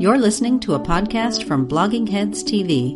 [0.00, 2.94] You're listening to a podcast from Blogging Heads TV.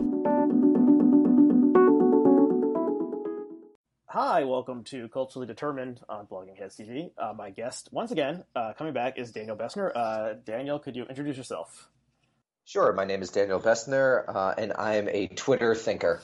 [4.06, 7.10] Hi, welcome to Culturally Determined on Blogging Heads TV.
[7.18, 9.90] Uh, my guest, once again, uh, coming back, is Daniel Bessner.
[9.92, 11.88] Uh, Daniel, could you introduce yourself?
[12.66, 12.92] Sure.
[12.92, 16.22] My name is Daniel Bessner, uh, and I am a Twitter thinker.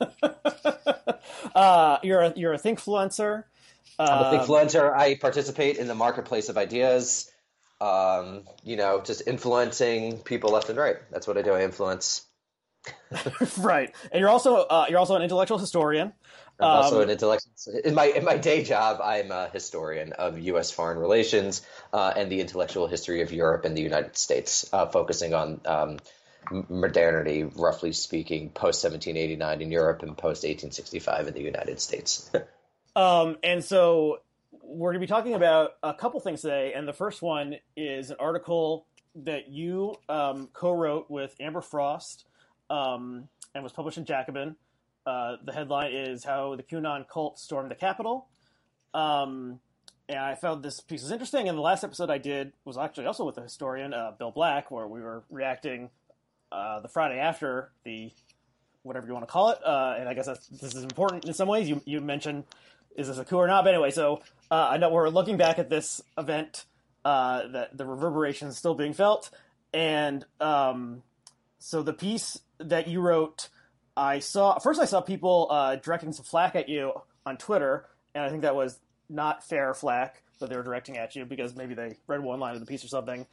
[1.54, 3.44] Uh, you're a you're a thinkfluencer.
[3.98, 4.94] I'm a thinkfluencer.
[4.96, 7.30] I participate in the marketplace of ideas
[7.80, 10.96] um, you know, just influencing people left and right.
[11.10, 11.52] That's what I do.
[11.52, 12.26] I influence.
[13.58, 16.12] right, and you're also uh, you're also an intellectual historian.
[16.58, 17.52] I'm um, also an intellectual.
[17.84, 20.70] In my in my day job, I'm a historian of U.S.
[20.70, 21.62] foreign relations
[21.92, 25.98] uh, and the intellectual history of Europe and the United States, uh, focusing on um,
[26.68, 32.30] modernity, roughly speaking, post 1789 in Europe and post 1865 in the United States.
[32.96, 34.20] um, and so
[34.70, 38.10] we're going to be talking about a couple things today, and the first one is
[38.10, 42.26] an article that you um, co-wrote with Amber Frost
[42.70, 44.54] um, and was published in Jacobin.
[45.04, 48.28] Uh, the headline is "How the QAnon Cult Stormed the Capitol,"
[48.94, 49.58] um,
[50.08, 51.48] and I found this piece is interesting.
[51.48, 54.70] And the last episode I did was actually also with the historian uh, Bill Black,
[54.70, 55.90] where we were reacting
[56.52, 58.12] uh, the Friday after the
[58.82, 59.58] whatever you want to call it.
[59.64, 61.68] Uh, and I guess this is important in some ways.
[61.68, 62.44] You you mentioned
[62.96, 63.64] is this a coup or not?
[63.64, 66.64] But anyway, so uh, I know we're looking back at this event
[67.04, 69.30] uh, that the reverberations still being felt,
[69.72, 71.02] and um,
[71.58, 73.48] so the piece that you wrote,
[73.96, 76.92] I saw first I saw people uh, directing some flack at you
[77.24, 81.14] on Twitter, and I think that was not fair flack that they were directing at
[81.14, 83.26] you because maybe they read one line of the piece or something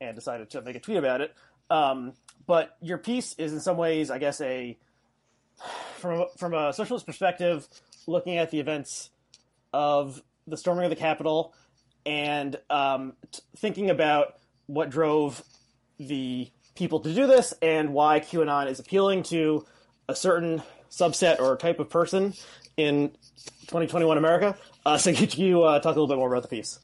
[0.00, 1.34] and decided to make a tweet about it.
[1.68, 2.14] Um,
[2.46, 4.76] but your piece is in some ways, I guess, a
[5.98, 7.68] from from a socialist perspective,
[8.06, 9.10] looking at the events
[9.72, 11.54] of the storming of the Capitol
[12.06, 14.34] and um, t- thinking about
[14.66, 15.42] what drove
[15.98, 19.66] the people to do this and why QAnon is appealing to
[20.08, 22.34] a certain subset or type of person
[22.76, 23.10] in
[23.62, 24.56] 2021 America.
[24.84, 26.80] Uh, so could you uh, talk a little bit more about the piece?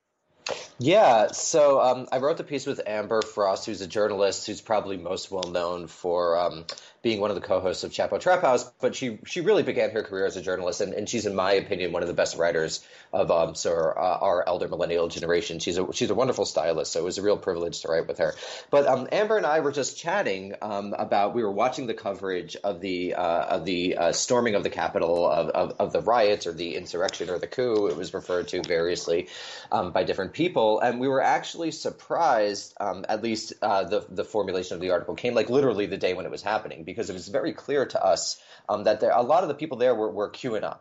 [0.79, 4.99] Yeah, so um, I wrote the piece with Amber Frost, who's a journalist who's probably
[4.99, 6.67] most well known for um,
[7.07, 10.03] being one of the co-hosts of Chapo Trap House, but she she really began her
[10.03, 12.85] career as a journalist, and, and she's in my opinion one of the best writers
[13.13, 15.61] of um, so our, our elder millennial generation.
[15.61, 18.19] She's a she's a wonderful stylist, so it was a real privilege to write with
[18.19, 18.35] her.
[18.71, 22.57] But um, Amber and I were just chatting um, about we were watching the coverage
[22.57, 26.49] of the uh, of the uh, storming of the Capitol of, of, of the riots
[26.49, 27.87] or the insurrection or the coup.
[27.87, 29.29] It was referred to variously
[29.71, 32.75] um, by different people, and we were actually surprised.
[32.81, 36.15] Um, at least uh, the the formulation of the article came like literally the day
[36.15, 39.23] when it was happening because it was very clear to us um, that there, a
[39.23, 40.79] lot of the people there were, were QAnon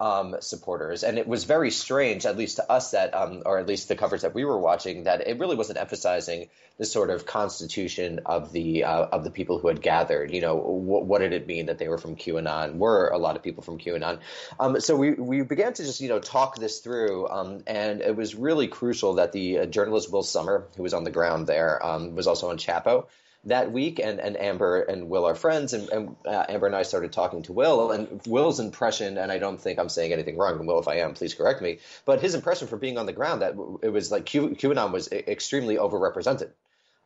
[0.00, 3.66] um, supporters, and it was very strange, at least to us, that um, or at
[3.66, 7.26] least the coverage that we were watching, that it really wasn't emphasizing the sort of
[7.26, 10.32] constitution of the uh, of the people who had gathered.
[10.32, 12.76] You know, wh- what did it mean that they were from QAnon?
[12.76, 14.18] Were a lot of people from QAnon?
[14.58, 18.16] Um, so we we began to just you know talk this through, um, and it
[18.16, 21.84] was really crucial that the uh, journalist Will Sommer, who was on the ground there,
[21.84, 23.06] um, was also on Chapo
[23.46, 26.82] that week, and, and Amber and Will are friends, and, and uh, Amber and I
[26.82, 30.58] started talking to Will, and Will's impression, and I don't think I'm saying anything wrong,
[30.58, 33.12] and Will, if I am, please correct me, but his impression from being on the
[33.12, 36.50] ground that it was like Q, QAnon was extremely overrepresented.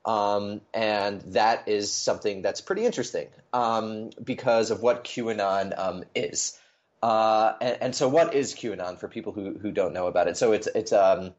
[0.05, 6.59] Um, and that is something that's pretty interesting um, because of what QAnon um, is.
[7.03, 10.37] Uh, and, and, so, what is QAnon for people who, who don't know about it?
[10.37, 11.35] So, it's it's um,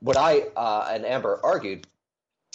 [0.00, 1.86] what I uh, and Amber argued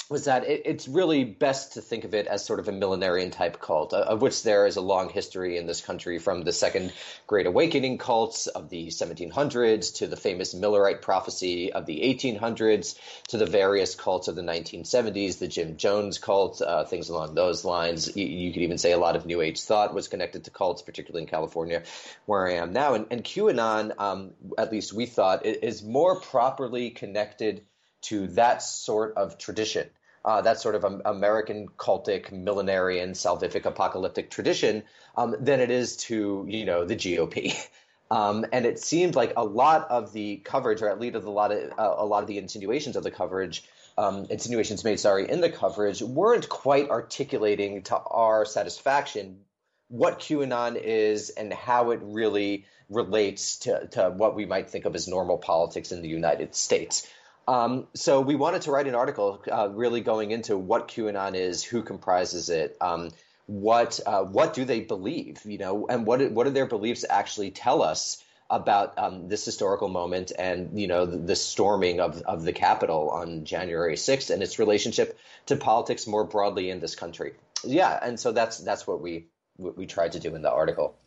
[0.10, 3.32] was that it, it's really best to think of it as sort of a millenarian
[3.32, 6.92] type cult, of which there is a long history in this country from the Second
[7.28, 12.98] Great Awakening cults of the 1700s to the famous Millerite prophecy of the 1800s
[13.28, 17.64] to the various cults of the 1970s, the Jim Jones cult, uh, things along those
[17.64, 18.16] lines.
[18.16, 20.82] You, you, could even say a lot of New Age thought was connected to cults,
[20.82, 21.84] particularly in California,
[22.26, 22.96] where I am now.
[22.96, 27.64] And, and QAnon, um, at least we thought, is more properly connected
[28.02, 29.88] to that sort of tradition
[30.26, 34.84] uh, that sort of American cultic, millenarian, salvific, apocalyptic tradition
[35.16, 37.56] um, than it is to you know the GOP.
[38.12, 41.52] Um, and it seemed like a lot of the coverage, or at least a lot
[41.52, 43.64] of uh, a lot of the insinuations of the coverage,
[44.00, 49.42] um, insinuations made, sorry, in the coverage, weren't quite articulating to our satisfaction
[49.90, 54.96] what QAnon is and how it really relates to, to what we might think of
[54.96, 57.08] as normal politics in the United States.
[57.50, 61.64] Um, so we wanted to write an article uh, really going into what QAnon is,
[61.64, 63.10] who comprises it, um,
[63.48, 67.50] what uh, what do they believe, you know, and what what do their beliefs actually
[67.50, 72.44] tell us about um, this historical moment and you know the, the, storming of, of
[72.44, 75.18] the Capitol on January 6th and its relationship
[75.48, 77.34] to politics more broadly in this country.
[77.64, 79.26] Yeah, and so that's that's what we
[79.58, 81.00] what we tried to do in the article.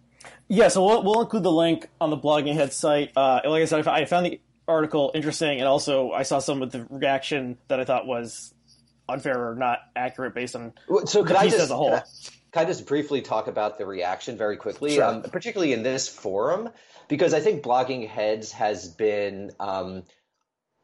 [0.49, 3.13] Yeah, so we'll, we'll include the link on the Blogging Head site.
[3.17, 6.73] Uh, like I said, I found the article interesting, and also I saw some of
[6.73, 8.55] the reaction that I thought was
[9.09, 10.73] unfair or not accurate based on
[11.07, 11.91] so the piece just, as a whole.
[11.91, 12.03] Can I,
[12.53, 15.05] can I, just briefly talk about the reaction very quickly, sure.
[15.05, 16.71] um, particularly in this forum,
[17.09, 19.53] because I think Blogging Heads has been.
[19.61, 20.05] Um,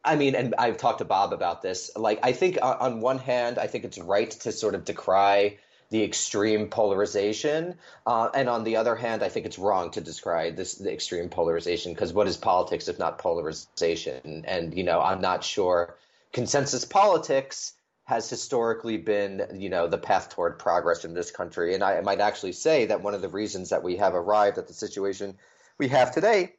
[0.05, 1.91] I mean, and I've talked to Bob about this.
[1.97, 5.59] Like, I think on one hand, I think it's right to sort of decry
[5.91, 7.75] the extreme polarization,
[8.07, 11.29] uh, and on the other hand, I think it's wrong to describe this the extreme
[11.29, 14.45] polarization because what is politics if not polarization?
[14.47, 15.97] And you know, I'm not sure
[16.33, 17.75] consensus politics
[18.05, 21.75] has historically been, you know, the path toward progress in this country.
[21.75, 24.67] And I might actually say that one of the reasons that we have arrived at
[24.67, 25.37] the situation
[25.77, 26.55] we have today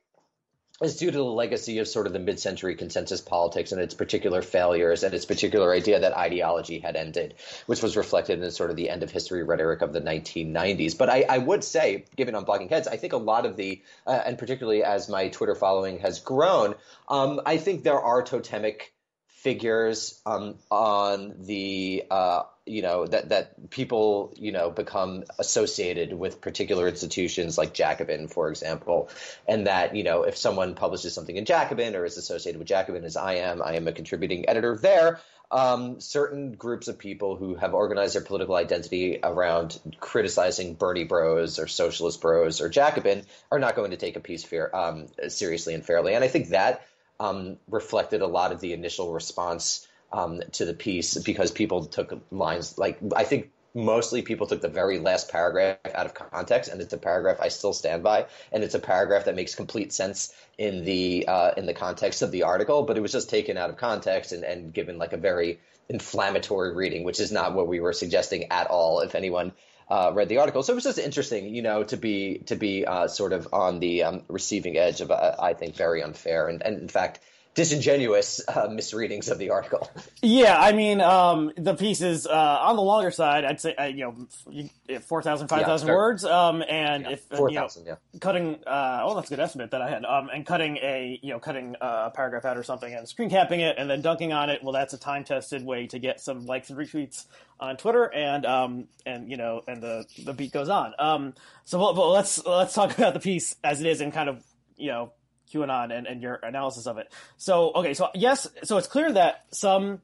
[0.82, 4.42] is due to the legacy of sort of the mid-century consensus politics and its particular
[4.42, 7.36] failures and its particular idea that ideology had ended,
[7.66, 10.98] which was reflected in sort of the end of history rhetoric of the 1990s.
[10.98, 13.82] But I, I would say, given on Blogging Heads, I think a lot of the,
[14.08, 16.76] uh, and particularly as my Twitter following has grown,
[17.08, 18.94] um, I think there are totemic
[19.42, 26.42] figures um, on the uh, you know that that people you know become associated with
[26.42, 29.10] particular institutions like Jacobin, for example,
[29.48, 33.06] and that you know if someone publishes something in Jacobin or is associated with Jacobin
[33.06, 35.20] as I am, I am a contributing editor there.
[35.52, 41.58] Um, certain groups of people who have organized their political identity around criticizing Bernie Bros
[41.58, 45.84] or Socialist Bros or Jacobin are not going to take a piece um, seriously and
[45.84, 46.86] fairly, and I think that
[47.20, 52.22] um, reflected a lot of the initial response um, to the piece because people took
[52.32, 56.82] lines like I think mostly people took the very last paragraph out of context, and
[56.82, 60.34] it's a paragraph I still stand by, and it's a paragraph that makes complete sense
[60.58, 63.70] in the uh, in the context of the article, but it was just taken out
[63.70, 67.80] of context and, and given like a very inflammatory reading, which is not what we
[67.80, 69.02] were suggesting at all.
[69.02, 69.54] If anyone
[69.90, 70.64] uh, read the article.
[70.64, 73.80] So it was just interesting, you know, to be to be uh, sort of on
[73.80, 77.20] the um, receiving edge of, uh, I think, very unfair and, and in fact
[77.56, 79.90] disingenuous uh, misreadings of the article.
[80.22, 83.46] Yeah, I mean, um, the piece is uh, on the longer side.
[83.46, 87.86] I'd say uh, you know, 4,000, 5,000 yeah, words, um, and yeah, if four thousand,
[87.86, 88.60] you know, yeah, cutting.
[88.66, 90.06] Uh, oh, that's a good estimate that I had.
[90.06, 93.62] Um, and cutting a you know cutting a paragraph out or something and screen capping
[93.62, 94.64] it and then dunking on it.
[94.64, 97.26] Well, that's a time tested way to get some likes and retweets
[97.60, 100.94] on Twitter, and um, and you know, and the the beat goes on.
[101.00, 101.34] Um,
[101.66, 104.44] so, but let's let's talk about the piece as it is and kind of
[104.78, 105.12] you know
[105.54, 107.12] QAnon and, and your analysis of it.
[107.38, 110.02] So okay, so yes, so it's clear that some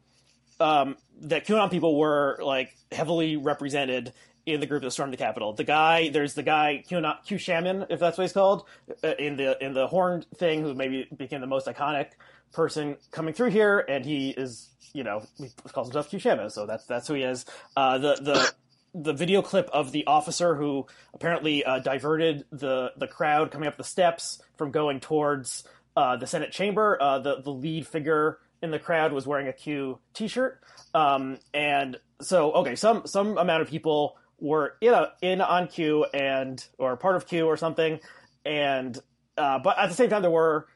[0.60, 4.14] um, that QAnon people were like heavily represented
[4.46, 5.54] in the group that stormed the Capitol.
[5.54, 8.66] The guy, there's the guy QAnon, Q Shaman, if that's what he's called,
[9.04, 12.12] uh, in the in the horn thing, who maybe became the most iconic
[12.54, 16.66] person coming through here, and he is, you know, he calls himself Q Shaman, so
[16.66, 17.46] that's that's who he is.
[17.76, 18.54] Uh, the the
[18.96, 23.76] the video clip of the officer who apparently uh, diverted the the crowd coming up
[23.76, 25.66] the steps from going towards
[25.98, 26.98] uh, the Senate chamber.
[27.02, 30.62] Uh, the the lead figure in the crowd was wearing a Q T-shirt,
[30.94, 36.06] um, and so okay, some some amount of people were in a, in on Q
[36.14, 38.00] and or part of Q or something,
[38.46, 38.98] and
[39.38, 40.68] uh, but at the same time there were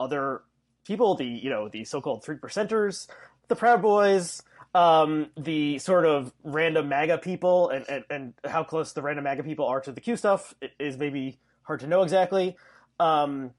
[0.00, 0.42] other
[0.84, 3.06] people, the you know the so-called three percenters,
[3.46, 4.42] the Proud Boys
[4.74, 9.42] um, the sort of random MAGA people and, and, and how close the random MAGA
[9.42, 12.56] people are to the Q stuff is maybe hard to know exactly.
[13.00, 13.52] Um,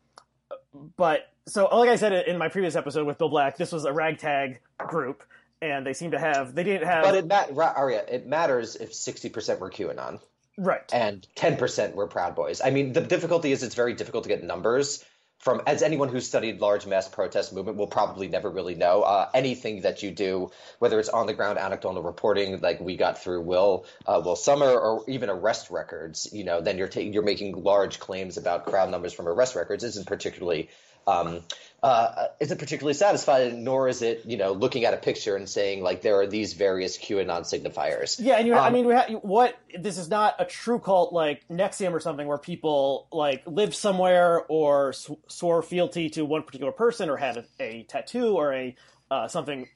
[0.97, 3.93] but so, like I said in my previous episode with Bill Black, this was a
[3.93, 5.23] ragtag group,
[5.61, 7.03] and they seem to have they didn't have.
[7.03, 10.19] But it mat- Aria, it matters if sixty percent were QAnon,
[10.57, 12.61] right, and ten percent were Proud Boys.
[12.63, 15.03] I mean, the difficulty is it's very difficult to get numbers
[15.39, 19.29] from as anyone who's studied large mass protest movement will probably never really know uh,
[19.33, 23.41] anything that you do whether it's on the ground anecdotal reporting like we got through
[23.41, 27.63] will uh, Will Sommer or even arrest records you know then you're taking you're making
[27.63, 30.69] large claims about crowd numbers from arrest records isn't particularly
[31.09, 31.41] um,
[31.81, 35.81] uh, isn't particularly satisfying, nor is it, you know, looking at a picture and saying
[35.81, 38.17] like there are these various QAnon signifiers.
[38.19, 41.47] Yeah, and you, um, I mean, ha- what this is not a true cult like
[41.47, 46.73] NXIVM or something where people like lived somewhere or sw- swore fealty to one particular
[46.73, 48.75] person or had a, a tattoo or a
[49.09, 49.67] uh, something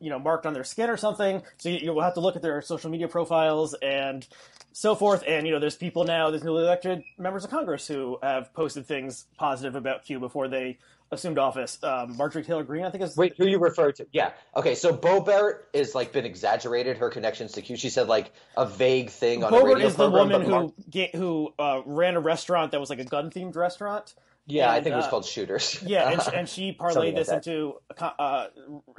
[0.00, 1.42] you know marked on their skin or something.
[1.58, 4.26] So you, you will have to look at their social media profiles and
[4.72, 5.24] so forth.
[5.26, 8.86] And you know, there's people now, there's newly elected members of Congress who have posted
[8.86, 10.78] things positive about Q before they
[11.10, 11.78] assumed office.
[11.82, 13.16] Um, Marjorie Taylor Greene, I think is.
[13.16, 14.06] Wait, who you refer to?
[14.12, 14.32] Yeah.
[14.56, 17.76] Okay, so Boebert is like been exaggerated her connections to Q.
[17.76, 21.06] She said like a vague thing on Boebert a radio is program, the woman who
[21.18, 24.14] who uh, ran a restaurant that was like a gun themed restaurant.
[24.46, 25.80] Yeah, I And, think it was uh, called Shooters.
[25.86, 28.46] Yeah, and, and she parlayed like this into a uh,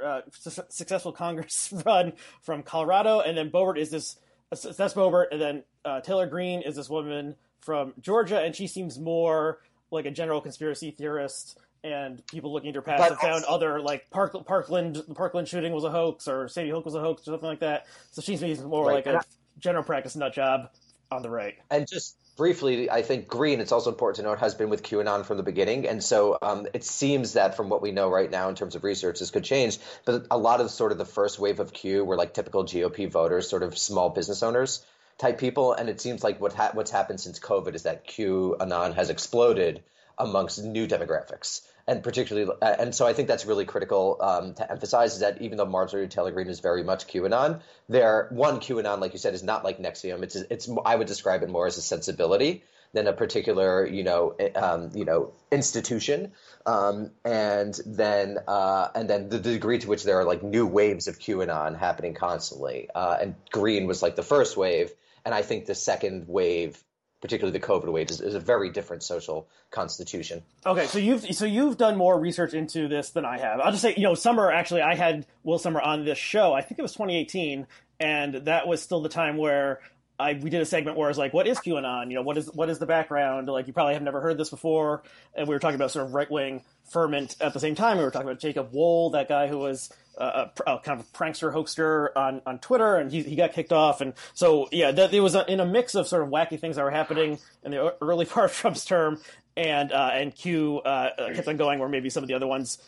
[0.02, 4.16] uh, su- successful Congress run from Colorado, and then Boebert is this
[4.50, 8.98] that's Boebert, and then uh, Taylor Greene is this woman from Georgia, and she seems
[8.98, 9.60] more
[9.90, 11.58] like a general conspiracy theorist.
[11.82, 15.46] And people looking at her past But have found other like Park, Parkland, the Parkland
[15.46, 17.86] shooting was a hoax, or Sandy Hook was a hoax, or something like that.
[18.10, 19.24] So she seems more Right, like and a
[19.58, 20.70] general practice nut job
[21.10, 21.56] on the right.
[21.70, 25.24] And just briefly, I think Greene, it's also important to note, has been with QAnon
[25.24, 25.86] from the beginning.
[25.86, 28.84] And so um, it seems that from what we know right now in terms of
[28.84, 29.78] research, this could change.
[30.04, 33.10] But a lot of sort of the first wave of Q were like typical GOP
[33.10, 34.84] voters, sort of small business owners
[35.18, 35.72] type people.
[35.72, 39.82] And it seems like what ha- what's happened since COVID is that QAnon has exploded
[40.18, 41.62] amongst new demographics.
[41.86, 45.42] And particularly, uh, and so I think that's really critical um, to emphasize is that
[45.42, 49.34] even though Marjorie Taylor Greene is very much QAnon, there one QAnon, like you said,
[49.34, 50.22] is not like NXIVM.
[50.22, 52.62] It's it's I would describe it more as a sensibility
[52.94, 56.32] than a particular you know um, you know institution.
[56.64, 61.06] Um, and then uh, and then the degree to which there are like new waves
[61.06, 62.88] of QAnon happening constantly.
[62.94, 64.90] Uh, and Greene was like the first wave,
[65.24, 66.82] and I think the second wave,
[67.24, 70.42] particularly the COVID wave, is, is a very different social constitution.
[70.66, 73.60] Okay, so you've so you've done more research into this than I have.
[73.60, 76.52] I'll just say, you know, Sommer actually, I had Will Sommer on this show.
[76.52, 77.66] I think it was 2018,
[77.98, 79.80] and that was still the time where
[80.18, 82.08] I we did a segment where I was like, "What is QAnon?
[82.08, 83.48] You know, what is what is the background?
[83.48, 85.02] Like, you probably have never heard this before."
[85.34, 87.98] And we were talking about sort of right wing ferment at the same time.
[87.98, 91.12] We were talking about Jacob Wohl, that guy who was uh, a, a kind of
[91.12, 94.00] prankster hoaxer on, on Twitter, and he, he got kicked off.
[94.00, 96.76] And so, yeah, that, it was a, in a mix of sort of wacky things
[96.76, 99.20] that were happening in the early part of Trump's term,
[99.56, 102.46] and uh, and Q uh, uh, kept on going, where maybe some of the other
[102.46, 102.78] ones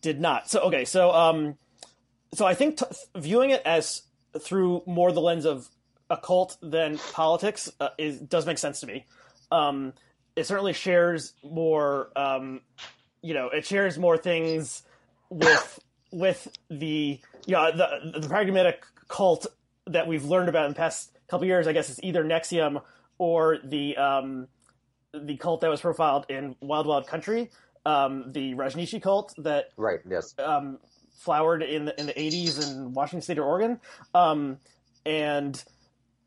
[0.00, 0.50] did not.
[0.50, 1.56] So okay, so um,
[2.34, 4.02] so I think t- viewing it as
[4.40, 5.68] through more the lens of
[6.10, 9.06] occult than politics uh, is does make sense to me.
[9.50, 9.92] Um,
[10.34, 12.60] it certainly shares more, um,
[13.22, 14.82] you know, it shares more things
[15.30, 15.80] with
[16.12, 19.46] with the you know the the pragmatic cult
[19.86, 21.66] that we've learned about in the past couple years.
[21.66, 22.82] I guess is either NXIVM
[23.18, 24.48] or the um,
[25.14, 27.50] the cult that was profiled in Wild Wild Country,
[27.84, 30.00] um, the Rajneeshi cult that Right.
[30.08, 30.34] Yes.
[30.38, 30.78] um,
[31.18, 33.80] flowered in the in the 80s in Washington State or Oregon.
[34.14, 34.58] Um,
[35.04, 35.62] and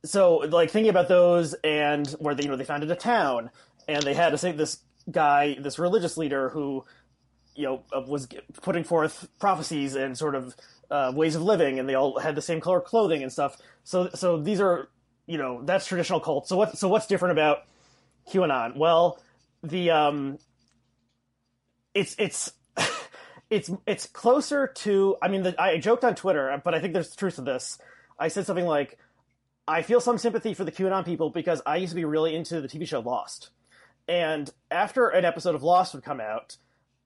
[0.03, 3.49] so like thinking about those and where they you know they founded a town
[3.87, 4.79] and they had to this
[5.11, 6.85] guy this religious leader who
[7.55, 8.27] you know uh, was
[8.61, 10.55] putting forth prophecies and sort of
[10.91, 13.57] uh, ways of living and they all had the same color clothing and stuff.
[13.83, 14.89] So so these are
[15.25, 16.47] you know that's traditional cult.
[16.47, 17.65] So what so what's different about
[18.31, 18.77] QAnon?
[18.77, 19.19] Well
[19.63, 20.39] the um
[21.93, 22.53] it's it's
[23.49, 27.09] it's it's closer to i mean the, i joked on twitter but i think there's
[27.09, 27.77] the truth to this.
[28.17, 28.97] I said something like
[29.69, 32.59] i feel some sympathy for the qanon people because i used to be really into
[32.59, 33.49] the tv show lost
[34.07, 36.57] and after an episode of lost would come out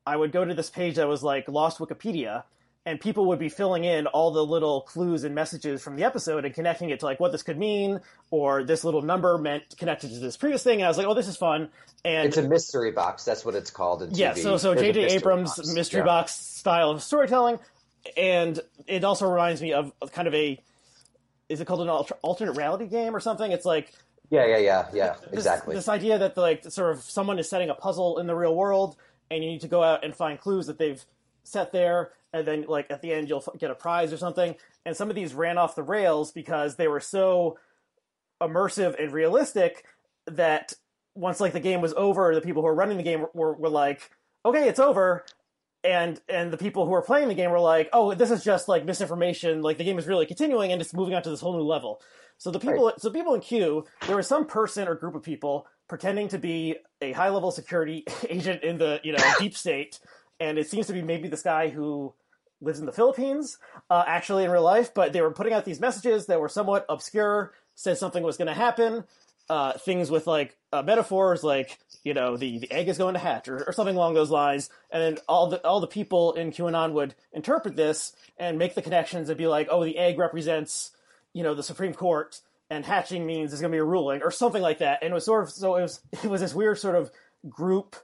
[0.06, 2.44] i would go to this page that was like lost wikipedia
[2.86, 6.44] and people would be filling in all the little clues and messages from the episode
[6.46, 10.10] and connecting it to like what this could mean or this little number meant connected
[10.10, 11.70] to this previous thing and i was like oh this is fun
[12.06, 13.24] and It's a mystery box.
[13.24, 14.18] That's what it's called in TV.
[14.18, 15.06] yeah, so so J.J.
[15.16, 15.74] Abrams' box.
[15.74, 16.06] mystery Yeah.
[16.06, 17.60] box style of storytelling,
[18.18, 20.60] and it also reminds me of, of kind of a
[21.50, 23.52] is it called an alter, alternate reality game or something?
[23.52, 23.94] It's like
[24.30, 25.16] Yeah, yeah, yeah, yeah.
[25.30, 25.76] this, Exactly.
[25.76, 28.96] this idea that like sort of someone is setting a puzzle in the real world,
[29.30, 31.04] and you need to go out and find clues that they've
[31.44, 34.56] set there, and then like at the end you'll get a prize or something.
[34.86, 37.58] And some of these ran off the rails because they were so
[38.42, 39.86] immersive and realistic
[40.26, 40.74] that
[41.16, 43.70] once like the game was over, the people who were running the game were, were
[43.70, 44.10] like,
[44.46, 45.26] okay, it's over.
[45.84, 48.68] And and the people who were playing the game were like, oh, this is just
[48.68, 49.62] like misinformation.
[49.62, 52.02] Like the game is really continuing and it's moving on to this whole new level.
[52.38, 55.68] So the people, so people in Q, there was some person or group of people
[55.88, 60.00] pretending to be a high level security agent in the you know deep state,
[60.40, 62.14] and it seems to be maybe this guy who
[62.62, 63.58] lives in the Philippines,
[63.90, 64.94] uh, actually in real life.
[64.94, 68.48] But they were putting out these messages that were somewhat obscure, said something was going
[68.48, 69.04] to happen,
[69.50, 73.20] uh, things with like uh, metaphors like you know the, the egg is going to
[73.20, 76.52] hatch or, or something along those lines, and then all the all the people in
[76.52, 80.92] QAnon would interpret this and make the connections and be like, oh, the egg represents
[81.34, 82.42] you know the Supreme Court.
[82.70, 85.04] And hatching means there's going to be a ruling, or something like that.
[85.04, 87.12] And it was sort of so it was it was this weird sort of
[87.48, 87.96] group,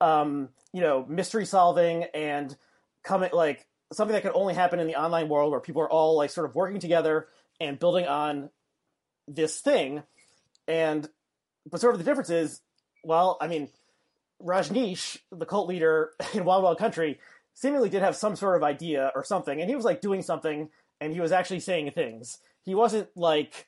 [0.00, 2.56] um, you know, mystery solving and
[3.04, 6.16] coming like something that could only happen in the online world where people are all
[6.16, 7.28] like sort of working together
[7.60, 8.50] and building on
[9.28, 10.02] this thing
[10.66, 11.08] and
[11.70, 12.60] but sort of the difference is
[13.04, 13.68] well i mean
[14.42, 17.18] rajneesh the cult leader in wild wild country
[17.54, 20.68] seemingly did have some sort of idea or something and he was like doing something
[21.00, 23.66] and he was actually saying things he wasn't like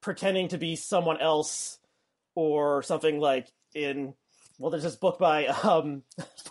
[0.00, 1.78] pretending to be someone else
[2.34, 4.14] or something like in
[4.58, 6.02] well, there's this book by um,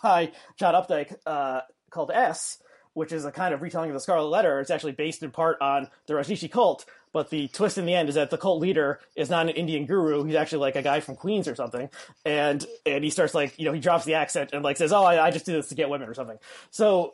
[0.02, 2.60] by John Updike uh, called S,
[2.94, 4.60] which is a kind of retelling of the Scarlet Letter.
[4.60, 8.10] It's actually based in part on the Rajneesh cult, but the twist in the end
[8.10, 10.26] is that the cult leader is not an Indian guru.
[10.26, 11.90] He's actually like a guy from Queens or something,
[12.26, 15.02] and and he starts like you know he drops the accent and like says, "Oh,
[15.06, 16.38] I, I just do this to get women" or something.
[16.72, 17.14] So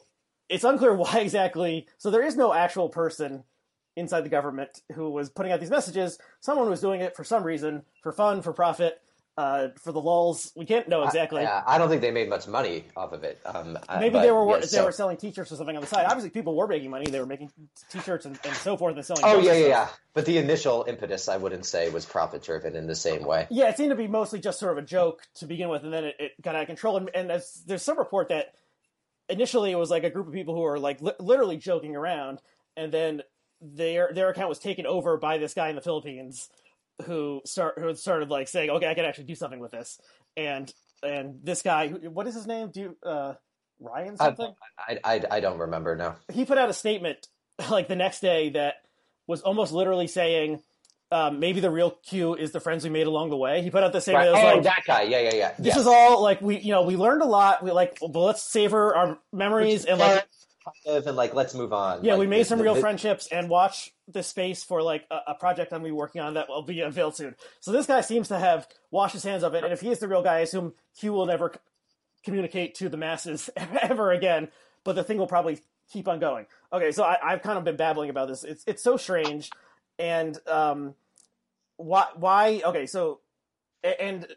[0.49, 1.85] it's unclear why exactly.
[1.99, 3.43] So there is no actual person
[3.95, 6.17] inside the government who was putting out these messages.
[6.39, 8.99] Someone was doing it for some reason, for fun, for profit
[9.41, 10.51] uh, for the lulls.
[10.55, 11.41] We can't know exactly.
[11.41, 13.39] I, yeah, I don't think they made much money off of it.
[13.43, 15.87] Um, Maybe but, they were yeah, they so- were selling T-shirts or something on the
[15.87, 16.05] side.
[16.05, 17.09] Obviously, people were making money.
[17.09, 17.51] They were making
[17.89, 19.23] T-shirts and, and so forth and selling.
[19.25, 19.87] Oh yeah, yeah, yeah.
[20.13, 23.47] But the initial impetus, I wouldn't say, was profit driven in the same way.
[23.49, 25.91] Yeah, it seemed to be mostly just sort of a joke to begin with, and
[25.91, 26.97] then it, it got out of control.
[26.97, 28.53] And, and as, there's some report that
[29.27, 32.41] initially it was like a group of people who were like li- literally joking around,
[32.77, 33.23] and then
[33.59, 36.49] their their account was taken over by this guy in the Philippines
[37.01, 39.99] who start who started like saying, "Okay, I can actually do something with this."
[40.37, 40.71] And
[41.03, 42.69] and this guy, what is his name?
[42.71, 43.33] Do you, uh,
[43.79, 44.53] Ryan something?
[44.77, 46.17] I, I, I don't remember now.
[46.31, 47.27] he put out a statement
[47.69, 48.75] like the next day that
[49.27, 50.61] was almost literally saying.
[51.13, 53.61] Um, maybe the real Q is the friends we made along the way.
[53.61, 54.15] He put out the same.
[54.15, 54.31] Right.
[54.31, 55.01] that Oh, like, that guy.
[55.01, 55.53] Yeah, yeah, yeah.
[55.59, 55.81] this yeah.
[55.81, 58.95] is all like we you know we learned a lot we like but let's savor
[58.95, 60.25] our memories and like
[60.85, 62.03] And like let's move on.
[62.03, 65.05] yeah Like, we made some the- real the- friendships and watch this space for like
[65.09, 67.35] a, a project i'm be working on that will be unveiled soon.
[67.61, 69.99] So this guy seems to have washed his hands of it and if he is
[69.99, 71.59] the real guy i assume q will never c-
[72.23, 73.49] communicate to the masses
[73.81, 74.49] ever again
[74.83, 75.59] but the thing will probably
[75.91, 76.45] keep on going.
[76.71, 78.43] Okay so I, i've kind of been babbling about this.
[78.43, 79.49] It's it's so strange
[79.99, 80.93] and um
[81.77, 83.19] why why okay so
[83.83, 84.27] and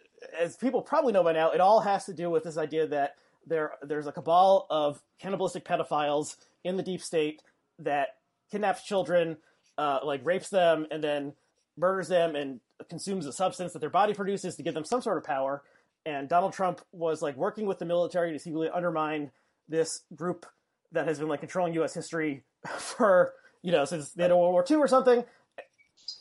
[0.41, 3.17] as people probably know by now, it all has to do with this idea that
[3.47, 7.43] there there's a cabal of cannibalistic pedophiles in the deep state
[7.79, 8.09] that
[8.51, 9.37] kidnaps children,
[9.79, 11.35] uh, like rapes them, and then
[11.77, 15.19] murders them and consumes a substance that their body produces to give them some sort
[15.19, 15.63] of power.
[16.07, 19.31] And Donald Trump was like working with the military to secretly undermine
[19.69, 20.47] this group
[20.93, 21.95] that has been like controlling U.S.
[21.95, 22.43] history
[22.79, 23.33] for
[23.63, 25.25] you know since the end of World War II or something.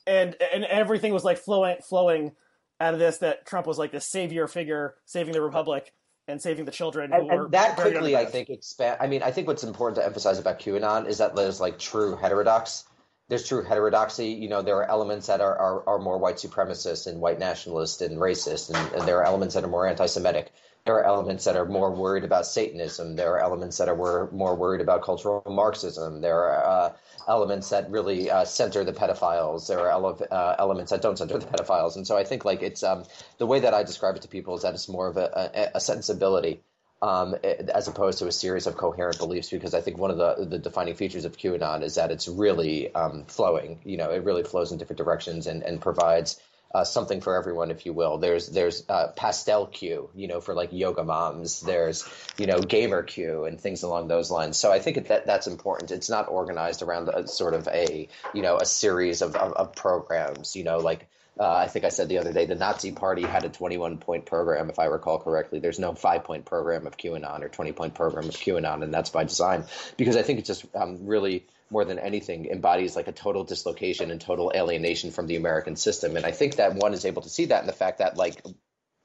[0.08, 2.32] And and everything was like flowing flowing
[2.80, 5.94] out of this that Trump was like this savior figure saving the republic
[6.28, 8.98] and saving the children who And, and that quickly, I think, expand.
[9.00, 12.16] I mean, I think what's important to emphasize about QAnon is that there's like true
[12.16, 12.86] heterodox.
[13.30, 14.28] There's true heterodoxy.
[14.30, 18.02] You know, there are elements that are, are, are more white supremacist and white nationalist
[18.02, 20.52] and racist, and, and there are elements that are more anti-Semitic.
[20.86, 23.16] There are elements that are more worried about Satanism.
[23.16, 26.20] There are elements that are wor- more worried about cultural Marxism.
[26.20, 26.94] There are uh,
[27.26, 29.68] elements that really uh, center the pedophiles.
[29.68, 31.96] There are ele- uh, elements that don't center the pedophiles.
[31.96, 33.06] And so I think like it's um,
[33.38, 35.78] the way that I describe it to people is that it's more of a, a,
[35.78, 36.60] a sensibility
[37.02, 37.36] um,
[37.74, 39.50] as opposed to a series of coherent beliefs.
[39.52, 42.94] Because I think one of the the defining features of QAnon is that it's really
[42.94, 43.80] um, flowing.
[43.86, 46.42] You know, it really flows in different directions and and provides.
[46.76, 48.18] Uh, something for everyone, if you will.
[48.18, 51.62] There's there's uh, pastel Q, you know, for like yoga moms.
[51.62, 52.04] There's
[52.38, 54.58] you know gamer Q and things along those lines.
[54.58, 55.92] So I think that that's important.
[55.92, 59.76] It's not organized around a, sort of a you know a series of of, of
[59.76, 60.56] programs.
[60.56, 61.08] You know, like
[61.40, 64.26] uh, I think I said the other day, the Nazi Party had a 21 point
[64.26, 65.60] program, if I recall correctly.
[65.60, 69.10] There's no five point program of QAnon or 20 point program of QAnon, and that's
[69.10, 69.66] by design
[69.98, 74.12] because I think it just um, really, more than anything, embodies like a total dislocation
[74.12, 76.16] and total alienation from the American system.
[76.16, 78.46] And I think that one is able to see that in the fact that, like,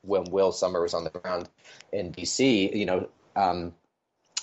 [0.02, 1.48] when Will Sommer was on the ground
[1.92, 3.74] in DC, you know, um,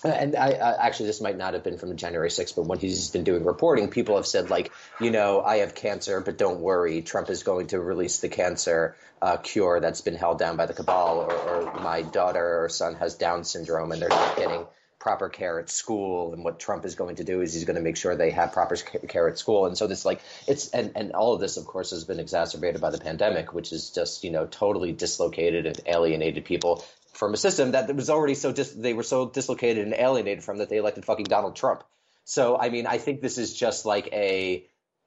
[0.03, 3.09] and I, I actually this might not have been from January 6th, but when he's
[3.09, 7.01] been doing reporting, people have said like, you know, I have cancer, but don't worry,
[7.01, 10.73] Trump is going to release the cancer uh, cure that's been held down by the
[10.73, 14.65] cabal, or, or my daughter or son has Down syndrome and they're not getting
[15.05, 17.81] proper care at school and what Trump is going to do is he's going to
[17.83, 19.67] make sure they have proper care at school.
[19.67, 22.81] And so this like it's and and all of this of course has been exacerbated
[22.81, 27.37] by the pandemic which is just you know totally dislocated and alienated people from a
[27.37, 30.77] system that was already so dis- they were so dislocated and alienated from that they
[30.77, 31.83] elected fucking Donald Trump.
[32.23, 34.65] So I mean I think this is just like a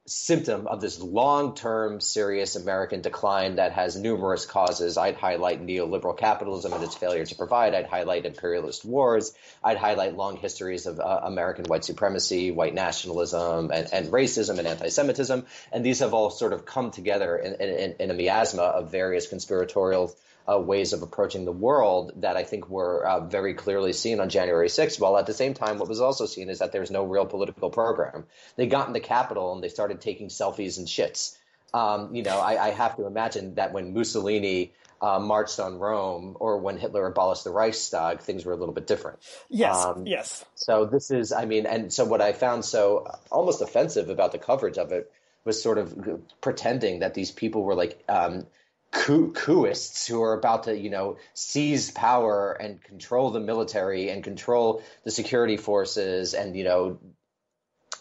[0.09, 4.97] symptom of this long-term serious American decline that has numerous causes.
[4.97, 7.75] I'd highlight neoliberal capitalism and its failure to provide.
[7.75, 9.35] I'd highlight imperialist wars.
[9.63, 14.67] I'd highlight long histories of uh, American white supremacy, white nationalism, and, and racism and
[14.67, 15.45] anti-Semitism.
[15.73, 19.29] And these have all sort of come together in, in, in a miasma of various
[19.29, 20.17] conspiratorial
[20.51, 24.29] uh, ways of approaching the world that I think were uh, very clearly seen on
[24.29, 24.99] January 6th.
[24.99, 27.71] While at the same time, what was also seen is that there's no real political
[27.71, 28.25] program.
[28.57, 31.37] They got in the Capitol and they started taking selfies and shits.
[31.75, 36.37] Um, you know, I, I have to imagine that when Mussolini uh, marched on Rome
[36.41, 39.19] or when Hitler abolished the Reichstag, things were a little bit different.
[39.51, 43.61] yes, um, yes, So this is, I mean, and so what I found so almost
[43.61, 45.13] offensive about the coverage of it
[45.45, 48.47] was sort of pretending that these people were like um,
[48.91, 54.23] coup- coupists who are about to, you know, seize power and control the military and
[54.25, 56.99] control the security forces and, you know,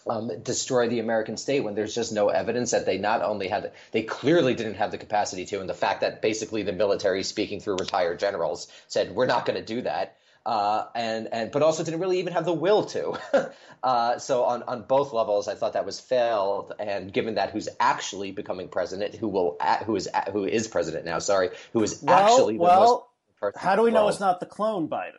[0.06, 3.72] um, destroy the American state when there's just no evidence that they not only had,
[3.92, 7.60] they clearly didn't have the capacity to, and the fact that basically the military, speaking
[7.60, 10.17] through retired generals, said we're not going to do that.
[10.46, 13.18] Uh, and and but also didn't really even have the will to.
[13.82, 16.72] uh, so on on both levels, I thought that was failed.
[16.78, 21.18] And given that who's actually becoming president, who will who is who is president now?
[21.18, 23.10] Sorry, who is Well, actually the well,
[23.56, 25.12] how do we know it's not the clone Biden?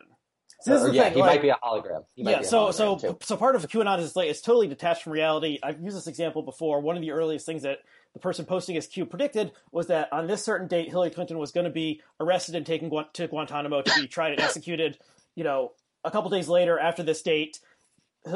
[0.62, 2.04] So this is Or, the yeah, thing, he like- might be a hologram.
[2.14, 3.16] He might yeah, be a so so too.
[3.22, 5.58] so part of the QAnon is like it's totally detached from reality.
[5.62, 6.80] I've used this example before.
[6.80, 7.78] One of the earliest things that
[8.12, 11.52] the person posting his Q predicted was that on this certain date, Hillary Clinton was
[11.52, 14.98] going to be arrested and taken to Guantanamo to be tried and executed.
[15.34, 15.72] You know,
[16.04, 17.60] a couple days later, after this date,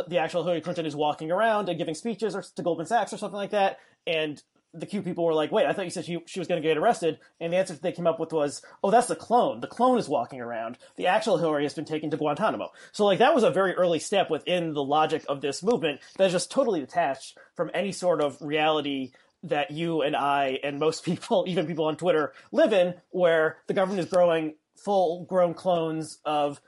[0.08, 3.18] the actual Hillary Clinton is walking around and giving speeches or to Goldman Sachs or
[3.18, 6.18] something like that, and the Q people were like, "Wait, I thought you said she,
[6.26, 8.62] she was going to get arrested," and the answer that they came up with was,
[8.82, 9.60] "Oh, that's the clone.
[9.60, 10.78] The clone is walking around.
[10.96, 14.00] The actual Hillary has been taken to Guantanamo." So, like, that was a very early
[14.00, 18.20] step within the logic of this movement that is just totally detached from any sort
[18.20, 19.12] of reality
[19.44, 23.74] that you and I and most people, even people on Twitter, live in, where the
[23.74, 26.60] government is growing full-grown clones of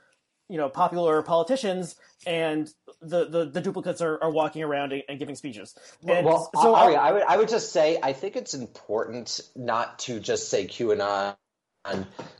[0.49, 2.69] you know popular politicians and
[3.01, 5.75] the the, the duplicates are, are walking around and, and giving speeches
[6.07, 9.99] and well, so Ari, I would I would just say I think it's important not
[9.99, 11.35] to just say QAnon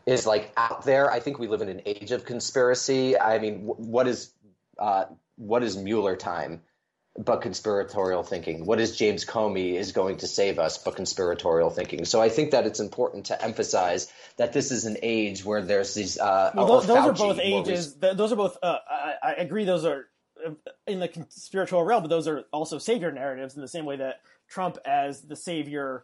[0.05, 1.11] is like out there.
[1.11, 3.17] I think we live in an age of conspiracy.
[3.17, 4.33] I mean, what is
[4.79, 6.61] uh, what is Mueller time?
[7.17, 8.65] But conspiratorial thinking.
[8.65, 10.77] What is James Comey is going to save us?
[10.77, 12.05] But conspiratorial thinking.
[12.05, 15.95] So I think that it's important to emphasize that this is an age where there's
[15.95, 16.19] these.
[16.19, 19.65] Uh, well, those, those are both ages th- those are both uh, I, I agree
[19.65, 20.05] those are
[20.45, 20.51] uh,
[20.85, 24.21] in the spiritual realm but those are also savior narratives in the same way that
[24.47, 26.03] trump as the savior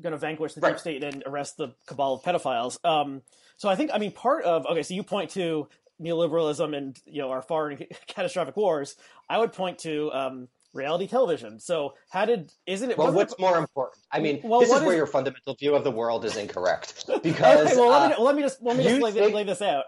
[0.00, 0.72] going to vanquish the Right.
[0.72, 3.22] deep state and arrest the cabal of pedophiles um,
[3.56, 5.68] so i think i mean part of okay so you point to
[6.00, 8.96] neoliberalism and you know our foreign catastrophic wars
[9.30, 13.30] i would point to um, reality television so how did isn't it Well, wasn't it-
[13.30, 14.02] what's more important?
[14.12, 17.04] I mean, Well, this is where your fundamental view of the world is incorrect.
[17.22, 19.44] Because okay, well, let, uh, me, let me just let me just lay, think- lay
[19.44, 19.84] this out.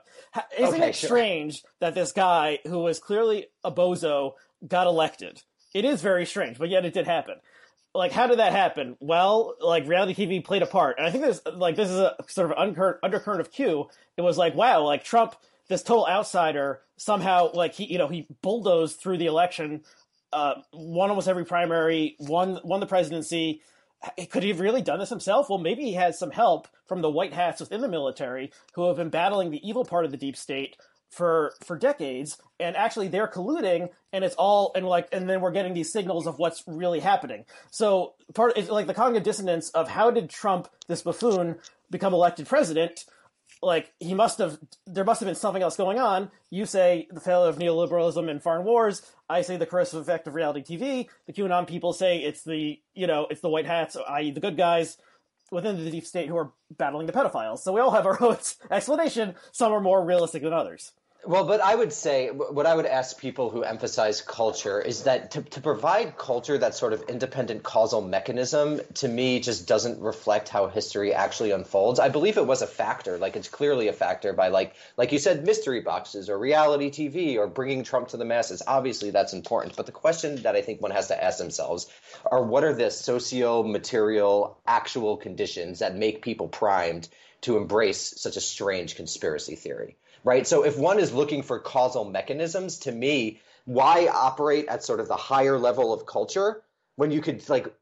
[0.59, 1.09] Isn't Okay, it sure.
[1.09, 4.33] strange that this guy who was clearly a bozo
[4.67, 5.43] got elected?
[5.75, 7.37] It is very strange, but yet it did happen.
[7.95, 8.97] Like, how did that happen?
[9.01, 12.15] Well, like reality TV played a part, and I think this like this is a
[12.29, 13.89] sort of undercurrent, undercurrent of Q.
[14.17, 15.35] It was like, wow, like Trump,
[15.69, 19.83] this total outsider, somehow like he you know he bulldozed through the election,
[20.33, 23.63] uh, won almost every primary, won won the presidency
[24.31, 25.49] could he have really done this himself?
[25.49, 28.97] Well, maybe he had some help from the white hats within the military who have
[28.97, 30.77] been battling the evil part of the deep state
[31.11, 35.51] for for decades, and actually they're colluding, and it's all and like and then we're
[35.51, 37.45] getting these signals of what's really happening.
[37.71, 41.57] So part it's like the cognitive dissonance of how did Trump, this buffoon,
[41.91, 43.05] become elected president?
[43.63, 46.31] Like he must have there must have been something else going on.
[46.51, 49.03] You say the failure of neoliberalism and foreign wars.
[49.29, 53.07] I say the corrosive effect of reality tv the qanon people say it's the you
[53.07, 54.97] know it's the white hats i.e the good guys
[55.51, 57.59] within the deep state who are battling the pedophiles.
[57.61, 58.37] So we all have our own
[58.71, 59.35] explanation.
[59.53, 60.93] Some are more realistic than others
[61.29, 65.33] Well, but I would say what I would ask people who emphasize culture is that
[65.33, 70.49] to, to provide culture that sort of independent causal mechanism to me just doesn't reflect
[70.49, 72.01] how history actually unfolds.
[72.01, 75.19] I believe it was a factor, like it's clearly a factor by like like you
[75.19, 78.63] said, mystery boxes or reality TV or bringing Trump to the masses.
[78.67, 79.77] Obviously, that's important.
[79.77, 81.89] But the question that I think one has to ask themselves
[82.25, 87.07] are what are the socio material actual conditions that make people primed
[87.43, 89.99] to embrace such a strange conspiracy theory?
[90.25, 90.47] Right?
[90.47, 95.09] So if one is looking for causal mechanisms, to me, why operate at sort of
[95.09, 96.63] the higher level of culture
[96.97, 97.73] when you could like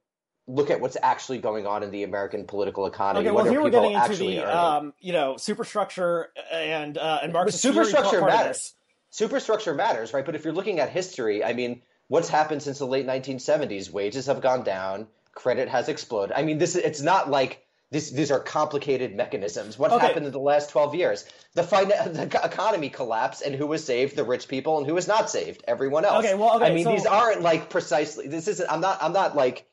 [0.49, 3.27] look at what's actually going on in the American political economy?
[3.27, 7.21] okay what well are here we're getting into the um, you know superstructure and uh,
[7.23, 8.75] and marxist superstructure matters.
[9.11, 10.27] Superstructure matters, right?
[10.27, 13.91] But if you're looking at history, I mean, what's happened since the late 1970s?
[13.91, 16.37] Wages have gone down, credit has exploded.
[16.37, 19.79] I mean, this it's not like this, these are complicated mechanisms.
[19.79, 20.07] What Okay.
[20.07, 21.25] happened in the last 12 years?
[21.55, 24.17] The, fin- the economy collapsed, and who was saved?
[24.17, 25.63] The rich people, and who was not saved?
[25.69, 26.25] Everyone else.
[26.25, 28.27] Okay, well, okay, I mean, so- these aren't like precisely.
[28.29, 28.71] This isn't.
[28.71, 29.03] I'm not.
[29.03, 29.67] I'm not like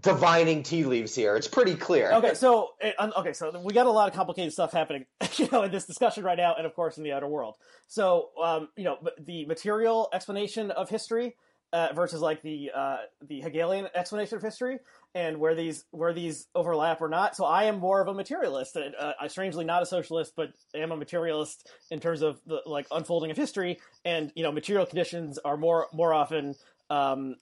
[0.00, 1.36] divining tea leaves here.
[1.36, 2.12] It's pretty clear.
[2.14, 5.06] okay, so um, okay, so we got a lot of complicated stuff happening,
[5.36, 7.54] you know, in this discussion right now, and of course in the outer world.
[7.86, 11.36] So, um, you know, the material explanation of history
[11.72, 12.96] uh, versus like the uh,
[13.28, 14.78] the Hegelian explanation of history,
[15.16, 17.34] and where these where these overlap or not.
[17.34, 18.76] So, I am more of a materialist.
[18.76, 22.86] Uh, I'm strangely not a socialist, but am a materialist in terms of the like
[22.90, 26.54] unfolding of history, and you know, material conditions are more more often.
[26.90, 27.36] Um,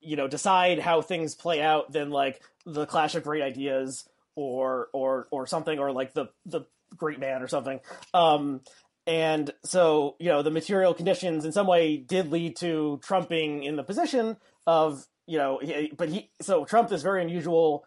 [0.00, 4.88] you know decide how things play out than like the clash of great ideas or
[4.92, 6.62] or or something, or like the the
[6.96, 7.80] great man or something.
[8.14, 8.60] Um,
[9.08, 13.76] and so, you know, the material conditions in some way did lead to trumping in
[13.76, 14.36] the position
[14.66, 15.60] of, you know,
[15.96, 17.84] but he, so Trump is very unusual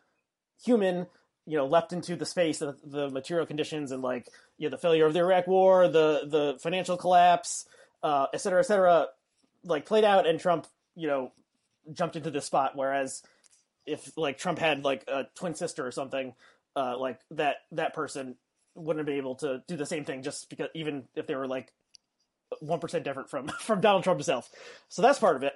[0.63, 1.07] human,
[1.47, 4.77] you know, left into the space of the material conditions and like, you know, the
[4.77, 7.65] failure of the Iraq war, the, the financial collapse,
[8.03, 9.07] uh, et cetera, et cetera,
[9.63, 11.31] like played out and Trump, you know,
[11.91, 12.73] jumped into this spot.
[12.75, 13.23] Whereas
[13.87, 16.35] if like Trump had like a twin sister or something,
[16.75, 18.35] uh, like that, that person
[18.75, 21.73] wouldn't be able to do the same thing just because even if they were like
[22.59, 24.47] one percent different from from Donald Trump himself.
[24.89, 25.53] So that's part of it.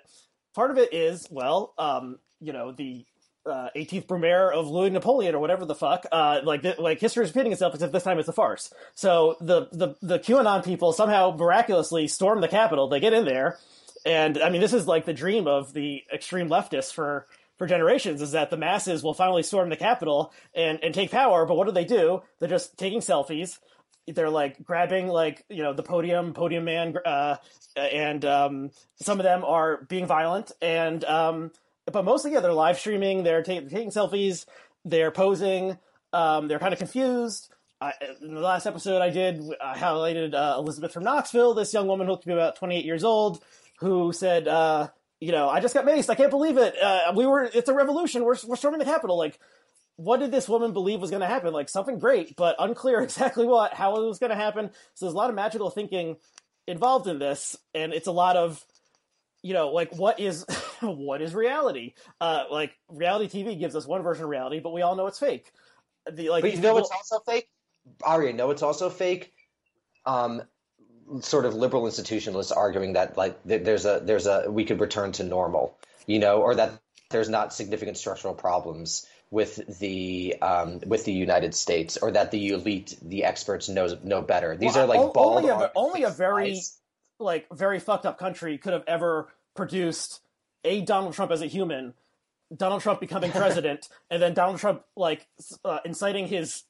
[0.55, 3.05] Part of it is well, um, you know, the
[3.45, 6.05] uh, 18th Brumaire of Louis Napoleon or whatever the fuck.
[6.11, 8.73] Uh, like like history is repeating itself, except this time it's a farce.
[8.95, 12.87] So the the the QAnon people somehow miraculously storm the Capitol.
[12.87, 13.59] They get in there,
[14.05, 18.21] and I mean this is like the dream of the extreme leftists for for generations
[18.21, 21.45] is that the masses will finally storm the Capitol and, and take power.
[21.45, 22.21] But what do they do?
[22.39, 23.59] They're just taking selfies.
[24.07, 27.37] They're like grabbing like you know the podium, podium man, uh,
[27.75, 30.51] and um, some of them are being violent.
[30.61, 31.51] And um,
[31.91, 33.23] but mostly, yeah, they're live streaming.
[33.23, 34.45] They're ta- taking selfies.
[34.83, 35.77] They're posing.
[36.13, 37.49] Um, they're kind of confused.
[37.81, 41.87] I, in the last episode I did, I highlighted uh, Elizabeth from Knoxville, this young
[41.87, 43.43] woman who looked to be about 28 years old,
[43.79, 44.87] who said, uh,
[45.19, 46.09] you know, I just got maced.
[46.09, 46.81] I can't believe it.
[46.81, 48.23] Uh, we were, it's a revolution.
[48.23, 49.17] We're, we're storming the Capitol.
[49.17, 49.39] Like,
[49.97, 51.53] what did this woman believe was going to happen?
[51.53, 54.69] Like something great, but unclear exactly what, how it was going to happen.
[54.93, 56.17] So there's a lot of magical thinking
[56.67, 58.63] involved in this, and it's a lot of,
[59.41, 60.45] you know, like what is,
[60.81, 61.93] what is reality?
[62.19, 65.19] Uh, like reality TV gives us one version of reality, but we all know it's
[65.19, 65.51] fake.
[66.11, 67.49] The like, but you know what's also fake?
[68.03, 69.33] Aria, know it's also fake.
[70.05, 70.43] Um,
[71.21, 75.23] sort of liberal institutionalists arguing that like there's a there's a we could return to
[75.23, 76.79] normal, you know, or that
[77.09, 82.49] there's not significant structural problems with the um, with the United States, or that the
[82.49, 84.55] elite, the experts know know better.
[84.55, 85.45] These well, are like bald.
[85.45, 86.61] Only a, only a very
[87.19, 90.21] like very fucked up country could have ever produced
[90.63, 91.93] a Donald Trump as a human,
[92.55, 95.27] Donald Trump becoming president, and then Donald Trump like
[95.63, 96.63] uh, inciting his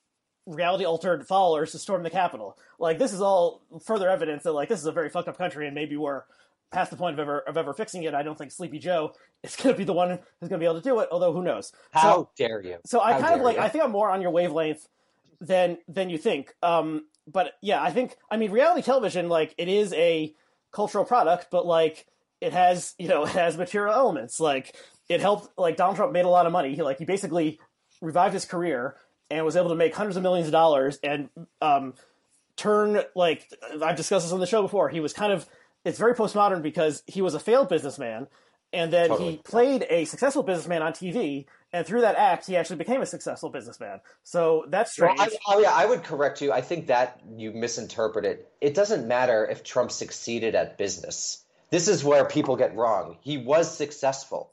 [0.45, 2.57] reality altered followers to storm the Capitol.
[2.79, 5.65] Like this is all further evidence that like this is a very fucked up country,
[5.65, 6.23] and maybe we're
[6.71, 8.13] past the point of ever of ever fixing it.
[8.13, 10.65] I don't think Sleepy Joe is going to be the one who's going to be
[10.65, 11.09] able to do it.
[11.11, 11.71] Although who knows?
[11.91, 12.77] How so, dare you?
[12.85, 13.57] So I How kind of like.
[13.57, 13.63] You?
[13.63, 14.87] I think I'm more on your wavelength
[15.39, 16.53] than than you think.
[16.61, 20.33] Um, but yeah, I think I mean reality television like it is a
[20.71, 22.05] cultural product, but like
[22.41, 24.39] it has you know it has material elements.
[24.39, 24.75] Like
[25.09, 25.57] it helped.
[25.57, 26.75] Like Donald Trump made a lot of money.
[26.75, 27.59] He like he basically
[28.01, 28.95] revived his career
[29.29, 31.29] and was able to make hundreds of millions of dollars and
[31.61, 31.93] um,
[32.55, 33.49] turn like
[33.81, 34.89] I've discussed this on the show before.
[34.89, 35.47] He was kind of
[35.85, 38.27] it's very postmodern because he was a failed businessman
[38.73, 39.31] and then totally.
[39.31, 43.05] he played a successful businessman on TV and through that act he actually became a
[43.05, 44.01] successful businessman.
[44.23, 45.19] So that's strange.
[45.19, 46.51] Well, I, oh yeah, I would correct you.
[46.51, 48.51] I think that you misinterpret it.
[48.59, 51.43] It doesn't matter if Trump succeeded at business.
[51.69, 53.17] This is where people get wrong.
[53.21, 54.51] He was successful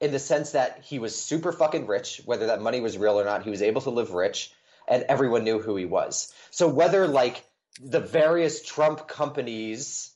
[0.00, 3.24] in the sense that he was super fucking rich, whether that money was real or
[3.24, 3.42] not.
[3.42, 4.52] He was able to live rich,
[4.88, 6.32] and everyone knew who he was.
[6.50, 7.44] So whether like
[7.82, 10.10] the various Trump companies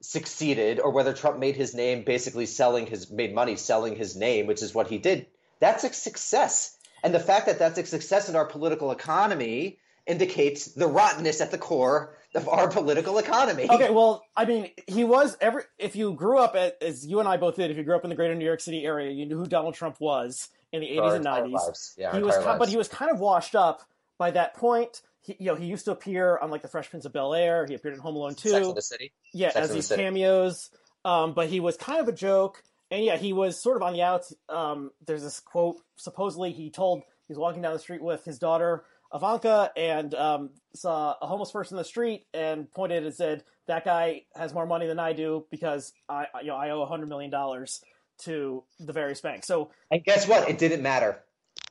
[0.00, 4.46] succeeded or whether Trump made his name basically selling his made money selling his name,
[4.46, 5.26] which is what he did,
[5.58, 6.76] that's a success.
[7.02, 11.50] And the fact that that's a success in our political economy indicates the rottenness at
[11.50, 13.68] the core of our political economy.
[13.70, 15.62] Okay, well, I mean, he was every.
[15.78, 18.04] If you grew up at, as you and I both did, if you grew up
[18.04, 20.88] in the greater New York City area, you knew who Donald Trump was in the
[20.88, 21.94] eighties and nineties.
[21.98, 23.82] Yeah, he was, but he was kind of washed up
[24.18, 25.02] by that point.
[25.22, 27.66] He, you know, he used to appear on like the Fresh Prince of Bel Air.
[27.66, 28.50] He appeared in Home Alone Two.
[28.50, 29.12] Sex the City.
[29.32, 30.70] Yeah, Sex as these cameos.
[31.04, 33.92] Um, but he was kind of a joke, and yeah, he was sort of on
[33.92, 34.34] the outs.
[34.48, 35.76] Um, there's this quote.
[35.96, 40.50] Supposedly, he told he was walking down the street with his daughter Ivanka and um,
[40.74, 44.66] saw a homeless person in the street and pointed and said, "That guy has more
[44.66, 47.82] money than I do because I, you know, I owe a hundred million dollars
[48.22, 50.48] to the various banks." So, and guess what?
[50.48, 51.18] It didn't matter.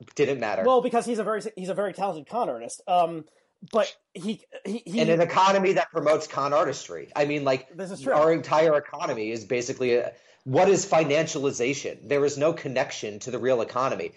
[0.00, 0.64] It didn't matter.
[0.64, 2.82] Well, because he's a very he's a very talented con artist.
[2.86, 3.24] Um,
[3.72, 7.10] but he, he, he in an economy that promotes con artistry.
[7.14, 8.12] I mean, like this is true.
[8.12, 10.12] Our entire economy is basically a,
[10.44, 12.08] what is financialization?
[12.08, 14.12] There is no connection to the real economy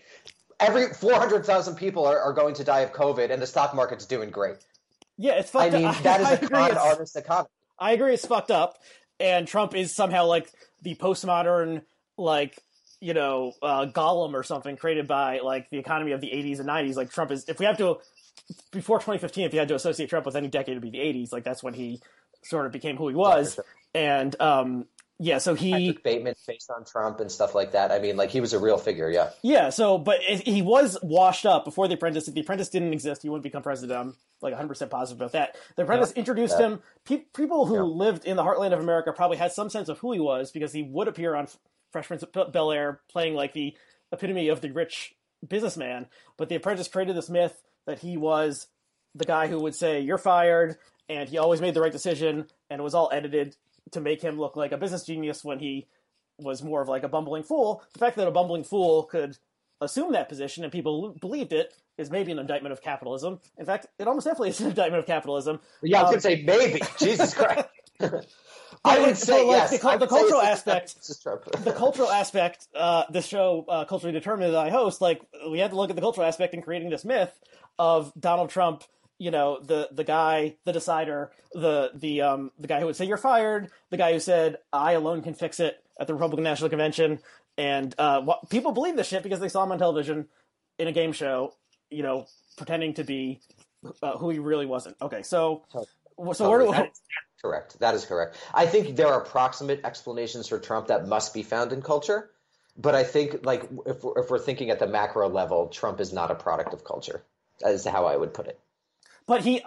[0.64, 4.30] every 400,000 people are, are, going to die of COVID and the stock market's doing
[4.30, 4.58] great.
[5.18, 5.98] Yeah, it's fucked I mean, up.
[6.04, 7.50] that is I a con artist economy.
[7.80, 8.78] I agree it's fucked up.
[9.20, 10.50] And Trump is somehow like
[10.82, 11.84] the postmodern,
[12.18, 12.58] like,
[13.00, 16.68] you know, uh, Gollum or something created by like the economy of the 80s and
[16.68, 16.96] 90s.
[16.96, 17.98] Like Trump is, if we have to,
[18.72, 21.32] before 2015, if you had to associate Trump with any decade, it'd be the 80s.
[21.32, 22.02] Like that's when he
[22.44, 23.52] sort of became who he was.
[23.52, 23.66] Yeah, sure.
[23.96, 24.86] And, um,
[25.20, 27.92] yeah, so he Patrick Bateman based on Trump and stuff like that.
[27.92, 29.10] I mean, like he was a real figure.
[29.10, 29.30] Yeah.
[29.44, 32.28] Yeah, so but he was washed up before the apprentice.
[32.28, 33.98] If the apprentice didn't exist, he wouldn't become president.
[33.98, 35.56] I'm like 100 percent positive about that.
[35.78, 36.66] The apprentice introduced Yeah.
[36.66, 36.82] him.
[37.06, 40.12] Pe- people who lived in the heartland of America probably had some sense of who
[40.14, 41.48] he was because he would appear on
[41.92, 43.78] Fresh Prince of Bel Air, playing like the
[44.12, 45.14] epitome of the rich
[45.48, 46.08] businessman.
[46.38, 48.68] But the apprentice created this myth that he was
[49.16, 50.78] the guy who would say you're fired,
[51.10, 53.56] and he always made the right decision, and it was all edited
[53.92, 55.88] to make him look like a business genius when he
[56.40, 57.84] was more of like a bumbling fool.
[57.94, 59.38] The fact that a bumbling fool could
[59.82, 63.40] assume that position and people believed it is maybe an indictment of capitalism.
[63.58, 65.60] In fact, it almost definitely is an indictment of capitalism.
[65.84, 66.82] Yeah, I was Um, gonna say maybe.
[66.98, 67.68] Jesus Christ.
[68.86, 69.72] I would say but, like, yes.
[69.72, 71.44] the cul- I would the cultural aspect- it's just Trump.
[71.64, 75.72] the cultural aspect, uh, this show, uh, culturally determined that I host, like we had
[75.72, 77.40] to look at the cultural aspect in creating this myth
[77.80, 78.84] of Donald Trump.
[79.20, 83.06] You know, the the guy, the decider, the the um the guy who would say
[83.06, 86.70] you're fired, the guy who said I alone can fix it at the Republican National
[86.70, 87.20] Convention,
[87.58, 90.28] and uh, what, people believe this shit because they saw him on television
[90.78, 91.54] in a game show.
[91.90, 92.26] You know,
[92.58, 93.40] pretending to be
[94.02, 94.98] uh, who he really wasn't.
[95.02, 95.64] Okay, so
[96.32, 96.78] so oh, where Totally.
[96.78, 97.02] do That is
[97.42, 97.80] correct.
[97.80, 98.38] That is correct.
[98.54, 102.30] I think there are approximate explanations for Trump that must be found in culture,
[102.78, 106.14] but I think like if we're, if we're thinking at the macro level, Trump is
[106.14, 107.24] not a product of culture.
[107.62, 108.60] That is how I would put it.
[109.26, 109.62] But he,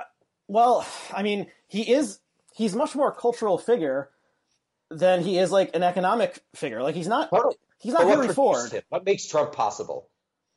[0.49, 2.19] well, I mean, he is
[2.55, 4.11] he's much more a cultural figure
[4.91, 6.83] than he is like an economic figure.
[6.83, 7.57] Like he's not Totally.
[7.79, 8.73] he's not Henry Ford.
[8.73, 8.83] him?
[8.89, 10.09] What makes Trump possible?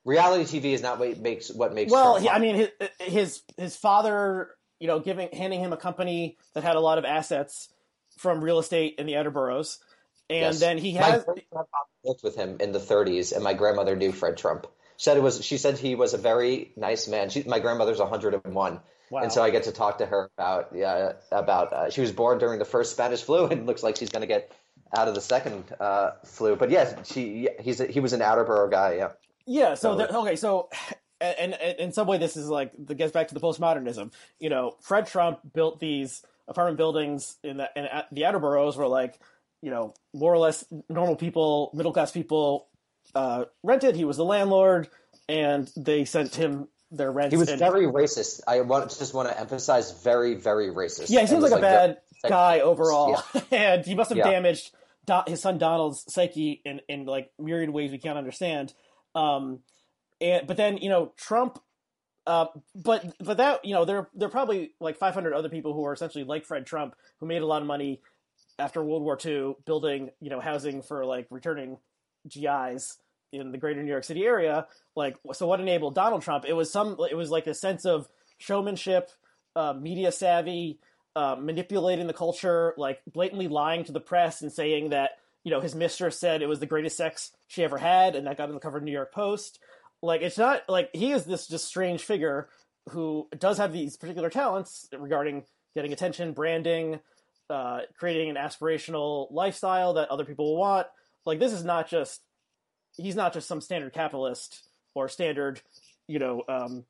[0.06, 1.92] Reality TV is not what makes what makes.
[1.92, 5.78] Well, Trump he, I mean, his his his father, you know, giving handing him a
[5.78, 7.70] company that had a lot of assets
[8.18, 9.80] from real estate in the outer boroughs,
[10.30, 10.60] and Yes.
[10.60, 11.26] then he has
[12.04, 14.68] lived with him in the 30s, and my grandmother knew Fred Trump.
[14.98, 15.44] Said it was.
[15.46, 17.30] She said he was a very nice man.
[17.30, 18.80] She, my grandmother's 101,
[19.12, 19.22] Wow.
[19.22, 21.72] and so I get to talk to her about yeah about.
[21.74, 24.28] Uh, she was born during the first Spanish flu, and looks like she's going to
[24.28, 24.52] get
[24.96, 26.56] out of the second uh, flu.
[26.58, 28.96] But yes, she he's a, he was an outer borough guy.
[28.96, 29.12] Yeah.
[29.46, 29.76] Yeah.
[29.76, 30.12] So Totally.
[30.12, 30.36] there, okay.
[30.36, 30.70] So,
[31.22, 34.12] and, and in some way, this is like that gets back to the postmodernism.
[34.40, 38.88] You know, Fred Trump built these apartment buildings in the in the outer boroughs where
[38.88, 39.20] like
[39.62, 42.68] you know more or less normal people, middle class people
[43.16, 43.96] uh, rented.
[43.96, 44.88] He was the landlord,
[45.28, 47.32] and they sent him their rent.
[47.32, 48.42] He was and, very racist.
[48.48, 51.10] I want just want to emphasize very very racist.
[51.10, 51.22] yeah.
[51.22, 54.30] He seems was, like a bad very- guy overall, and he must have Yeah.
[54.30, 54.72] damaged
[55.06, 58.74] Do- his son Donald's psyche in in like myriad ways we can't understand.
[59.16, 59.60] Um,
[60.22, 61.60] and but then you know Trump.
[62.28, 65.84] Uh, but but that you know there there are probably like 500 other people who
[65.86, 68.02] are essentially like Fred Trump who made a lot of money
[68.60, 71.78] after World War II building you know housing for like returning
[72.28, 72.98] GIs
[73.32, 74.68] in the greater New York City area.
[74.96, 76.46] Like so, what enabled Donald Trump?
[76.48, 79.12] It was some it was like a sense of showmanship,
[79.56, 80.80] uh, media savvy,
[81.16, 85.12] uh, manipulating the culture, like blatantly lying to the press and saying that
[85.44, 88.38] you know his mistress said it was the greatest sex she ever had, and that
[88.38, 89.60] got on the cover of New York Post.
[90.02, 92.50] Like it's not like he is this just strange figure
[92.90, 95.44] who does have these particular talents regarding
[95.76, 97.00] getting attention, branding,
[97.50, 100.88] uh, creating an aspirational lifestyle that other people will want.
[101.26, 102.22] Like this is not just
[102.96, 105.62] he's not just some standard capitalist or standard,
[106.08, 106.86] you know, um,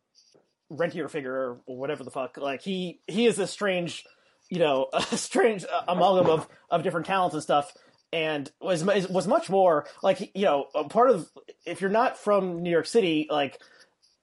[0.70, 2.38] rentier figure or whatever the fuck.
[2.38, 4.06] Like he he is a strange,
[4.50, 7.74] you know, strange amalgam of of different talents and stuff.
[8.12, 11.30] And was was much more like you know a part of
[11.66, 13.60] if you're not from New York City like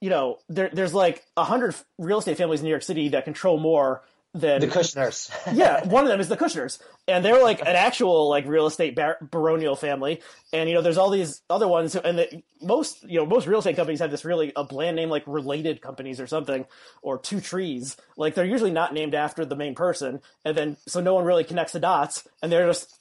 [0.00, 3.24] you know there there's like a hundred real estate families in New York City that
[3.24, 4.02] control more
[4.40, 5.30] than the Kushners.
[5.54, 8.94] yeah, one of them is the Kushners, and they're like an actual like real estate
[8.94, 10.20] bar- baronial family.
[10.52, 13.46] And you know, there's all these other ones, who, and the, most you know most
[13.46, 16.66] real estate companies have this really a bland name like Related Companies or something,
[17.02, 17.96] or Two Trees.
[18.16, 21.44] Like they're usually not named after the main person, and then so no one really
[21.44, 22.94] connects the dots, and they're just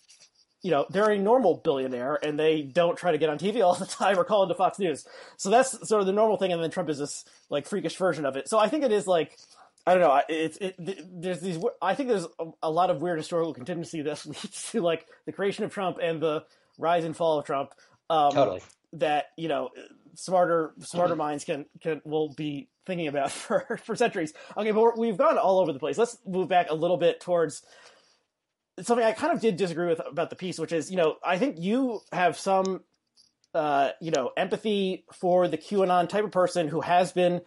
[0.65, 3.75] you know they're a normal billionaire, and they don't try to get on TV all
[3.75, 5.05] the time or call into Fox News.
[5.37, 8.25] So that's sort of the normal thing, and then Trump is this like freakish version
[8.25, 8.49] of it.
[8.49, 9.37] So I think it is like.
[9.87, 10.19] I don't know.
[10.27, 11.63] It's it, there's these.
[11.79, 15.31] I think there's a, a lot of weird historical contingency that leads to like the
[15.31, 16.43] creation of Trump and the
[16.79, 17.69] rise and fall of Trump.
[18.09, 18.61] Um, Totally.
[18.93, 19.69] That you know,
[20.15, 24.33] smarter smarter minds can can will be thinking about for for centuries.
[24.57, 25.99] Okay, but we're, we've gone all over the place.
[25.99, 27.61] Let's move back a little bit towards
[28.81, 31.37] something I kind of did disagree with about the piece, which is you know I
[31.37, 32.81] think you have some
[33.53, 37.41] uh, you know empathy for the QAnon type of person who has been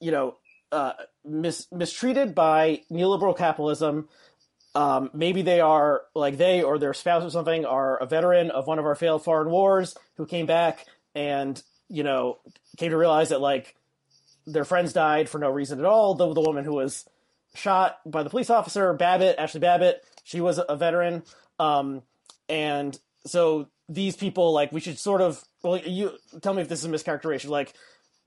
[0.00, 0.36] you know
[0.72, 0.92] uh,
[1.24, 4.08] mis- mistreated by neoliberal capitalism.
[4.74, 8.66] Um, maybe they are like they or their spouse or something are a veteran of
[8.68, 12.38] one of our failed foreign wars who came back and you know
[12.78, 13.74] came to realize that like
[14.46, 16.14] their friends died for no reason at all.
[16.14, 17.04] The the woman who was
[17.54, 21.22] shot by the police officer, Babbitt, Ashley Babbitt, she was a veteran.
[21.58, 22.02] Um,
[22.48, 26.84] and so these people like we should sort of well you tell me if this
[26.84, 27.48] is a mischaracterization.
[27.48, 27.74] Like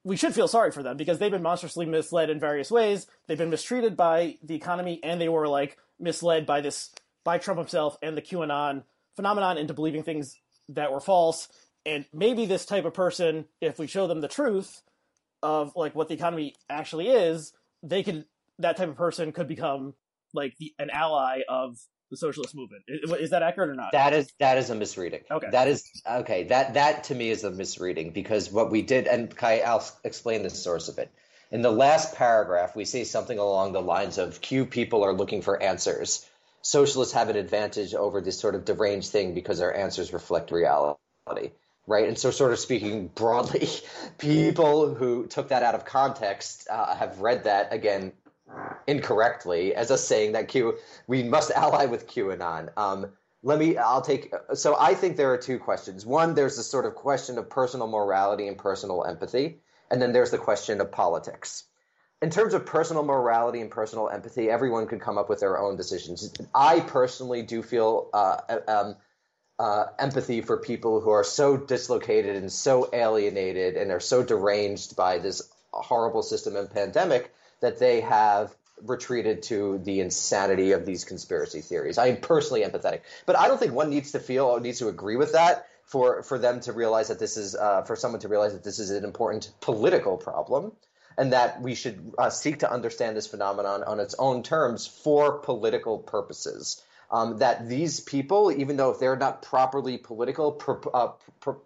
[0.04, 3.08] we should feel sorry for them because they've been monstrously misled in various ways.
[3.28, 6.92] They've been mistreated by the economy and they were like misled by this
[7.24, 8.84] by trump himself and the qanon
[9.16, 10.38] phenomenon into believing things
[10.70, 11.48] that were false.
[11.86, 14.82] And maybe this type of person if we show them the truth
[15.42, 18.26] of like what the economy actually is they could
[18.60, 19.94] that type of person could become
[20.34, 21.78] like the, an ally of
[22.14, 22.84] the socialist movement.
[22.88, 23.92] Is, is, that accurate or not?
[23.92, 25.22] That is that is a misreading.
[25.30, 25.48] Okay.
[25.52, 26.44] That is okay.
[26.46, 30.44] That that to me is a misreading because what we did, and Kai, I'll explain
[30.44, 31.12] the source of it.
[31.52, 35.42] In the last paragraph, we say something along the lines of "Q people are looking
[35.42, 36.28] for answers.
[36.62, 40.98] Socialists have an advantage over this sort of deranged thing because our answers reflect reality."
[41.86, 43.68] Right, and so sort of speaking broadly,
[44.18, 48.14] people who took that out of context uh, have read that again
[48.88, 50.78] incorrectly as us saying that Q
[51.08, 52.70] we must ally with QAnon.
[52.78, 56.06] Um, let me I'll take so I think there are two questions.
[56.06, 59.60] One, there's the sort of question of personal morality and personal empathy,
[59.92, 61.66] and then there's the question of politics.
[62.22, 65.76] In terms of personal morality and personal empathy, everyone could come up with their own
[65.76, 66.32] decisions.
[66.56, 68.96] I personally do feel uh, um,
[69.60, 74.96] uh, empathy for people who are so dislocated and so alienated and are so deranged
[74.96, 75.42] by this
[75.72, 77.34] horrible system and pandemic
[77.64, 81.98] that they have retreated to the insanity of these conspiracy theories.
[81.98, 84.90] I am personally empathetic, but I don't think one needs to feel or needs to
[84.90, 88.28] agree with that for for them to realize that this is uh, for someone to
[88.28, 90.74] realize that this is an important political problem.
[91.16, 95.38] And that we should uh, seek to understand this phenomenon on its own terms for
[95.38, 96.82] political purposes.
[97.12, 100.60] Um, that these people, even though if they're not properly political,
[100.92, 101.10] uh,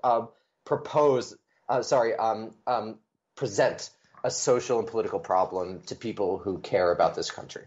[0.04, 0.26] uh,
[0.66, 1.34] propose,
[1.70, 2.96] uh, sorry, um, um,
[3.38, 3.90] present
[4.28, 7.64] a social and political problem to people who care about this country.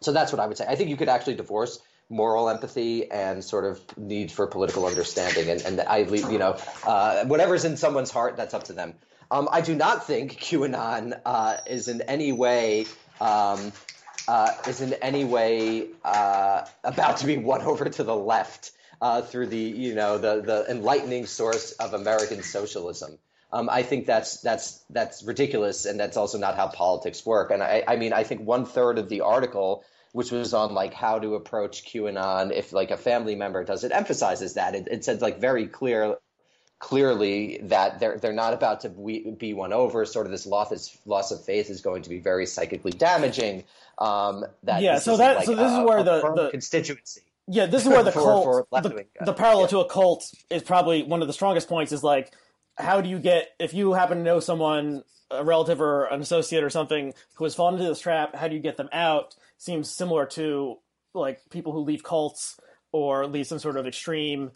[0.00, 0.66] So that's what I would say.
[0.66, 1.78] I think you could actually divorce
[2.08, 5.50] moral empathy and sort of need for political understanding.
[5.50, 6.56] And, and I, you know,
[6.86, 8.94] uh, whatever's in someone's heart, that's up to them.
[9.30, 12.86] Um, I do not think QAnon uh, is in any way
[13.20, 13.72] um,
[14.26, 18.72] uh, is in any way uh, about to be won over to the left
[19.02, 23.18] uh, through the you know the the enlightening source of American socialism.
[23.54, 27.52] Um, I think that's that's that's ridiculous, and that's also not how politics work.
[27.52, 30.92] And I, I mean, I think one third of the article, which was on like
[30.92, 35.04] how to approach QAnon if like a family member does it, emphasizes that it, it
[35.04, 36.16] said like very clear,
[36.80, 40.04] clearly that they're they're not about to be won over.
[40.04, 43.62] Sort of this loss loss of faith is going to be very psychically damaging.
[43.98, 47.20] Um, that yeah, so that like so this a, is where the, the constituency.
[47.46, 49.68] Yeah, this is where the for, cult, for the, the, parallel yeah.
[49.68, 51.92] to a cult is probably one of the strongest points.
[51.92, 52.32] Is like
[52.76, 56.62] how do you get if you happen to know someone a relative or an associate
[56.62, 59.34] or something who has fallen into this trap how do you get them out?
[59.58, 60.78] Seems similar to
[61.14, 62.58] like people who leave cults
[62.92, 64.50] or leave some sort of extreme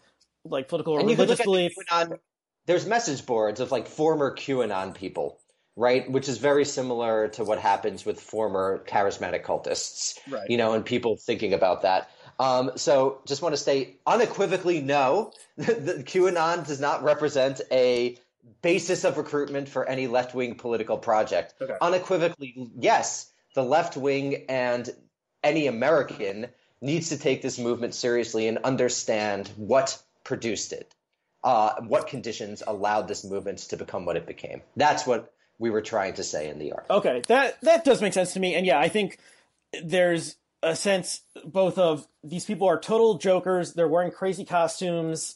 [0.45, 1.73] like political or and religious belief.
[1.91, 2.19] QAnon,
[2.65, 5.39] there's message boards of like former qanon people
[5.79, 6.11] right?
[6.11, 10.49] Which is very similar to what happens with former charismatic cultists right.
[10.49, 15.33] you know and people thinking about that um, so just want to say unequivocally no,
[15.57, 18.17] the QAnon does not represent a
[18.61, 21.53] basis of recruitment for any left wing political project.
[21.61, 21.75] Okay.
[21.81, 24.89] Unequivocally, yes, the left wing and
[25.43, 26.47] any American
[26.81, 30.93] needs to take this movement seriously and understand what produced it,
[31.43, 34.61] uh, what conditions allowed this movement to become what it became.
[34.77, 36.85] That's what we were trying to say in the art.
[36.89, 39.17] Okay, that that does make sense to me, and yeah, I think
[39.83, 43.73] there's a sense both of these people are total jokers.
[43.73, 45.35] They're wearing crazy costumes,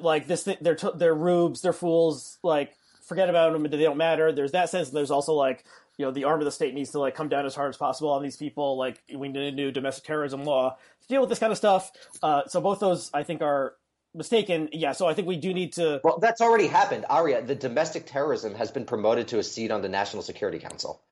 [0.00, 0.44] like this.
[0.60, 1.60] They're they're rubes.
[1.60, 2.38] They're fools.
[2.42, 2.74] Like
[3.06, 3.62] forget about them.
[3.62, 4.32] They don't matter.
[4.32, 4.88] There's that sense.
[4.88, 5.64] And there's also like
[5.98, 7.76] you know the arm of the state needs to like come down as hard as
[7.76, 8.76] possible on these people.
[8.76, 11.92] Like we need a new domestic terrorism law to deal with this kind of stuff.
[12.22, 13.74] Uh, so both those I think are
[14.14, 14.70] mistaken.
[14.72, 14.92] Yeah.
[14.92, 16.00] So I think we do need to.
[16.02, 17.04] Well, that's already happened.
[17.10, 21.02] Aria, the domestic terrorism has been promoted to a seat on the National Security Council.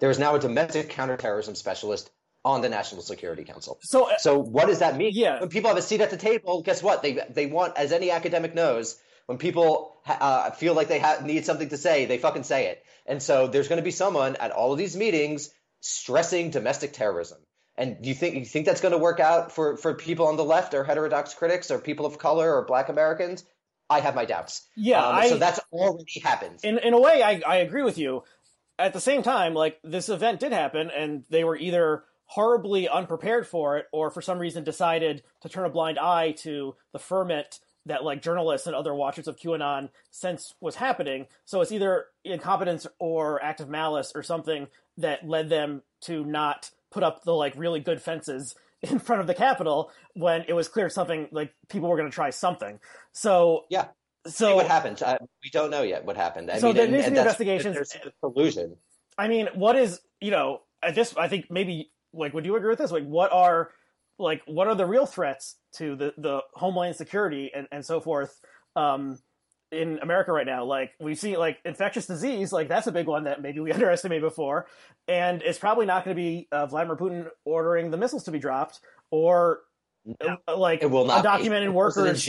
[0.00, 2.10] There is now a domestic counterterrorism specialist
[2.44, 3.78] on the National Security Council.
[3.82, 5.12] So, uh, so what does that mean?
[5.14, 5.40] Yeah.
[5.40, 7.02] When people have a seat at the table, guess what?
[7.02, 11.44] They they want, as any academic knows, when people uh, feel like they ha- need
[11.46, 12.82] something to say, they fucking say it.
[13.06, 17.38] And so there's going to be someone at all of these meetings stressing domestic terrorism.
[17.76, 20.36] And do you think you think that's going to work out for for people on
[20.36, 23.44] the left or heterodox critics or people of color or Black Americans?
[23.88, 24.66] I have my doubts.
[24.76, 26.60] Yeah, um, I, so that's already happened.
[26.62, 28.24] In in a way, I I agree with you.
[28.78, 33.46] At the same time, like this event did happen, and they were either horribly unprepared
[33.46, 37.60] for it or for some reason decided to turn a blind eye to the ferment
[37.84, 41.26] that like journalists and other watchers of QAnon sense was happening.
[41.44, 47.02] So it's either incompetence or active malice or something that led them to not put
[47.02, 50.88] up the like really good fences in front of the Capitol when it was clear
[50.88, 52.80] something like people were going to try something.
[53.12, 53.88] So yeah.
[54.26, 55.02] So See what happened?
[55.02, 56.50] Uh, we don't know yet what happened.
[56.50, 57.74] I so mean, there and, needs to be investigations.
[57.74, 58.76] There's collusion.
[59.18, 61.14] I mean, what is you know at this?
[61.16, 62.90] I think maybe like would you agree with this?
[62.90, 63.70] Like, what are
[64.18, 68.38] like what are the real threats to the the homeland security and and so forth
[68.76, 69.18] um,
[69.70, 70.64] in America right now?
[70.64, 74.22] Like we see like infectious disease, like that's a big one that maybe we underestimated
[74.22, 74.66] before,
[75.08, 78.38] and it's probably not going to be uh, Vladimir Putin ordering the missiles to be
[78.38, 79.60] dropped or
[80.04, 81.22] No, uh, like it will not.
[81.22, 81.28] be.
[81.28, 82.28] undocumented President workers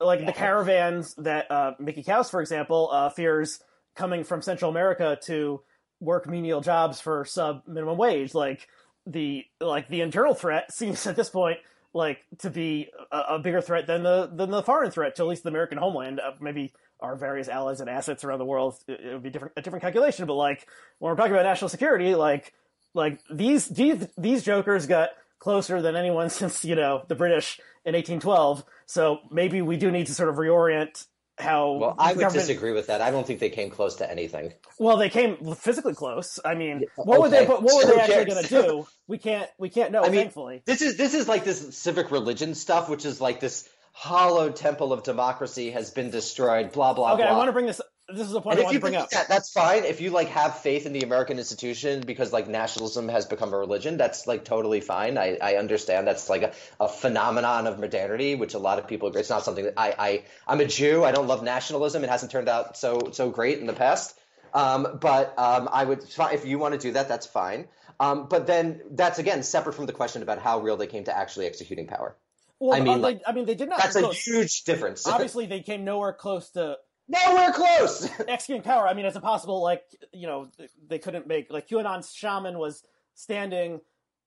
[0.00, 3.60] like the caravans that uh, Mickey Kaus, for example, uh, fears
[3.96, 5.60] coming from Central America to
[6.00, 8.34] work menial jobs for sub minimum wage.
[8.34, 8.66] Like
[9.10, 11.58] the like the internal threat seems at this point
[11.92, 15.28] like to be a, a bigger threat than the than the foreign threat to at
[15.28, 16.20] least the American homeland.
[16.20, 19.54] Uh, maybe our various allies and assets around the world, it, it would be different
[19.56, 20.26] a different calculation.
[20.26, 20.66] But like
[20.98, 22.52] when we're talking about national security, like
[22.94, 27.94] like these these these jokers got closer than anyone since you know the British in
[27.94, 28.64] 1812.
[28.86, 31.06] So maybe we do need to sort of reorient
[31.40, 31.72] how.
[31.72, 33.00] Well, I would disagree with that.
[33.00, 34.52] I don't think they came close to anything.
[34.78, 36.38] Well, they came physically close.
[36.44, 37.46] I mean, what were they?
[37.46, 38.86] But what were Who they actually going to do?
[39.10, 39.50] We can't.
[39.58, 40.04] We can't know.
[40.04, 40.62] I mean, thankfully.
[40.66, 44.92] This is this is like this civic religion stuff, which is like this hollow temple
[44.92, 46.70] of democracy has been destroyed.
[46.70, 47.32] Blah blah Okay, blah.
[47.32, 47.80] I want to bring this.
[48.14, 49.10] This is the point and I want to bring up.
[49.10, 49.84] that, that's fine.
[49.84, 53.58] If you like have faith in the American institution because like nationalism has become a
[53.58, 55.18] religion, that's like totally fine.
[55.18, 59.08] I, I understand that's like a, a phenomenon of modernity, which a lot of people
[59.08, 59.20] agree.
[59.20, 61.04] It's not something that I, I I'm a Jew.
[61.04, 62.04] I don't love nationalism.
[62.04, 64.18] It hasn't turned out so so great in the past.
[64.52, 67.68] Um, but um, I would if you want to do that, that's fine.
[68.00, 71.16] Um, but then that's again separate from the question about how real they came to
[71.16, 72.16] actually executing power.
[72.58, 73.78] Well, I mean, uh, they, I mean, they did not.
[73.82, 75.06] That's a huge difference.
[75.06, 76.76] Obviously, they came nowhere close to
[77.10, 78.08] Nowhere close.
[78.28, 78.86] executing power.
[78.86, 79.62] I mean, it's impossible.
[79.62, 80.48] Like you know,
[80.86, 82.84] they couldn't make like QAnon's shaman was
[83.14, 83.80] standing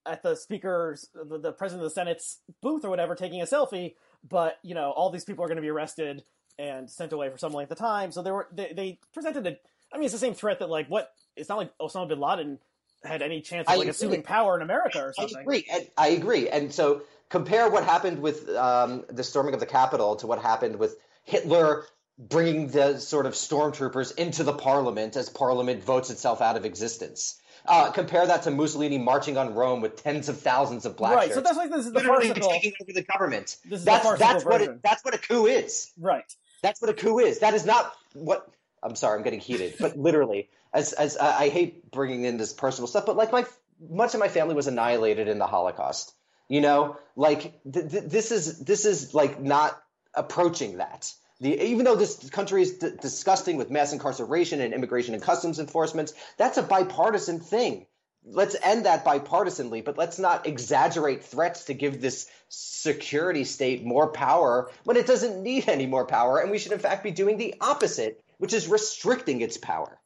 [0.05, 3.95] at the speaker's, the, the president of the Senate's booth or whatever, taking a selfie.
[4.27, 6.23] But you know, all these people are going to be arrested
[6.59, 8.11] and sent away for some length of time.
[8.11, 9.57] So they were they, they presented a.
[9.93, 12.59] I mean, it's the same threat that like what it's not like Osama bin Laden
[13.03, 15.37] had any chance of like assuming power in America or something.
[15.37, 15.65] I agree.
[15.71, 16.49] And I agree.
[16.49, 20.77] And so compare what happened with um, the storming of the Capitol to what happened
[20.77, 21.85] with Hitler
[22.17, 27.39] bringing the sort of stormtroopers into the parliament as parliament votes itself out of existence.
[27.65, 31.23] Uh, compare that to Mussolini marching on Rome with tens of thousands of black Right.
[31.25, 31.35] shirts.
[31.35, 32.49] So that's like this is the literally farcical.
[32.51, 33.57] taking over the government.
[33.65, 35.91] This is that's that's what it, that's what a coup is.
[35.97, 36.25] Right.
[36.61, 37.39] That's what a coup is.
[37.39, 38.47] That is not what.
[38.83, 42.51] I'm sorry, I'm getting heated, but literally, as as I I hate bringing in this
[42.51, 43.45] personal stuff, but like my
[43.89, 46.13] much of my family was annihilated in the Holocaust.
[46.49, 49.81] You know, like th- th- this is this is like not
[50.13, 51.11] approaching that.
[51.39, 55.59] The, even though this country is d- disgusting with mass incarceration and immigration and customs
[55.59, 57.85] enforcement, that's a bipartisan thing.
[58.25, 64.07] Let's end that bipartisanly, but let's not exaggerate threats to give this security state more
[64.07, 67.37] power when it doesn't need any more power, and we should in fact be doing
[67.37, 69.99] the opposite, which is restricting its power.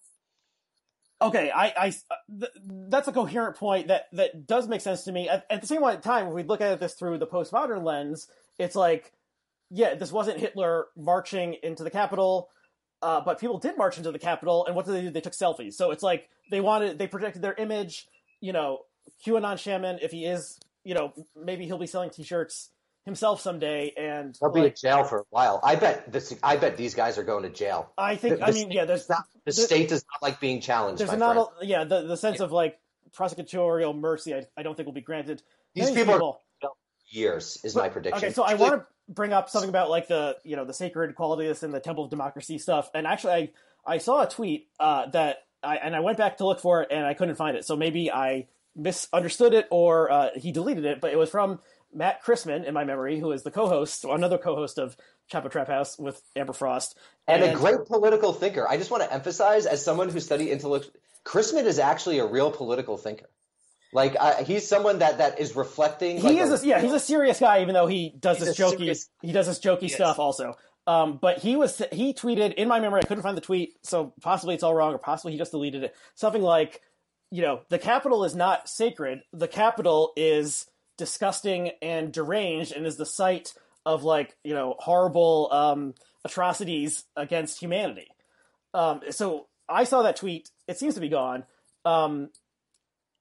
[1.22, 2.52] Okay, I, I uh, th-
[2.90, 5.30] that's a coherent point that that does make sense to me.
[5.30, 8.28] At, at the same time, if we look at this through the postmodern lens,
[8.60, 9.14] it's like,
[9.70, 12.50] yeah, this wasn't Hitler marching into the Capitol,
[13.02, 15.10] uh, but people did march into the Capitol, and what did they do?
[15.10, 15.74] They took selfies.
[15.74, 18.08] So it's like they wanted, they projected their image.
[18.40, 18.80] You know,
[19.26, 22.70] QAnon shaman, if he is, you know, maybe he'll be selling T-shirts
[23.06, 25.60] himself someday, and They'll be in jail for a while.
[25.64, 26.34] I bet this.
[26.44, 27.92] I bet these guys are going to jail.
[27.98, 30.40] I think, the- I the mean, yeah, there's not, the there- state does not like
[30.40, 31.00] being challenged.
[31.02, 32.78] there's not, a, yeah, the the sense of like
[33.16, 34.34] prosecutorial mercy.
[34.36, 35.42] I, I don't think will be granted.
[35.74, 36.70] These Many people are
[37.10, 38.18] years is my prediction.
[38.24, 41.16] Okay, so I want to bring up something about like the you know the sacred
[41.16, 42.90] quality of this and the temple of democracy stuff.
[42.94, 43.50] And actually, I
[43.86, 46.90] I saw a tweet uh, that I and I went back to look for it
[46.92, 47.66] and I couldn't find it.
[47.66, 51.02] So maybe I misunderstood it or uh, he deleted it.
[51.02, 51.60] But it was from
[51.94, 54.96] Matt Christman in my memory, who is the co-host, another co-host of
[55.32, 56.98] Chapo Trap House with Amber Frost,
[57.28, 58.68] and, a great political thinker.
[58.68, 60.90] I just want to emphasize, as someone who studied intellect,
[61.26, 63.30] Christman is actually a real political thinker.
[63.94, 66.18] Like uh, he's someone that that is reflecting.
[66.18, 68.78] he like is a, yeah he's a serious guy even though he does this jokey
[68.78, 70.56] serious- he does this jokey stuff also.
[70.86, 74.14] Um, but he was he tweeted in my memory i couldn't find the tweet so
[74.22, 75.96] possibly it's all wrong or possibly he just deleted it.
[76.16, 76.82] Something like
[77.32, 79.22] you know the capital is not sacred.
[79.34, 80.66] The capital is
[80.98, 83.54] disgusting and deranged and is the site
[83.86, 85.94] of like you know horrible um,
[86.26, 88.08] atrocities against humanity.
[88.74, 90.50] Um, so i saw that tweet.
[90.68, 91.44] It seems to be gone.
[91.86, 92.30] Um,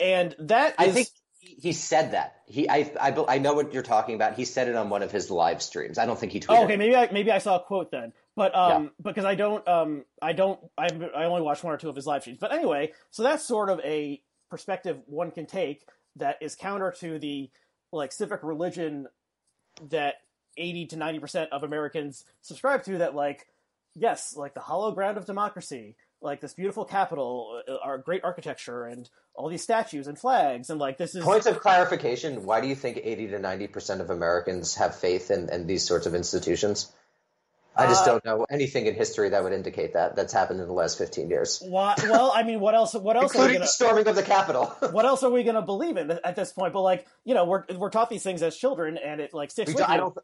[0.01, 1.09] and that I is- think
[1.41, 2.41] he, said that.
[2.47, 4.35] He, I, I, I know what you're talking about.
[4.35, 5.97] He said it on one of his live streams.
[5.97, 6.59] I don't think he tweeted.
[6.59, 8.89] Oh, okay, maybe I maybe I saw a quote then, but um, Yeah.
[9.03, 12.07] because I don't um, I don't I I only watched one or two of his
[12.07, 12.39] live streams.
[12.41, 14.21] But anyway, so that's sort of a
[14.51, 15.87] perspective one can take
[16.17, 17.51] that is counter to the
[17.93, 19.07] like civic religion
[19.91, 20.15] that
[20.57, 23.47] 80 to 90% of Americans subscribe to that like
[23.95, 25.97] yes, like the hollow ground of democracy,
[26.27, 30.79] like this beautiful capital, uh, our great architecture and all these statues and flags and
[30.79, 34.75] like this is Points of clarification, why do you think 80 to 90% of Americans
[34.75, 36.93] have faith in, in these sorts of institutions?
[37.79, 40.17] I just Uh, don't know anything in history that would indicate that.
[40.17, 41.63] That's happened in the last 15 years.
[41.63, 42.95] Why, well, I mean, what else?
[42.95, 43.65] What else are we Including gonna?
[43.65, 44.65] the storming of the Capitol.
[44.93, 46.73] What else are we gonna believe in at this point?
[46.73, 49.69] But like, you know, we're we're taught these things as children, and it like sticks
[49.69, 49.95] We with do- you.
[49.95, 50.17] I don't.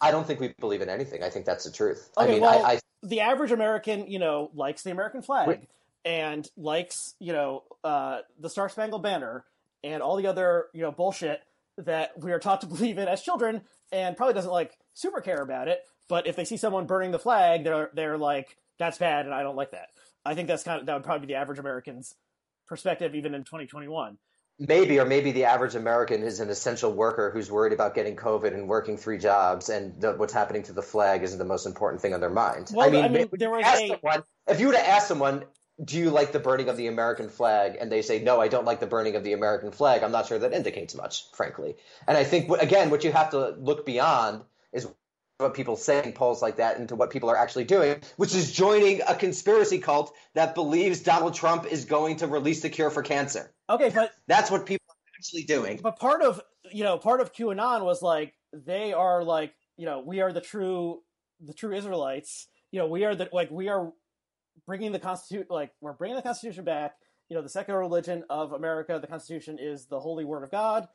[0.00, 1.22] I don't think we believe in anything.
[1.22, 2.10] I think that's the truth.
[2.16, 5.66] I mean, well, I, I the average American, you know, likes the American flag
[6.04, 9.44] and likes, you know, uh, the Star Spangled Banner
[9.82, 11.40] and all the other, you know, bullshit
[11.78, 15.42] that we are taught to believe in as children, and probably doesn't like super care
[15.42, 15.80] about it.
[16.08, 19.42] But if they see someone burning the flag, they're they're like, that's bad, and I
[19.42, 19.88] don't like that.
[20.24, 22.14] I think that's kind of that would probably be the average American's
[22.66, 24.18] perspective, even in 2021.
[24.60, 28.52] Maybe, or maybe the average American is an essential worker who's worried about getting COVID
[28.52, 32.02] and working three jobs, and the, what's happening to the flag isn't the most important
[32.02, 32.70] thing on their mind.
[32.72, 35.44] Well, I mean, I mean, there was a- someone, if you were to ask someone,
[35.82, 37.78] do you like the burning of the American flag?
[37.80, 40.02] And they say, no, I don't like the burning of the American flag.
[40.02, 41.76] I'm not sure that indicates much, frankly.
[42.06, 44.42] And I think, again, what you have to look beyond
[44.74, 44.86] is
[45.40, 48.52] what people say in polls like that into what people are actually doing, which is
[48.52, 53.02] joining a conspiracy cult that believes Donald Trump is going to release the cure for
[53.02, 53.50] cancer.
[53.68, 55.80] Okay, but That's what people are actually doing.
[55.82, 56.40] but part of
[56.72, 60.40] you know part of QAnon was like they are like you know we are the
[60.40, 61.02] true
[61.40, 62.46] the true Israelites.
[62.70, 63.92] You know we are the like we are
[64.66, 66.94] bringing the constitution like we're bringing the Constitution back.
[67.28, 68.98] You know the secular religion of America.
[69.00, 70.88] The Constitution is the holy word of God.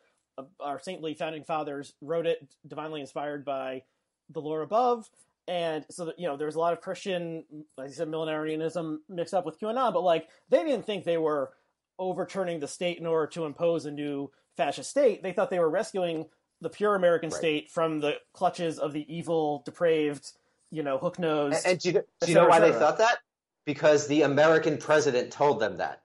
[0.59, 3.83] Our saintly founding fathers wrote it, divinely inspired by
[4.29, 5.09] the Lord above.
[5.47, 7.43] And so that you know, there's a lot of Christian,
[7.77, 11.51] like I said, millenarianism mixed up with QAnon, but like they didn't think they were
[11.99, 15.21] overturning the state in order to impose a new fascist state.
[15.23, 16.25] They thought they were rescuing
[16.61, 17.37] the pure American Right.
[17.37, 20.31] state from the clutches of the evil, depraved,
[20.71, 21.57] you know, hook nosed.
[21.57, 23.19] And, and do you, do you know why they thought that?
[23.65, 26.01] Because the American president told them that.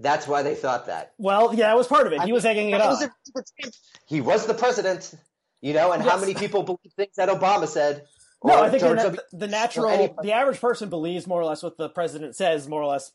[0.00, 1.12] That's why they thought that.
[1.18, 2.20] well, yeah, it was part of it.
[2.20, 2.96] I He was egging it on.
[4.06, 5.12] He was the president,
[5.60, 8.04] you know, and how many people believe things that Obama said?
[8.44, 11.76] No, I think the, na- the natural, the average person believes more or less what
[11.76, 13.10] the president says, more or less,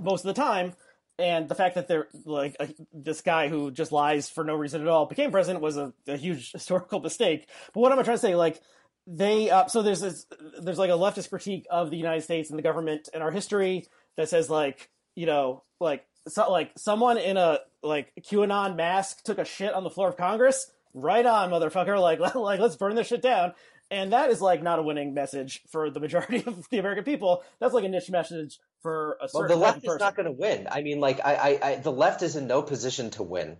[0.00, 0.72] most of the time.
[1.18, 4.80] And the fact that they're like a, this guy who just lies for no reason
[4.82, 7.48] at all became president was a, a huge historical mistake.
[7.72, 8.34] But what am I trying to say?
[8.34, 8.60] Like
[9.06, 10.26] they, uh, so there's this,
[10.60, 13.86] there's like a leftist critique of the United States and the government and our history
[14.16, 19.38] that says like, you know, like so, like someone in a like QAnon mask took
[19.38, 20.70] a shit on the floor of Congress.
[20.94, 22.00] Right on, motherfucker!
[22.00, 23.52] Like, like let's burn this shit down.
[23.90, 27.42] And that is like not a winning message for the majority of the American people.
[27.60, 29.48] That's like a niche message for a certain.
[29.48, 30.66] Well, the left of is not going to win.
[30.70, 33.58] I mean, like, I, I, I, the left is in no position to win.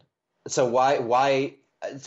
[0.48, 1.56] So why, why?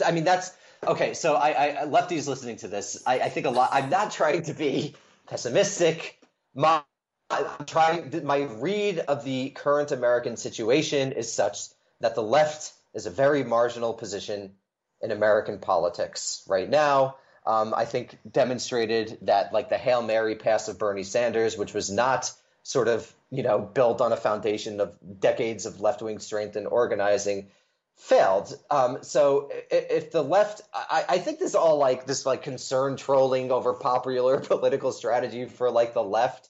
[0.04, 0.52] I mean, that's
[0.86, 1.14] okay.
[1.14, 3.70] So I, I lefties listening to this, I, I think a lot.
[3.72, 4.94] I'm not trying to be
[5.28, 6.20] pessimistic.
[6.54, 6.82] My,
[7.30, 8.24] I'm trying.
[8.24, 11.68] My read of the current American situation is such
[12.00, 14.52] that the left is a very marginal position
[15.00, 17.16] in American politics right now.
[17.46, 21.90] Um, I think demonstrated that like the Hail Mary pass of Bernie Sanders, which was
[21.90, 22.32] not
[22.62, 26.66] sort of you know built on a foundation of decades of left wing strength and
[26.66, 27.48] organizing,
[27.96, 28.54] failed.
[28.70, 32.96] Um, so if the left, I, I think this is all like this like concern
[32.96, 36.48] trolling over popular political strategy for like the left.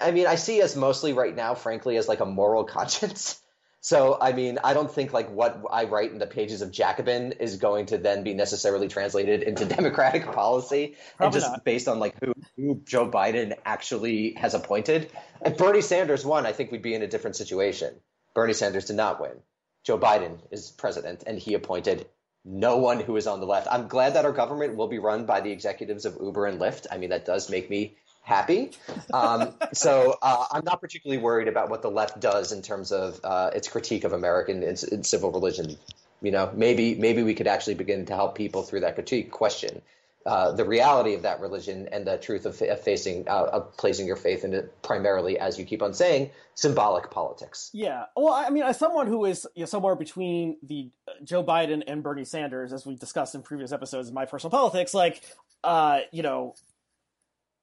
[0.00, 3.40] I mean, I see us mostly right now, frankly, as like a moral conscience.
[3.80, 7.32] So, I mean, I don't think like what I write in the pages of Jacobin
[7.32, 11.64] is going to then be necessarily translated into Democratic policy, and just not.
[11.64, 15.10] based on like who, who Joe Biden actually has appointed.
[15.44, 17.94] If Bernie Sanders won, I think we'd be in a different situation.
[18.34, 19.40] Bernie Sanders did not win.
[19.84, 22.06] Joe Biden is president, and he appointed
[22.44, 23.68] no one who is on the left.
[23.70, 26.86] I'm glad that our government will be run by the executives of Uber and Lyft.
[26.90, 27.96] I mean, that does make me
[28.28, 28.72] happy.
[29.12, 33.20] Um, so uh, I'm not particularly worried about what the left does in terms of
[33.24, 35.76] uh, its critique of American civil religion.
[36.20, 39.80] You know, maybe maybe we could actually begin to help people through that critique question.
[40.26, 44.06] Uh, the reality of that religion and the truth of, of facing, uh, of placing
[44.06, 47.70] your faith in it primarily, as you keep on saying, symbolic politics.
[47.72, 48.04] Yeah.
[48.14, 51.82] Well, I mean, as someone who is you know, somewhere between the uh, Joe Biden
[51.86, 55.22] and Bernie Sanders, as we discussed in previous episodes of my personal politics, like,
[55.64, 56.54] uh, you know,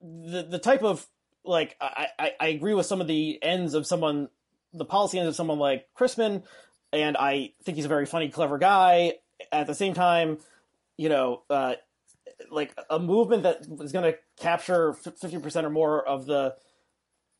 [0.05, 1.05] the the type of
[1.43, 4.29] like I, I, I agree with some of the ends of someone,
[4.73, 6.43] the policy ends of someone like Christman,
[6.91, 9.13] and I think he's a very funny, clever guy.
[9.51, 10.37] At the same time,
[10.97, 11.75] you know, uh,
[12.49, 16.55] like a movement that is going to capture fifty percent or more of the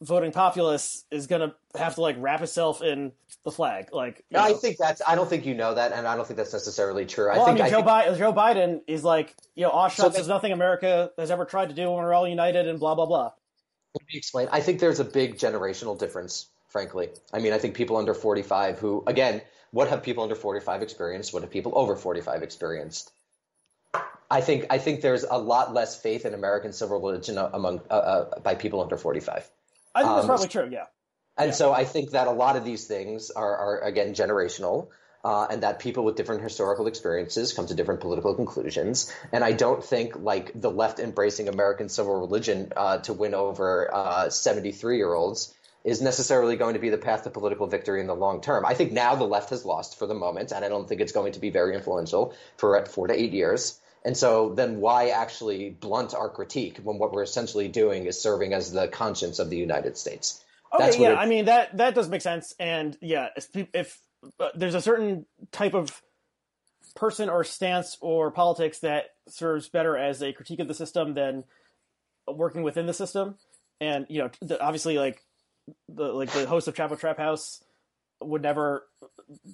[0.02, 3.14] voting populace is going to have to like wrap itself in
[3.46, 3.90] the flag.
[3.94, 5.02] Like, I think that's.
[5.08, 7.30] I don't think you know that, and I don't think that's necessarily true.
[7.30, 9.96] Well, I think I mean, Joe, think, Biden, Joe Biden is like, you know, Auschwitz
[9.96, 12.96] So there's nothing America has ever tried to do when we're all united and blah
[12.96, 13.32] blah blah.
[13.94, 14.50] Let me explain.
[14.52, 17.10] I think there's a big generational difference, frankly.
[17.32, 19.42] I mean, I think people under 45 who, again,
[19.72, 21.32] what have people under 45 experienced?
[21.32, 23.12] What have people over 45 experienced?
[24.30, 27.94] I think I think there's a lot less faith in American civil religion among uh,
[27.94, 29.50] uh, by people under 45.
[29.94, 30.68] I think that's Um, probably true.
[30.72, 30.86] Yeah.
[31.38, 31.56] And Yeah.
[31.56, 34.88] so I think that a lot of these things are, are again generational,
[35.24, 39.12] uh, and that people with different historical experiences come to different political conclusions.
[39.32, 44.28] And I don't think like the left embracing American civil religion uh, to win over
[44.30, 48.16] 73 year olds is necessarily going to be the path to political victory in the
[48.16, 48.66] long term.
[48.66, 51.12] I think now the left has lost for the moment, and I don't think it's
[51.12, 53.80] going to be very influential for four to eight years.
[54.04, 58.54] And so then why actually blunt our critique when what we're essentially doing is serving
[58.54, 60.45] as the conscience of the United States?
[60.76, 64.00] Okay, That's yeah, it- I mean that that does make sense, and yeah, if, if
[64.40, 66.02] uh, there's a certain type of
[66.96, 71.44] person or stance or politics that serves better as a critique of the system than
[72.28, 73.36] working within the system,
[73.80, 75.22] and you know, the, obviously, like
[75.90, 77.64] the like the host of Chapo Trap House
[78.22, 78.86] would never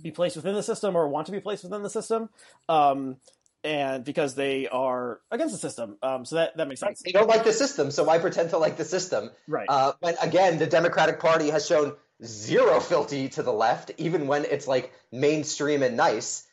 [0.01, 2.29] be placed within the system or want to be placed within the system,
[2.69, 3.17] um,
[3.63, 7.27] and because they are against the system, um, so that that makes sense, They don't
[7.27, 9.31] like the system, so why pretend to like the system?
[9.47, 9.67] right?
[9.69, 14.45] Uh, but again, the Democratic Party has shown zero fealty to the left, even when
[14.45, 16.45] it's like mainstream and nice.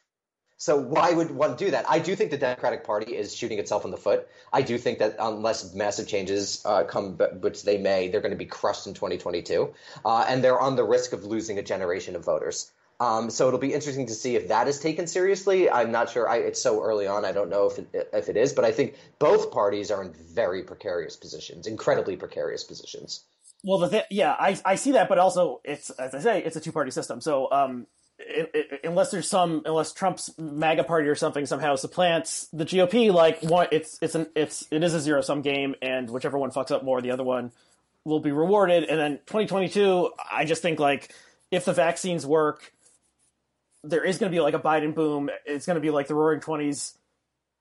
[0.60, 1.88] So why would one do that?
[1.88, 4.26] I do think the Democratic Party is shooting itself in the foot.
[4.52, 8.36] I do think that unless massive changes uh, come, which they may, they're going to
[8.36, 9.72] be crushed in 2022,
[10.04, 12.72] uh, and they're on the risk of losing a generation of voters.
[13.00, 15.70] Um, so it'll be interesting to see if that is taken seriously.
[15.70, 16.28] I'm not sure.
[16.28, 17.24] I, it's so early on.
[17.24, 20.12] I don't know if it, if it is, but I think both parties are in
[20.12, 23.24] very precarious positions, incredibly precarious positions.
[23.62, 26.56] Well, the th- yeah, I I see that, but also it's as I say, it's
[26.56, 27.20] a two party system.
[27.20, 27.86] So um,
[28.20, 33.12] i i unless there's some unless Trump's MAGA party or something somehow supplants the GOP,
[33.12, 36.50] like one, it's it's an it's it is a zero sum game, and whichever one
[36.50, 37.52] fucks up more, the other one
[38.04, 38.84] will be rewarded.
[38.84, 41.12] And then 2022, I just think like
[41.50, 42.72] if the vaccines work,
[43.84, 45.30] there is going to be like a Biden boom.
[45.46, 46.96] It's going to be like the Roaring Twenties.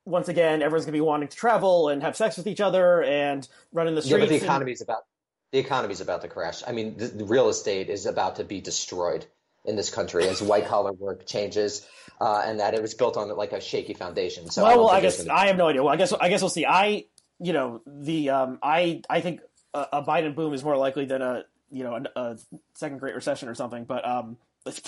[0.05, 3.03] Once again, everyone's going to be wanting to travel and have sex with each other
[3.03, 4.21] and run in the Yeah, streets.
[4.23, 5.03] but the and- economy is about
[5.51, 6.61] the economy is about to crash.
[6.67, 9.25] I mean, the, the real estate is about to be destroyed
[9.63, 11.85] in this country as white collar work changes,
[12.19, 14.49] uh, and that it was built on like a shaky foundation.
[14.49, 15.83] So I well, don't well, I guess I have no idea.
[15.83, 16.65] Well, I guess I guess we'll see.
[16.65, 17.05] I,
[17.39, 19.41] you know, the um, I I think
[19.73, 22.37] a, a Biden boom is more likely than a you know a, a
[22.73, 23.83] second Great Recession or something.
[23.85, 24.37] But um,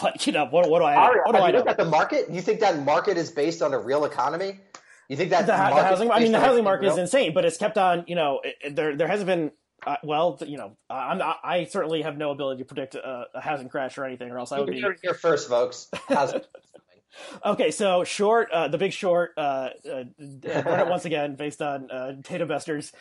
[0.01, 1.59] but you know, what what do I Aria, what do have I you know?
[1.59, 2.29] looked at the market?
[2.29, 4.59] You think that market is based on a real economy?
[5.07, 6.11] You think that The, the housing.
[6.11, 8.03] I mean, the housing market is insane, but it's kept on.
[8.07, 9.51] You know, it, there there hasn't been.
[9.87, 13.39] Uh, well, you know, I'm not, I certainly have no ability to predict a, a
[13.39, 15.89] housing crash or anything, or else I would be here first, folks.
[17.43, 20.03] Okay, so short, uh, the big short, uh, uh,
[20.87, 22.91] once again based on uh, data investors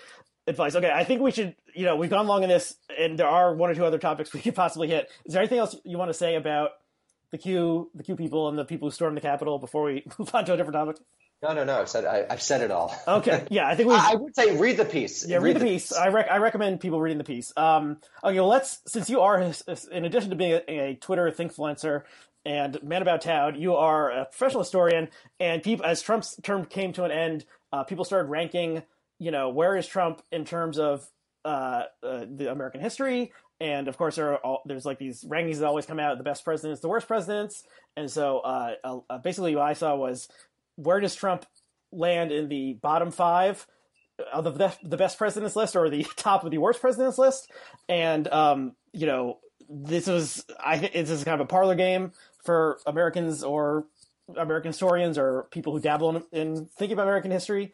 [0.49, 0.75] advice.
[0.75, 3.55] Okay, I think we should, you know, we've gone long in this, and there are
[3.55, 5.09] one or two other topics we could possibly hit.
[5.25, 6.71] Is there anything else you want to say about
[7.31, 10.35] the Q, the Q people, and the people who stormed the Capitol before we move
[10.35, 10.97] on to a different topic?
[11.41, 11.79] No, no, no.
[11.79, 12.93] I've said I, I've said it all.
[13.07, 13.95] Okay, yeah, I think we.
[13.95, 15.27] I, I would say read the piece.
[15.27, 15.93] Yeah, read the piece.
[15.93, 17.53] I, rec- I recommend people reading the piece.
[17.57, 19.41] Um, okay, well, let's since you are,
[19.93, 22.03] in addition to being a, a Twitter thinkfluencer
[22.45, 25.09] and man about town, you are a professional historian.
[25.39, 28.83] And people, as Trump's term came to an end, uh, people started ranking.
[29.19, 31.09] You know, where is Trump in terms of
[31.45, 33.33] uh, uh, the American history?
[33.61, 36.25] And of course, there are all, there's like these rankings that always come out: the
[36.25, 37.65] best presidents, the worst presidents.
[37.97, 40.29] And so, uh, uh, basically, what I saw was
[40.77, 41.45] where does Trump
[41.91, 43.67] land in the bottom five
[44.33, 47.51] of the best, the best presidents list or the top of the worst presidents list?
[47.89, 49.39] And um, you know,
[49.69, 52.13] this is I think this is kind of a parlor game
[52.45, 53.87] for Americans or
[54.37, 57.73] American historians or people who dabble in, in thinking about American history.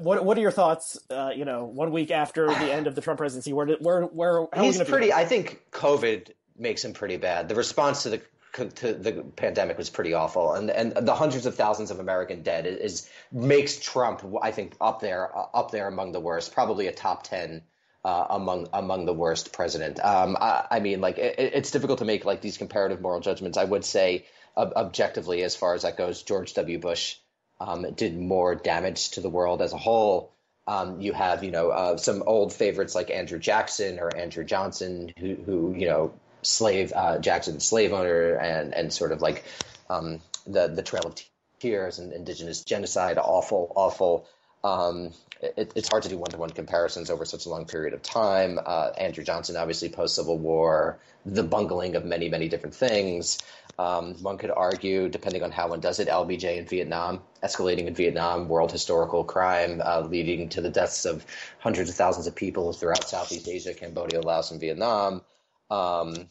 [0.00, 0.98] What what are your thoughts?
[1.10, 4.02] Uh, you know, one week after the end of the Trump presidency, where did, where
[4.02, 5.12] where how are we He's pretty.
[5.12, 7.48] I think COVID makes him pretty bad.
[7.48, 8.22] The response to the
[8.54, 12.66] to the pandemic was pretty awful, and and the hundreds of thousands of American dead
[12.66, 16.92] is makes Trump, I think, up there uh, up there among the worst, probably a
[16.92, 17.62] top ten.
[18.04, 22.04] Uh, among among the worst president, um, I, I mean, like it, it's difficult to
[22.04, 23.56] make like these comparative moral judgments.
[23.56, 26.78] I would say, ob- objectively, as far as that goes, George W.
[26.78, 27.16] Bush
[27.60, 30.32] um, did more damage to the world as a whole.
[30.66, 35.12] Um, you have, you know, uh, some old favorites like Andrew Jackson or Andrew Johnson,
[35.18, 39.44] who, who you know, slave uh, Jackson, slave owner, and and sort of like
[39.90, 41.14] um, the the Trail of
[41.60, 44.26] Tears and indigenous genocide, awful, awful
[44.64, 47.92] Um, it, it's hard to do one to one comparisons over such a long period
[47.94, 48.58] of time.
[48.64, 53.38] Uh, Andrew Johnson, obviously, post Civil War, the bungling of many, many different things.
[53.78, 57.94] Um, one could argue, depending on how one does it, LBJ in Vietnam, escalating in
[57.94, 61.24] Vietnam, world historical crime, uh, leading to the deaths of
[61.58, 65.22] hundreds of thousands of people throughout Southeast Asia, Cambodia, Laos, and Vietnam.
[65.70, 66.28] Um,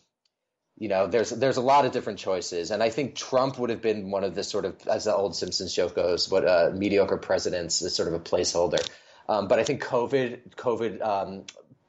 [0.78, 3.82] you know, there's there's a lot of different choices, and I think Trump would have
[3.82, 7.18] been one of the sort of, as the old Simpsons joke goes, what uh, mediocre
[7.18, 8.84] presidents is sort of a placeholder.
[9.30, 11.44] Um, but I think COVID COVID um,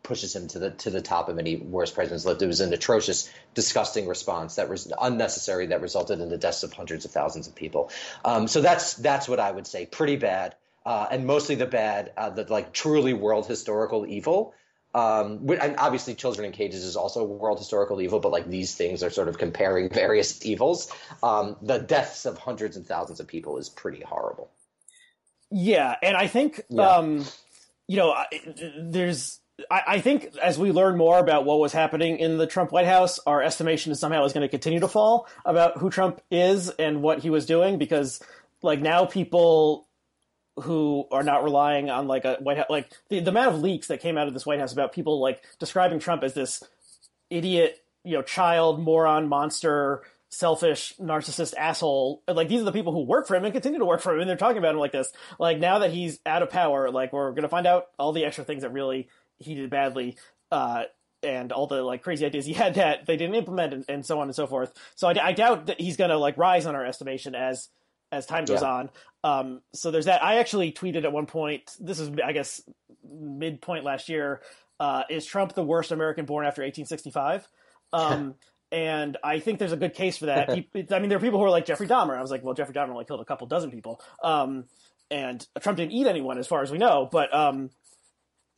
[0.04, 2.42] pushes him to the to the top of any worst president's list.
[2.42, 6.72] It was an atrocious, disgusting response that was unnecessary that resulted in the deaths of
[6.72, 7.90] hundreds of thousands of people.
[8.24, 9.86] Um, so that's that's what I would say.
[9.86, 10.54] Pretty bad,
[10.86, 14.54] uh, and mostly the bad, uh, the like truly world historical evil.
[14.94, 19.02] Um, and obviously, children in cages is also world historical evil, but like these things
[19.02, 20.92] are sort of comparing various evils.
[21.20, 24.50] Um, the deaths of hundreds and thousands of people is pretty horrible.
[25.50, 26.82] Yeah, and I think yeah.
[26.82, 27.24] um,
[27.88, 28.14] you know,
[28.78, 29.40] there's
[29.70, 33.20] I, think as we learn more about what was happening in the Trump White House,
[33.24, 37.02] our estimation is somehow is going to continue to fall about who Trump is and
[37.02, 38.20] what he was doing because
[38.62, 39.86] like now people
[40.62, 43.88] who are not relying on like a White House like the, the amount of leaks
[43.88, 46.62] that came out of this White House about people like describing Trump as this
[47.30, 52.22] idiot, you know, child, moron, monster, selfish, narcissist asshole.
[52.26, 54.20] Like these are the people who work for him and continue to work for him,
[54.20, 55.12] and they're talking about him like this.
[55.38, 58.44] Like now that he's out of power, like we're gonna find out all the extra
[58.44, 59.08] things that really
[59.38, 60.16] he did badly,
[60.50, 60.84] uh,
[61.22, 64.20] and all the like crazy ideas he had that they didn't implement, and, and so
[64.20, 64.72] on and so forth.
[64.94, 67.68] So I, I, doubt that he's going to like rise on our estimation as
[68.12, 68.68] as time goes yeah.
[68.68, 68.90] on.
[69.22, 70.22] Um, so there's that.
[70.22, 71.70] I actually tweeted at one point.
[71.80, 72.62] This is I guess
[73.08, 74.40] midpoint last year.
[74.80, 77.48] Uh, is Trump the worst American born after 1865?
[77.92, 78.34] Um,
[78.72, 80.50] and I think there's a good case for that.
[80.50, 82.18] He, I mean, there are people who are like Jeffrey Dahmer.
[82.18, 84.64] I was like, well, Jeffrey Dahmer only killed a couple dozen people, um,
[85.12, 87.08] and Trump didn't eat anyone, as far as we know.
[87.10, 87.70] But um,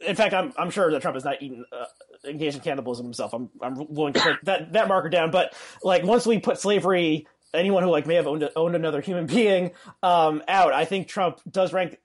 [0.01, 1.84] in fact, I'm I'm sure that Trump has not eaten uh,
[2.28, 3.32] engaged in cannibalism himself.
[3.32, 5.30] I'm I'm willing to put that that marker down.
[5.30, 9.26] But like once we put slavery, anyone who like may have owned owned another human
[9.26, 9.72] being
[10.03, 11.99] um, out, I think Trump does rank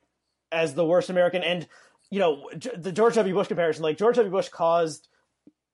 [0.51, 1.43] as the worst American.
[1.43, 1.67] And
[2.09, 3.33] you know the George W.
[3.33, 4.31] Bush comparison, like George W.
[4.31, 5.07] Bush caused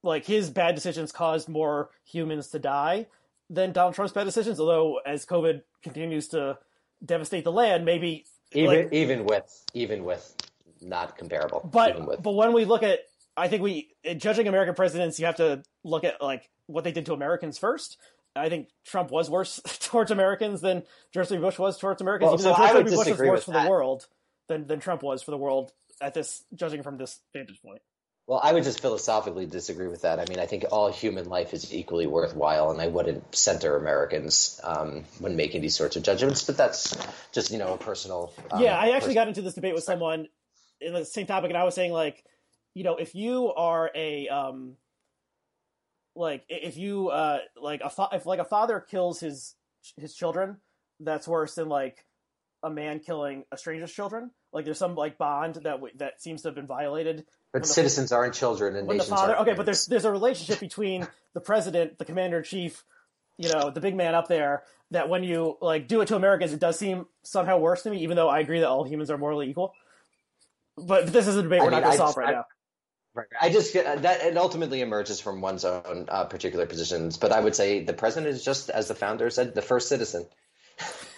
[0.04, 3.08] like his bad decisions caused more humans to die
[3.50, 4.60] than Donald Trump's bad decisions.
[4.60, 6.58] Although as COVID continues to
[7.06, 10.36] devastate the land, maybe even like, even with even with
[10.82, 11.70] not comparable.
[11.72, 13.00] But but when we look at,
[13.36, 17.06] I think we judging American presidents, you have to look at like what they did
[17.08, 17.98] to Americans first.
[18.36, 21.42] I think Trump was worse towards Americans than George W.
[21.42, 22.28] Bush was towards Americans.
[22.28, 22.98] Well, Even so though George W.
[22.98, 23.64] Bush was worse for that.
[23.64, 24.08] the world
[24.48, 25.72] than than Trump was for the world
[26.02, 27.82] at this judging from this vantage point.
[28.28, 30.20] Well, I would just philosophically disagree with that.
[30.20, 34.60] I mean, I think all human life is equally worthwhile, and I wouldn't center Americans
[34.66, 36.44] um, when making these sorts of judgments.
[36.44, 36.98] But that's
[37.32, 38.34] just you know a personal.
[38.52, 40.28] Um, yeah, I actually got into this debate with someone
[40.82, 42.24] in the same topic, and I was saying like,
[42.74, 44.76] you know, if you are a um,
[46.16, 49.56] like if you uh like a fa- if like a father kills his
[49.98, 50.58] his children,
[51.00, 52.06] that's worse than like
[52.64, 54.32] a man killing a stranger's children.
[54.52, 57.26] Like there's some like bond that w- that seems to have been violated.
[57.54, 59.38] But citizens aren't children, and nations the father.
[59.40, 62.84] Okay, but there's there's a relationship between the president, the commander in chief,
[63.38, 64.64] you know, the big man up there.
[64.92, 68.04] That when you like do it to Americans, it does seem somehow worse to me.
[68.04, 69.74] Even though I agree that all humans are morally equal
[70.78, 72.46] but this is a debate we're mean, not going to solve right I, now.
[73.14, 73.28] Right.
[73.42, 77.56] I just that it ultimately emerges from one's own uh, particular positions, but I would
[77.56, 80.28] say the president is just, as the founder said, the first citizen.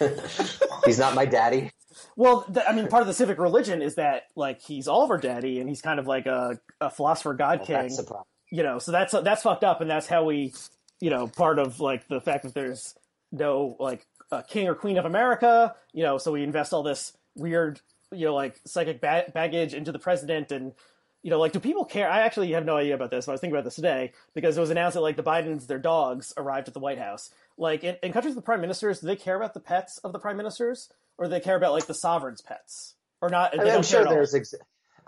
[0.86, 1.70] he's not my daddy.
[2.16, 5.10] Well, th- I mean, part of the civic religion is that like he's all of
[5.10, 7.98] our daddy, and he's kind of like a, a philosopher god well, king.
[8.50, 10.54] You know, so that's that's fucked up, and that's how we,
[11.00, 12.94] you know, part of like the fact that there's
[13.30, 15.74] no like a king or queen of America.
[15.92, 17.80] You know, so we invest all this weird
[18.12, 20.72] you know like psychic ba- baggage into the president and
[21.22, 22.10] you know like do people care?
[22.10, 24.56] I actually have no idea about this but i was thinking about this today because
[24.56, 27.30] it was announced that like the bidens their dogs arrived at the white house.
[27.56, 30.18] Like in, in countries with prime ministers do they care about the pets of the
[30.18, 32.94] prime ministers or do they care about like the sovereign's pets?
[33.20, 34.54] Or not I am sure there's ex-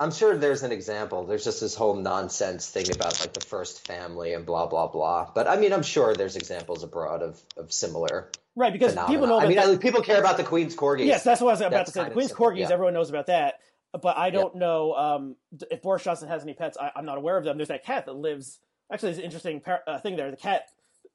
[0.02, 3.86] i'm sure there's an example there's just this whole nonsense thing about like the first
[3.86, 7.72] family and blah blah blah but i mean i'm sure there's examples abroad of of
[7.72, 9.14] similar Right, because phenomena.
[9.14, 9.40] people know.
[9.40, 11.06] I mean, that, people care about the Queen's corgis.
[11.06, 12.04] Yes, that's what I was about that's to say.
[12.04, 12.72] The Queen's corgis, yeah.
[12.72, 13.60] everyone knows about that.
[14.00, 14.60] But I don't yeah.
[14.60, 15.36] know um,
[15.70, 16.76] if Boris Johnson has any pets.
[16.78, 17.56] I, am not aware of them.
[17.56, 18.58] There's that cat that lives.
[18.90, 20.30] Actually, there's an interesting par- uh, thing there.
[20.30, 20.66] The cat,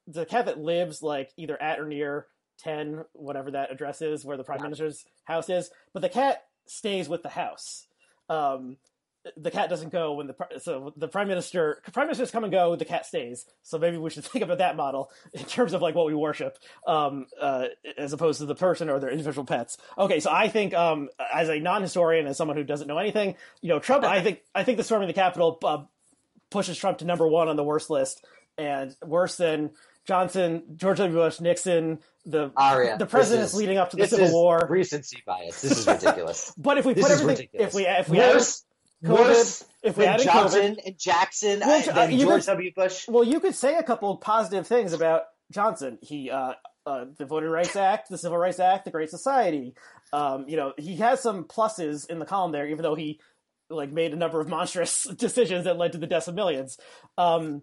[0.06, 2.26] the cat that lives like either at or near
[2.58, 5.70] ten, whatever that address is, where the prime minister's house is.
[5.92, 7.87] But the cat stays with the house.
[8.28, 8.76] Um,
[9.36, 12.76] the cat doesn't go when the so the prime minister prime ministers come and go,
[12.76, 13.46] the cat stays.
[13.62, 16.58] So maybe we should think about that model in terms of like what we worship,
[16.86, 17.66] um, uh,
[17.96, 19.76] as opposed to the person or their individual pets.
[19.96, 23.68] Okay, so I think um, as a non-historian, as someone who doesn't know anything, you
[23.68, 24.04] know, Trump.
[24.04, 25.84] I think I think the storming the Capitol uh,
[26.50, 28.24] pushes Trump to number one on the worst list,
[28.56, 29.70] and worse than
[30.08, 31.14] Johnson, George W.
[31.16, 34.66] Bush, Nixon, the Aria, the presidents is- leading up to the This Civil is War.
[34.68, 35.60] recency bias.
[35.60, 36.52] This is ridiculous.
[36.58, 37.68] But if we This put everything, ridiculous.
[37.68, 38.64] if we if we worse,
[39.04, 42.72] COVID, worse if we than add in Johnson and Jackson Well, uh, George could- W.
[42.74, 43.06] Bush.
[43.06, 45.98] well, you could say a couple of positive things about Johnson.
[46.02, 46.54] He uh,
[46.86, 49.74] uh, the Voting Rights Act, the Civil Rights Act, the Great Society.
[50.12, 53.20] Um, you know, he has some pluses in the column there, even though he
[53.70, 56.78] like made a number of monstrous decisions that led to the deaths of millions.
[57.18, 57.60] Um,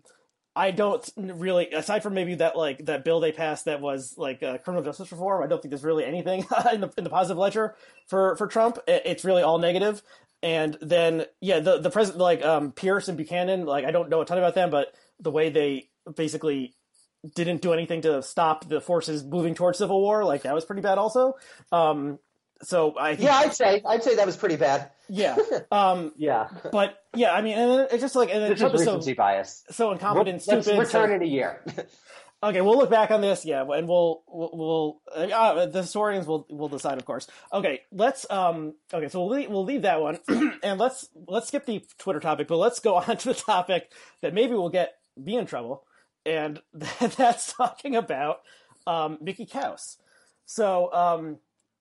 [0.55, 4.41] I don't really, aside from maybe that like that bill they passed that was like
[4.41, 5.43] uh, criminal justice reform.
[5.43, 7.75] I don't think there's really anything in the in the positive ledger
[8.07, 8.79] for for Trump.
[8.87, 10.01] It- It's really all negative.
[10.41, 14.21] And then yeah, the the president like um, Pierce and Buchanan, like I don't know
[14.21, 16.73] a ton about them, but the way they basically
[17.35, 20.83] didn't do anything to stop the forces moving towards civil war, like that was pretty
[20.83, 21.33] bad also.
[21.71, 22.19] Um,
[22.63, 24.91] so I think, Yeah, I'd say I'd say that was pretty bad.
[25.09, 25.35] yeah.
[25.71, 28.75] Um, Yeah, but yeah, I mean, and it's just like and then this is Trump
[28.75, 29.63] is so recency bias.
[29.71, 30.79] so incompetent, Let's stupid.
[30.79, 31.63] return so- in a year.
[32.43, 35.01] Okay, we'll look back on this, yeah, and we'll we'll, we'll
[35.33, 37.25] uh, the historians will will decide, of course.
[37.51, 40.19] Okay, let's um okay, so we'll leave, we'll leave that one,
[40.61, 43.91] and let's let's skip the Twitter topic, but let's go on to the topic
[44.21, 44.93] that maybe will get
[45.23, 45.85] be in trouble,
[46.23, 48.41] and that's talking about
[48.85, 49.95] um Mickey Kaus.
[50.45, 51.37] So um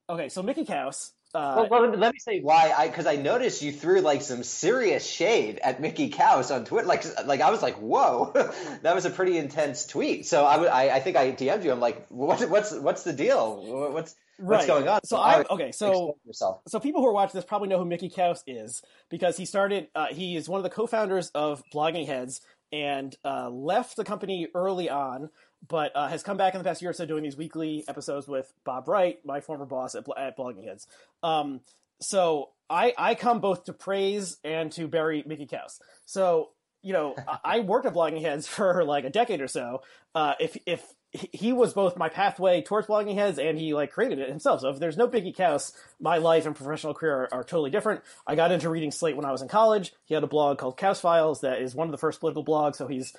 [0.09, 1.11] okay, so Mickey Kaus.
[1.33, 2.71] Uh, well, let, me, let me say why.
[2.77, 6.87] I because I noticed you threw like some serious shade at Mickey Kaus on Twitter.
[6.87, 8.31] Like, like I was like, whoa,
[8.83, 10.25] that was a pretty intense tweet.
[10.25, 11.73] So I, would- I, I think I DM'd you.
[11.73, 13.57] I'm like, what, what's what's the deal?
[13.65, 14.67] What- What's what's Right.
[14.67, 14.99] going on?
[15.03, 16.61] So I I okay, so yourself.
[16.67, 19.87] so people who are watching this probably know who Mickey Kaus is because he started.
[19.93, 22.39] Uh, he is one of the co-founders of Blogging Heads
[22.71, 25.29] and uh, left the company early on,
[25.67, 28.27] but uh, has come back in the past year or so doing these weekly episodes
[28.27, 30.87] with Bob Wright, my former boss at, at Blogging Heads.
[31.23, 31.61] Um,
[32.01, 35.79] so I I come both to praise and to bury Mickey Kaus.
[36.05, 36.49] So
[36.83, 39.81] you know I- I worked at Blogging Heads for like a decade or so.
[40.13, 43.89] Uh, if if he- he was both my pathway towards blogging heads and he like
[43.91, 44.59] created it himself.
[44.59, 48.01] So if there's no Mickey Kaus, my life and professional career are, are totally different.
[48.27, 49.93] I got into reading Slate when I was in college.
[50.03, 52.75] He had a blog called Kaus Files that is one of the first political blogs.
[52.75, 53.15] So he's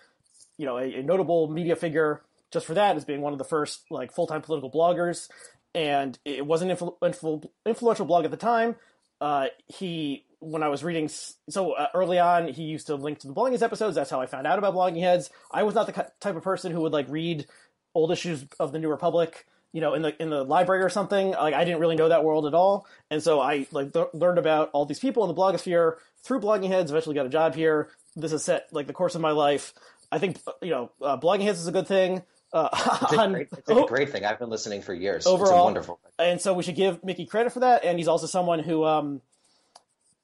[0.59, 2.21] you know a, a notable media figure
[2.53, 5.29] just for that as being one of the first like full-time political bloggers.
[5.75, 8.77] And it was an influ- influ- influential blog at the time.
[9.21, 13.27] Uh, he when i was reading so uh, early on he used to link to
[13.27, 13.97] the blogging heads episodes.
[13.97, 15.31] That's how i found out about blogging heads.
[15.51, 17.47] I was not the type of person who would like read
[17.95, 21.31] old issues of the new republic you know in the in the library or something.
[21.31, 22.87] Like i didn't really know that world at all.
[23.11, 26.69] And so i like th- learned about all these people in the blogosphere through blogging
[26.69, 27.89] heads eventually got a job here.
[28.15, 29.73] This has set like the course of my life.
[30.13, 32.23] I think you know uh, blogging heads is a good thing
[32.57, 32.69] uh,
[33.03, 34.25] It's a, on- great, it's a great thing.
[34.25, 35.19] I've been listening for years.
[35.19, 35.99] it's a Overall- wonderful.
[36.19, 37.85] and so we should give Mickey credit for that.
[37.85, 39.21] And he's also someone who, um,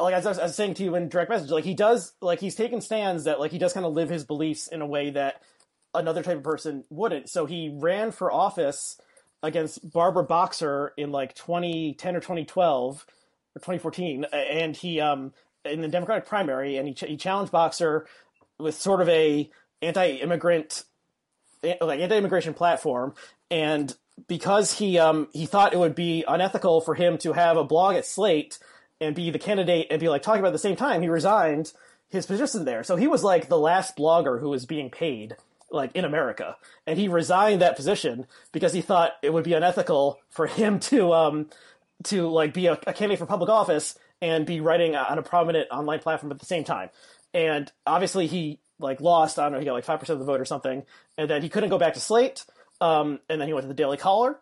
[0.01, 2.13] like as I was, I was saying to you in direct message, like he does,
[2.21, 4.87] like he's taken stands that like he does kind of live his beliefs in a
[4.87, 5.43] way that
[5.95, 7.29] another type of person wouldn't.
[7.29, 8.99] So he ran for office
[9.45, 13.07] against Barbara Boxer in like 2010 or 2012
[13.55, 15.33] or 2014, and he um
[15.65, 18.07] in the Democratic primary, and he ch- he challenged Boxer
[18.59, 19.51] with sort of a
[19.83, 20.85] anti-immigrant
[21.63, 23.15] like anti-immigration platform
[23.51, 23.95] and
[24.29, 27.97] because he um he thought it would be unethical for him to have a blog
[27.97, 28.59] at Slate
[29.01, 31.73] and be the candidate and be like talking about at the same time he resigned
[32.09, 32.85] his position there.
[32.85, 35.37] So he was like the last blogger who was being paid
[35.71, 36.57] like in America.
[36.87, 41.13] And he resigned that position because he thought it would be unethical for him to
[41.13, 41.49] um
[42.05, 45.69] to like be a, a candidate for public office and be writing on a prominent
[45.71, 46.91] online platform at the same time.
[47.35, 49.39] And obviously he like lost.
[49.39, 50.85] I don't know, he got like five percent of the vote or something,
[51.17, 52.45] and then he couldn't go back to Slate.
[52.81, 54.39] Um, and then he went to the Daily Caller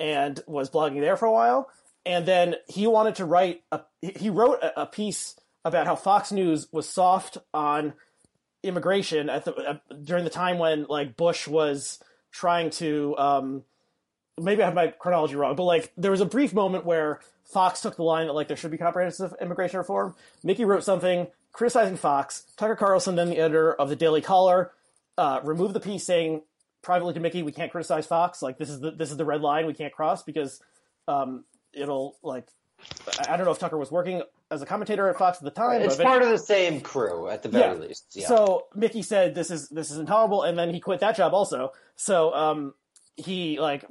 [0.00, 1.68] and was blogging there for a while.
[2.04, 6.32] And then he wanted to write a he wrote a, a piece about how Fox
[6.32, 7.92] News was soft on
[8.62, 12.00] immigration at the uh, during the time when like Bush was
[12.32, 13.62] trying to um,
[14.40, 17.80] maybe I have my chronology wrong, but like there was a brief moment where Fox
[17.80, 20.14] took the line that like there should be comprehensive immigration reform.
[20.42, 22.44] Mickey wrote something criticizing Fox.
[22.56, 24.72] Tucker Carlson, then the editor of the Daily Caller,
[25.18, 26.42] uh, removed the piece saying
[26.82, 28.42] privately to Mickey, "We can't criticize Fox.
[28.42, 30.60] Like this is the this is the red line we can't cross because
[31.08, 32.46] um, it'll like
[33.28, 35.82] I don't know if Tucker was working as a commentator at Fox at the time.
[35.82, 37.86] It's part of the same crew at the very Yeah.
[37.86, 38.06] least.
[38.12, 38.26] Yeah.
[38.28, 41.72] So Mickey said this is this is intolerable, and then he quit that job also.
[41.96, 42.74] So um,
[43.16, 43.84] he like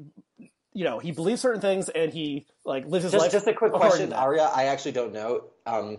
[0.74, 3.32] you know he believes certain things, and he like lives his just, life.
[3.32, 4.12] just a quick question.
[4.14, 4.44] Aria.
[4.54, 5.46] I actually don't know.
[5.66, 5.98] Um,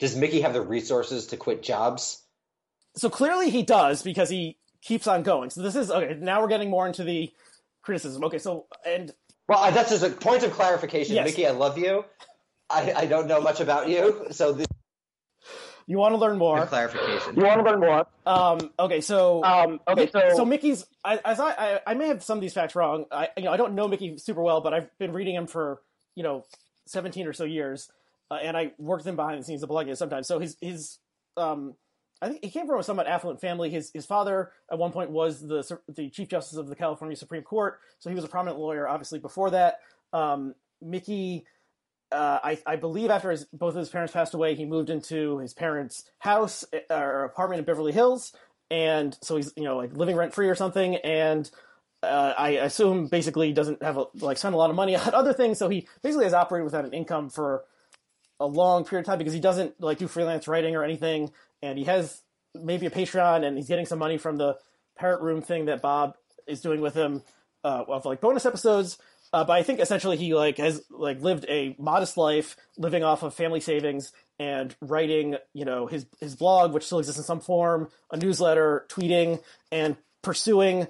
[0.00, 2.22] does Mickey have the resources to quit jobs?
[2.96, 5.50] So clearly he does because he keeps on going.
[5.50, 6.16] So this is okay.
[6.20, 7.30] Now we're getting more into the
[7.82, 8.24] criticism.
[8.24, 9.12] Okay, so and
[9.48, 11.14] well, that's just a point of clarification.
[11.14, 11.26] Yes.
[11.26, 12.04] Mickey, I love you.
[12.68, 14.66] I, I don't know much about you, so this
[15.86, 16.66] you want to learn more.
[16.66, 17.34] clarification.
[17.36, 18.06] You want to learn more?
[18.24, 20.86] Um, okay, so Um, okay, so, so Mickey's.
[21.04, 23.06] I, as I, I, I may have some of these facts wrong.
[23.10, 25.80] I, you know, I don't know Mickey super well, but I've been reading him for
[26.14, 26.44] you know,
[26.86, 27.90] seventeen or so years,
[28.30, 30.26] uh, and I worked him behind the scenes of blogging sometimes.
[30.28, 30.98] So his his,
[31.36, 31.74] um,
[32.22, 33.70] I think he came from a somewhat affluent family.
[33.70, 37.42] His his father at one point was the the chief justice of the California Supreme
[37.42, 38.88] Court, so he was a prominent lawyer.
[38.88, 39.78] Obviously, before that,
[40.12, 41.44] um, Mickey.
[42.12, 45.38] Uh, I, I believe after his, both of his parents passed away, he moved into
[45.38, 48.32] his parents' house uh, or apartment in Beverly Hills,
[48.68, 50.96] and so he's you know like living rent free or something.
[50.96, 51.48] And
[52.02, 55.32] uh, I assume basically doesn't have a, like spend a lot of money on other
[55.32, 57.62] things, so he basically has operated without an income for
[58.40, 61.30] a long period of time because he doesn't like do freelance writing or anything,
[61.62, 62.22] and he has
[62.54, 64.56] maybe a Patreon, and he's getting some money from the
[64.98, 66.16] Parrot Room thing that Bob
[66.46, 67.22] is doing with him
[67.62, 68.98] uh, of like bonus episodes.
[69.32, 73.22] Uh, but I think essentially he like has like lived a modest life, living off
[73.22, 77.40] of family savings and writing, you know, his his blog, which still exists in some
[77.40, 80.88] form, a newsletter, tweeting, and pursuing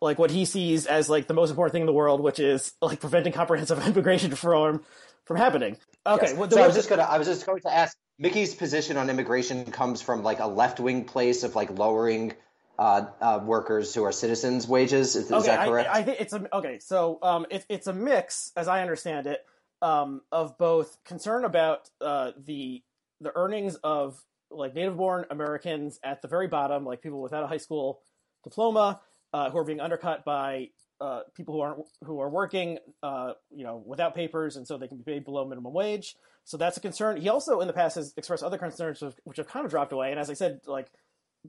[0.00, 2.74] like what he sees as like the most important thing in the world, which is
[2.80, 4.84] like preventing comprehensive immigration reform
[5.24, 5.76] from happening.
[6.06, 6.36] Okay, Yes.
[6.36, 7.96] well, so I was just gonna I was just going to ask.
[8.18, 12.34] Mickey's position on immigration comes from like a left wing place of like lowering
[12.78, 15.16] uh, uh, workers who are citizens' wages.
[15.16, 15.88] Is, is that correct?
[15.88, 16.78] I, I think it's a okay.
[16.78, 19.44] So um, it, it's a mix, as I understand it,
[19.80, 22.82] um, of both concern about uh, the
[23.20, 27.56] the earnings of like native-born Americans at the very bottom, like people without a high
[27.56, 28.00] school
[28.44, 29.00] diploma,
[29.32, 30.68] uh, who are being undercut by
[31.02, 34.86] uh, people who aren't who are working, uh, you know, without papers, and so they
[34.86, 36.14] can be paid below minimum wage.
[36.44, 37.20] So that's a concern.
[37.20, 40.10] He also, in the past, has expressed other concerns which- have kind of dropped away.
[40.10, 40.88] And as I said, like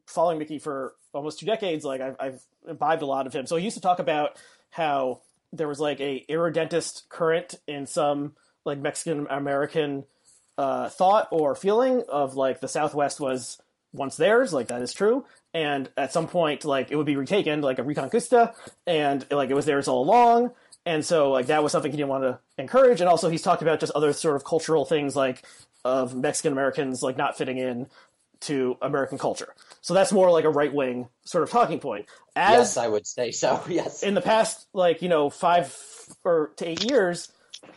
[0.08, 3.46] following Mickey for almost two decades, like I've, I've imbibed a lot of him.
[3.46, 4.38] So he used to talk about
[4.72, 8.34] how there was like a irredentist current in some
[8.66, 10.06] like Mexican American
[10.58, 13.62] uh, thought or feeling of like the Southwest was
[13.94, 17.62] once theirs, like that is true, and at some point like it would be retaken,
[17.62, 18.54] like a reconquista,
[18.86, 20.52] and like it was theirs all along.
[20.86, 23.00] And so like that was something he didn't want to encourage.
[23.00, 25.44] And also he's talked about just other sort of cultural things like
[25.86, 27.88] of Mexican Americans like not fitting in
[28.42, 29.54] to American culture.
[29.82, 32.08] So that's more like a right wing sort of talking point.
[32.36, 33.64] As yes, I would say so.
[33.70, 34.04] Yes.
[34.04, 35.78] in the past, like you know, five
[36.26, 37.32] or to eight years,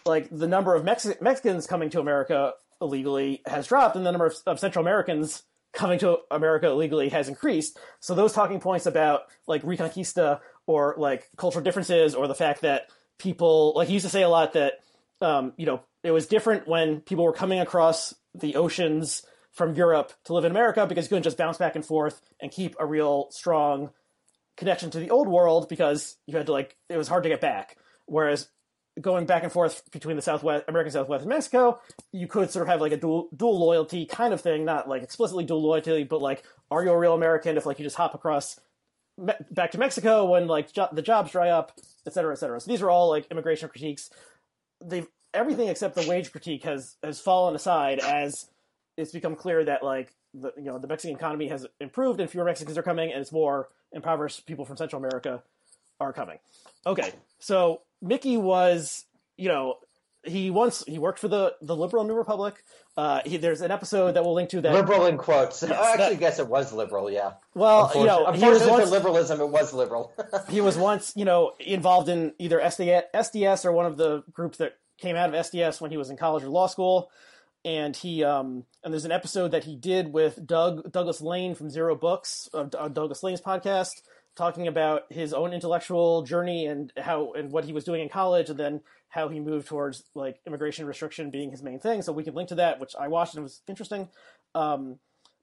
[0.05, 4.27] like the number of Mexi- Mexicans coming to America illegally has dropped, and the number
[4.27, 5.45] of, of Central Americans
[5.77, 7.79] coming to America illegally has increased.
[8.01, 12.89] So those talking points about like Reconquista or like cultural differences or the fact that
[13.19, 14.81] people like he used to say a lot that
[15.21, 20.13] um, you know it was different when people were coming across the oceans from Europe
[20.25, 22.87] to live in America because you couldn't just bounce back and forth and keep a
[22.87, 23.91] real strong
[24.57, 27.41] connection to the old world because you had to like it was hard to get
[27.41, 27.77] back.
[28.07, 28.49] Whereas
[29.01, 31.81] going back and forth between the Southwest American Southwest and Mexico,
[32.13, 35.03] you could sort of have like a dual dual loyalty kind of thing, not like
[35.03, 38.15] explicitly dual loyalty, but like are you a real American if like you just hop
[38.15, 38.59] across
[39.19, 41.73] me- back to Mexico when like jo- the jobs dry up,
[42.07, 42.61] et cetera, et cetera.
[42.61, 44.11] So these are all like immigration critiques.
[44.85, 48.49] They've everything except the wage critique has has fallen aside as
[48.97, 52.45] it's become clear that like the you know the Mexican economy has improved and fewer
[52.45, 55.43] Mexicans are coming and it's more impoverished people from Central America
[56.01, 56.39] are coming.
[56.87, 59.05] Okay, so Mickey was
[59.37, 59.77] you know
[60.25, 62.63] he once he worked for the the liberal New Republic.
[62.97, 64.73] Uh, he, there's an episode that we'll link to that.
[64.73, 65.63] liberal in quotes.
[65.63, 67.11] Yes, I actually that- guess it was liberal.
[67.11, 67.33] Yeah.
[67.55, 70.15] well, you know, he was once for liberalism, it was liberal.
[70.49, 74.57] he was once, you know, involved in either SDS, SDS or one of the groups
[74.59, 77.11] that came out of SDS when he was in college or law school.
[77.67, 81.69] And he, um, and there's an episode that he did with Doug Douglas Lain from
[81.69, 83.91] Zero Books, uh, Douglas Lain's podcast,
[84.37, 88.51] talking about his own intellectual journey and how and what he was doing in college,
[88.51, 92.03] and then how he moved towards like immigration restriction being his main thing.
[92.03, 94.09] So we can link to that, which I watched and was interesting.
[94.55, 94.99] Um,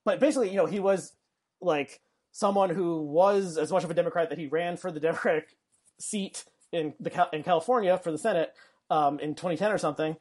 [0.06, 1.14] but basically, you know, he was
[1.62, 2.02] like
[2.32, 5.56] someone who was as much of a Democrat that he ran for the Democratic
[6.00, 8.54] seat in the in California for the Senate
[8.90, 10.16] um, in 2010 or something,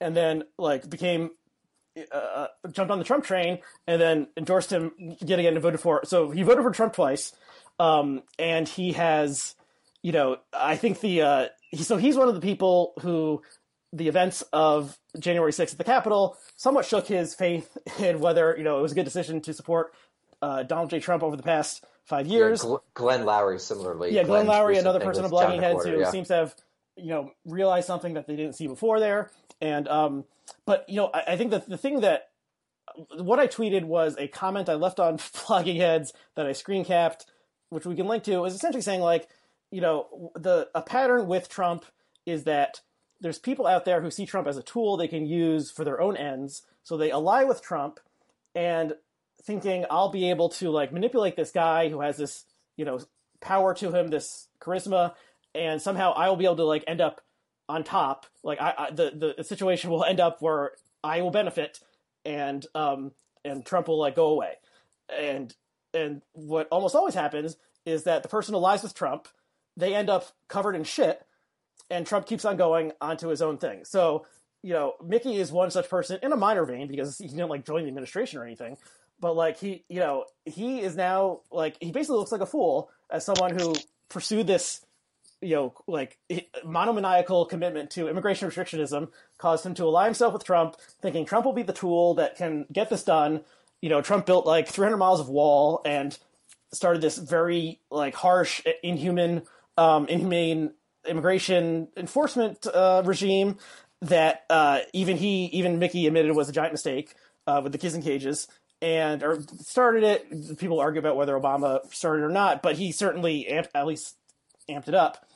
[0.00, 1.30] and then like became
[2.12, 6.02] uh, jumped on the Trump train and then endorsed him yet again and voted for.
[6.04, 7.32] So he voted for Trump twice,
[7.78, 9.54] um, and he has,
[10.02, 13.42] you know, I think the uh, he, so he's one of the people who
[13.92, 18.64] the events of January 6th at the Capitol somewhat shook his faith in whether you
[18.64, 19.94] know it was a good decision to support
[20.42, 21.00] uh, Donald J.
[21.00, 22.64] Trump over the past five years.
[22.64, 24.14] Yeah, Glenn Loury, similarly.
[24.14, 26.10] Yeah, Glenn Glenn's Loury, another person of Blogging who yeah.
[26.10, 26.54] seems to have
[26.96, 29.30] you know realized something that they didn't see before there.
[29.60, 30.24] And um,
[30.64, 32.28] but you know, I, I think that the thing that
[33.18, 37.26] what I tweeted was a comment I left on Blogging Heads that I screen capped,
[37.70, 39.28] which we can link to, is essentially saying like,
[39.70, 41.84] you know, the a pattern with Trump
[42.24, 42.80] is that
[43.20, 46.00] there's people out there who see Trump as a tool they can use for their
[46.00, 47.98] own ends, so they ally with Trump,
[48.54, 48.94] and
[49.42, 52.44] thinking I'll be able to like manipulate this guy who has this,
[52.76, 53.00] you know,
[53.40, 55.14] power to him, this charisma,
[55.54, 57.20] and somehow I will be able to like end up
[57.68, 58.26] on top.
[58.42, 60.72] Like I, I the the situation will end up where
[61.02, 61.80] I will benefit,
[62.24, 63.12] and um
[63.44, 64.54] and Trump will like go away,
[65.08, 65.54] and
[65.96, 69.28] and what almost always happens is that the person who lies with Trump,
[69.76, 71.24] they end up covered in shit,
[71.90, 73.84] and Trump keeps on going onto his own thing.
[73.84, 74.26] So
[74.62, 77.64] you know, Mickey is one such person in a minor vein because he didn't like
[77.64, 78.76] join the administration or anything,
[79.20, 82.90] but like he, you know, he is now like he basically looks like a fool
[83.10, 83.74] as someone who
[84.08, 84.84] pursued this
[85.40, 86.18] you know, like
[86.64, 89.08] monomaniacal commitment to immigration restrictionism
[89.38, 92.66] caused him to ally himself with Trump, thinking Trump will be the tool that can
[92.72, 93.42] get this done.
[93.80, 96.16] You know, Trump built like 300 miles of wall and
[96.72, 99.42] started this very like harsh, inhuman,
[99.76, 100.72] um, inhumane
[101.06, 103.58] immigration enforcement uh, regime
[104.02, 107.14] that uh, even he, even Mickey admitted was a giant mistake
[107.46, 108.48] uh, with the kids in cages
[108.82, 110.58] and or started it.
[110.58, 114.16] People argue about whether Obama started or not, but he certainly amped, at least
[114.68, 115.26] amped it up.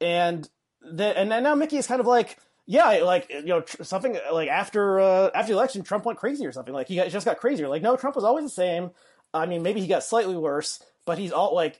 [0.00, 0.48] And
[0.80, 4.98] the, and now Mickey is kind of like, yeah, like you know something like after
[5.00, 6.74] uh, after the election, Trump went crazy or something.
[6.74, 7.68] Like he got, just got crazier.
[7.68, 8.90] Like no, Trump was always the same.
[9.32, 11.78] I mean, maybe he got slightly worse, but he's all like.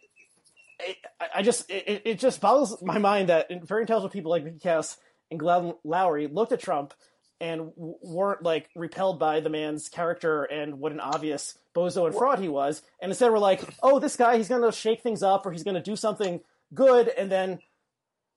[0.79, 0.97] It,
[1.35, 4.97] I just it, it just boggles my mind that very intelligent people like Mickey Kaus
[5.31, 6.93] and Glenn Loury looked at Trump
[7.41, 12.39] and weren't like repelled by the man's character and what an obvious bozo and fraud
[12.39, 15.47] he was, and instead were like, "Oh, this guy, he's going to shake things up,
[15.47, 16.41] or he's going to do something
[16.73, 17.59] good," and then,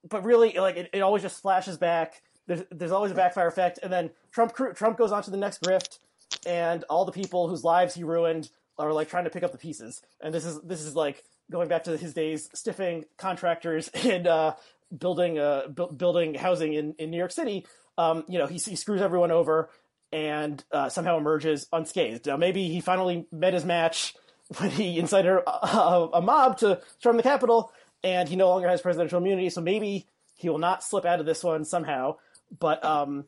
[0.10, 2.22] but really, like it, it always just flashes back.
[2.50, 5.62] There's, there's always a backfire effect, and then Trump Trump goes on to the next
[5.62, 6.00] grift,
[6.46, 9.58] and all the people whose lives he ruined are like trying to pick up the
[9.58, 14.28] pieces, and this is this is like going back to his days stiffing contractors and
[14.28, 14.56] uh,
[14.98, 17.66] building uh, bu- building housing in, in New York City
[18.00, 19.70] um, you know, he, he screws everyone over
[20.14, 22.28] and uh, somehow emerges unscathed.
[22.28, 24.16] Now, maybe he finally met his match
[24.58, 27.72] when he incited a, a, a, mob to storm the Capitol,
[28.02, 29.50] and he no longer has presidential immunity.
[29.50, 32.16] So maybe he will not slip out of this one somehow.
[32.58, 33.26] But um,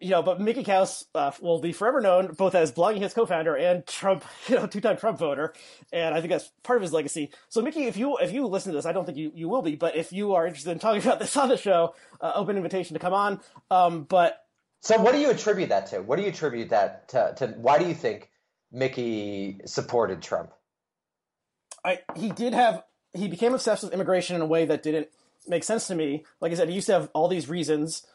[0.00, 3.54] you know, but Mickey Kaus uh, will be forever known both as Blogging his co-founder
[3.54, 5.52] and Trump, you know, two-time Trump voter,
[5.92, 7.30] and I think that's part of his legacy.
[7.48, 9.62] So, Mickey, if you if you listen to this, I don't think you, you will
[9.62, 12.56] be, but if you are interested in talking about this on the show, uh, open
[12.56, 13.40] invitation to come on.
[13.70, 14.44] Um, but
[14.80, 16.00] so, what do you attribute that to?
[16.00, 17.34] What do you attribute that to?
[17.36, 18.30] to why do you think
[18.72, 20.50] Mickey supported Trump?
[21.84, 22.82] I he did have
[23.12, 25.08] he became obsessed with immigration in a way that didn't
[25.46, 26.24] make sense to me.
[26.40, 28.06] Like I said, he used to have all these reasons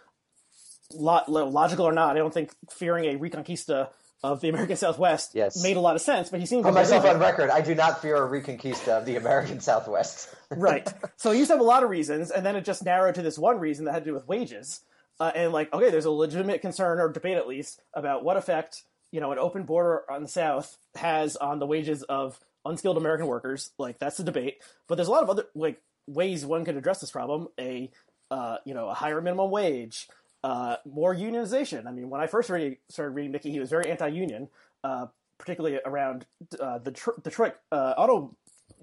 [0.94, 3.90] logical or not, I don't think fearing a reconquista
[4.24, 5.62] of the American Southwest yes.
[5.62, 6.30] made a lot of sense.
[6.30, 7.49] But he seemed to put myself on record.
[7.49, 10.34] I do not fear a reconquista of the American Southwest.
[10.49, 10.88] right.
[11.18, 13.22] So he used to have a lot of reasons, and then it just narrowed to
[13.22, 14.82] this one reason that had to do with wages.
[15.20, 18.84] Uh, and like, okay, there's a legitimate concern or debate at least about what effect
[19.12, 23.28] you know an open border on the South has on the wages of unskilled American
[23.28, 23.72] workers.
[23.78, 24.57] Like that's the debate.
[24.88, 27.48] But there's a lot of other like ways one could address this problem.
[27.60, 27.91] A
[28.32, 30.10] uh, you know a higher minimum wage
[30.46, 31.88] uh, more unionization.
[31.88, 34.48] I mean, when I first started reading Mickey, he was very anti-union,
[34.84, 35.08] uh,
[35.40, 36.28] particularly around
[36.60, 38.36] uh, the tr- Detroit uh, auto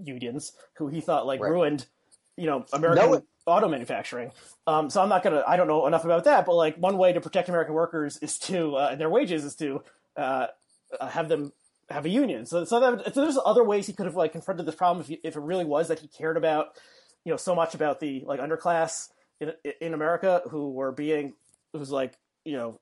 [0.02, 1.52] unions, who he thought like right.
[1.52, 1.86] ruined,
[2.36, 3.22] you know, American no.
[3.46, 4.32] auto manufacturing.
[4.66, 7.12] Um, so I'm not gonna, I don't know enough about that, but like one way
[7.12, 9.84] to protect American workers is to uh, and their wages is to
[10.16, 10.48] uh,
[11.00, 11.52] have them
[11.90, 12.44] have a union.
[12.44, 15.08] So, so, that, so there's other ways he could have like confronted this problem if,
[15.08, 16.74] he, if it really was that he cared about,
[17.24, 19.10] you know, so much about the like underclass
[19.40, 21.34] in, in America who were being
[21.72, 22.80] who's like you know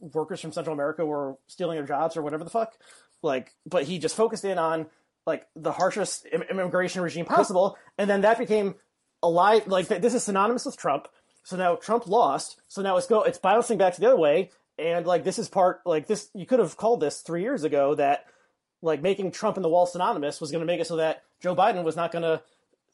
[0.00, 2.74] workers from Central America were stealing their jobs or whatever the fuck.
[3.22, 4.86] Like, but he just focused in on
[5.26, 8.74] like the harshest immigration regime possible, and then that became
[9.22, 9.62] a lie.
[9.66, 11.08] Like this is synonymous with Trump.
[11.42, 12.60] So now Trump lost.
[12.68, 13.22] So now it's go.
[13.22, 16.30] It's bouncing back to the other way, and like this is part like this.
[16.34, 18.24] You could have called this three years ago that
[18.82, 21.54] like making Trump and the wall synonymous was going to make it so that Joe
[21.54, 22.42] Biden was not going to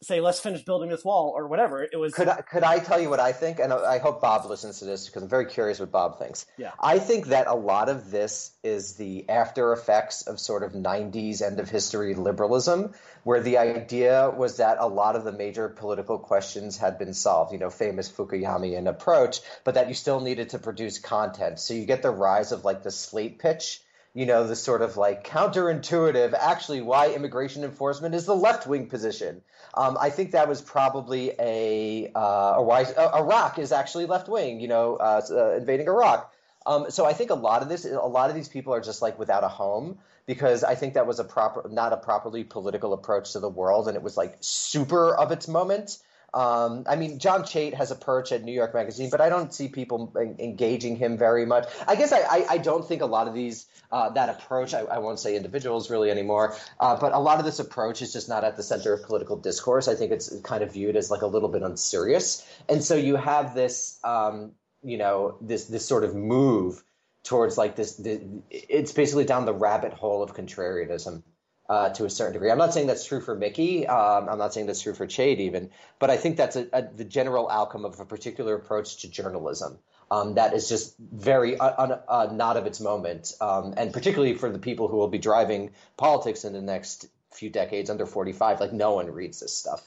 [0.02, 1.82] say let's finish building this wall or whatever.
[1.82, 3.58] It was could I, could I tell you what I think?
[3.58, 6.46] And I hope Bob listens to this because I'm very curious what Bob thinks.
[6.58, 6.72] Yeah.
[6.78, 11.40] I think that a lot of this is the after effects of sort of 90s
[11.40, 12.92] end of history liberalism
[13.24, 17.52] where the idea was that a lot of the major political questions had been solved.
[17.52, 21.58] You know famous Fukuyamian approach but that you still needed to produce content.
[21.58, 23.80] So you get the rise of like the slate pitch
[24.16, 28.86] you know, the sort of like counterintuitive, actually, why immigration enforcement is the left wing
[28.86, 29.42] position.
[29.74, 34.58] Um, I think that was probably a, uh, or uh, Iraq is actually left wing,
[34.58, 36.32] you know, uh, uh, invading Iraq.
[36.64, 39.02] Um, so I think a lot of this, a lot of these people are just
[39.02, 42.94] like without a home because I think that was a proper, not a properly political
[42.94, 45.98] approach to the world, and it was like super of its moment.
[46.34, 49.54] Um, I mean, John Chait has a perch at New York Magazine, but I don't
[49.54, 51.66] see people engaging him very much.
[51.86, 54.74] I guess I, I, I don't think a lot of these uh, that approach.
[54.74, 58.12] I, I, won't say individuals really anymore, uh, but a lot of this approach is
[58.12, 59.88] just not at the center of political discourse.
[59.88, 63.16] I think it's kind of viewed as like a little bit unserious, and so you
[63.16, 66.82] have this, um, you know, this this sort of move
[67.22, 67.96] towards like this.
[67.96, 68.20] The,
[68.50, 71.22] it's basically down the rabbit hole of contrarianism
[71.68, 72.50] uh, to a certain degree.
[72.50, 73.86] I'm not saying that's true for Mickey.
[73.86, 76.82] Um, I'm not saying that's true for Chait even, but I think that's a, a,
[76.82, 79.78] the general outcome of a particular approach to journalism.
[80.10, 84.50] Um, that is just very uh, uh, not of its moment, um, and particularly for
[84.50, 88.60] the people who will be driving politics in the next few decades under 45.
[88.60, 89.84] Like no one reads this stuff,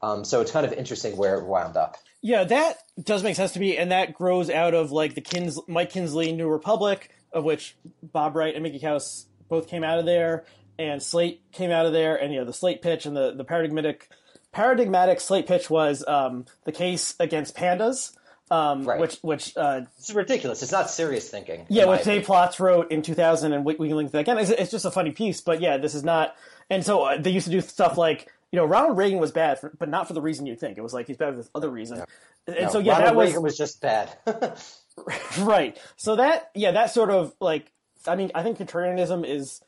[0.00, 1.98] um, so it's kind of interesting where it wound up.
[2.22, 5.60] Yeah, that does make sense to me, and that grows out of like the Kins-
[5.68, 10.06] Mike Kinsley New Republic, of which Bob Wright and Mickey Kaus both came out of
[10.06, 10.44] there,
[10.78, 13.44] and Slate came out of there, and you know the Slate pitch and the the
[13.44, 14.08] paradigmatic
[14.52, 18.12] paradigmatic Slate pitch was um, the case against pandas.
[18.50, 18.98] Um, right.
[18.98, 20.62] Which, which, uh, it's ridiculous.
[20.62, 21.66] It's not serious thinking.
[21.68, 24.38] Yeah, what Dave Plotz wrote in 2000, and we, we, can link that again.
[24.38, 26.34] It's, it's, just a funny piece, but yeah, this is not.
[26.70, 29.58] And so uh, they used to do stuff like, you know, Ronald Reagan was bad,
[29.58, 30.78] for, but not for the reason you think.
[30.78, 32.02] It was like he's bad for this other reason.
[32.46, 34.16] And no, so yeah, Ronald that was Reagan was just bad.
[35.40, 35.78] right.
[35.96, 37.70] So that yeah, that sort of like
[38.06, 39.60] I mean, I think contrarianism is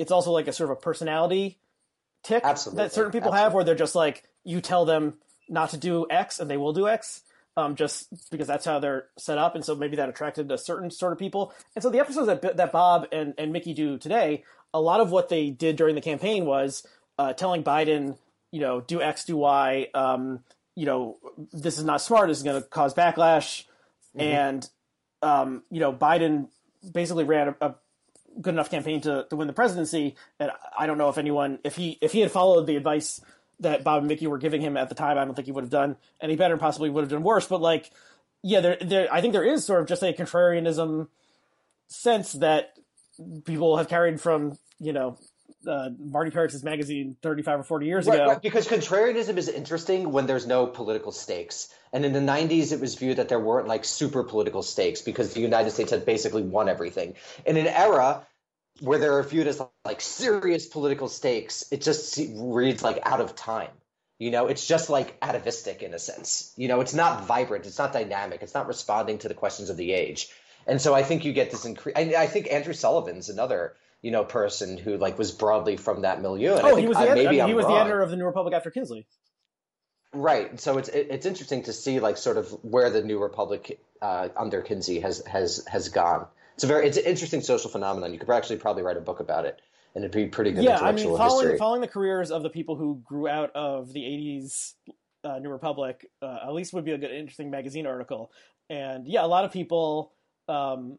[0.00, 1.58] it's also like a sort of a personality
[2.22, 2.84] tick Absolutely.
[2.84, 3.44] that certain people Absolutely.
[3.44, 5.14] have where they're just like you tell them
[5.48, 7.22] not to do X and they will do X.
[7.56, 10.88] Um, just because that's how they're set up, and so maybe that attracted a certain
[10.88, 11.52] sort of people.
[11.74, 15.10] And so the episodes that that Bob and, and Mickey do today, a lot of
[15.10, 16.86] what they did during the campaign was
[17.18, 18.16] uh, telling Biden,
[18.52, 19.88] you know, do X, do Y.
[19.92, 20.44] Um,
[20.76, 21.18] you know,
[21.52, 22.28] this is not smart.
[22.28, 23.64] This is going to cause backlash,
[24.16, 24.20] mm-hmm.
[24.20, 24.70] and
[25.20, 26.48] um, you know, Biden
[26.94, 27.74] basically ran a, a
[28.40, 30.16] good enough campaign to, to win the presidency.
[30.38, 33.20] And I don't know if anyone, if he if he had followed the advice
[33.60, 35.64] that Bob and Mickey were giving him at the time, I don't think he would
[35.64, 37.46] have done any better and possibly would have done worse.
[37.46, 37.90] But like,
[38.42, 41.08] yeah, there, there, I think there is sort of just a contrarianism
[41.88, 42.76] sense that
[43.44, 45.18] people have carried from, you know,
[45.66, 48.26] uh, Marty Peretz's magazine 35 or 40 years right, ago.
[48.28, 51.68] Right, because contrarianism is interesting when there's no political stakes.
[51.92, 55.34] And in the 90s, it was viewed that there weren't like super political stakes because
[55.34, 57.14] the United States had basically won everything.
[57.44, 58.26] In an era
[58.80, 63.70] where they're viewed as like serious political stakes, it just reads like out of time.
[64.18, 66.52] You know, it's just like atavistic in a sense.
[66.56, 69.76] You know, it's not vibrant, it's not dynamic, it's not responding to the questions of
[69.76, 70.28] the age.
[70.66, 71.96] And so I think you get this increase.
[71.96, 76.54] I think Andrew Sullivan's another you know person who like was broadly from that milieu.
[76.54, 77.74] And oh, he was the, maybe I mean, he was wrong.
[77.74, 79.06] the editor of the New Republic after Kinsley.
[80.12, 80.58] Right.
[80.60, 84.28] So it's it, it's interesting to see like sort of where the New Republic uh,
[84.36, 86.26] under Kinsley has has has gone.
[86.60, 88.12] It's a very it's an interesting social phenomenon.
[88.12, 89.62] You could actually probably write a book about it,
[89.94, 90.62] and it'd be pretty good.
[90.62, 91.56] Yeah, I mean, following history.
[91.56, 94.74] following the careers of the people who grew out of the '80s
[95.24, 98.30] uh, New Republic, uh, at least would be a good, interesting magazine article.
[98.68, 100.12] And yeah, a lot of people.
[100.48, 100.98] Um,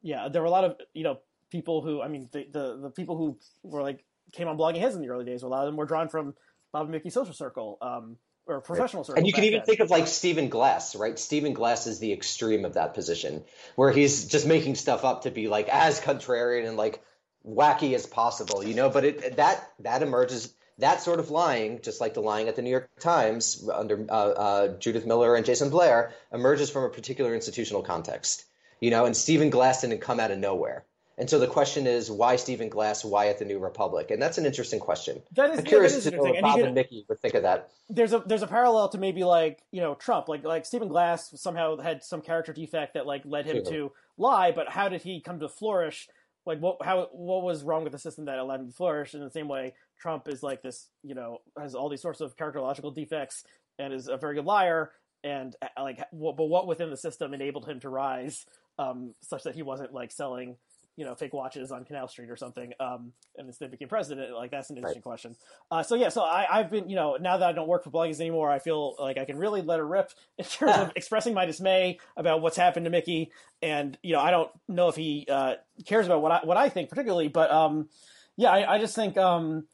[0.00, 1.18] yeah, there were a lot of you know
[1.50, 4.94] people who I mean the, the the, people who were like came on blogging heads
[4.94, 5.42] in the early days.
[5.42, 6.36] A lot of them were drawn from
[6.72, 7.78] Bob and Mickey social circle.
[7.82, 8.16] Um,
[8.50, 9.06] or professional.
[9.16, 9.66] And you can even then.
[9.66, 11.18] think of like Stephen Glass, right?
[11.18, 13.44] Stephen Glass is the extreme of that position,
[13.76, 17.02] where he's just making stuff up to be like as contrarian and like
[17.46, 18.90] wacky as possible, you know.
[18.90, 22.62] But it that that emerges that sort of lying, just like the lying at the
[22.62, 27.34] New York Times under uh, uh, Judith Miller and Jason Blair, emerges from a particular
[27.34, 28.44] institutional context,
[28.80, 29.04] you know.
[29.04, 30.84] And Stephen Glass didn't come out of nowhere.
[31.20, 33.04] And so the question is, why Stephen Glass?
[33.04, 34.10] Why at the New Republic?
[34.10, 35.20] And that's an interesting question.
[35.36, 37.42] That is, I'm curious yeah, to know what Bob and, and Mickey would think of
[37.42, 37.68] that.
[37.90, 41.30] There's a there's a parallel to maybe like you know Trump, like like Stephen Glass
[41.38, 45.20] somehow had some character defect that like led him to lie, but how did he
[45.20, 46.08] come to flourish?
[46.46, 49.12] Like what how what was wrong with the system that allowed him to flourish?
[49.12, 52.34] In the same way, Trump is like this, you know, has all these sorts of
[52.34, 53.44] characterological defects
[53.78, 54.92] and is a very good liar.
[55.22, 58.46] And uh, like, but what within the system enabled him to rise,
[58.78, 60.56] um, such that he wasn't like selling
[61.00, 64.34] you know fake watches on Canal Street or something, um, and instead became president.
[64.34, 65.02] Like that's an interesting right.
[65.02, 65.34] question.
[65.70, 67.90] Uh, so yeah, so I, I've been you know now that I don't work for
[67.90, 71.32] bloggers anymore, I feel like I can really let it rip in terms of expressing
[71.32, 73.32] my dismay about what's happened to Mickey,
[73.62, 75.54] and you know I don't know if he uh,
[75.86, 77.88] cares about what I what I think particularly, but um,
[78.36, 79.66] yeah, I, I just think um,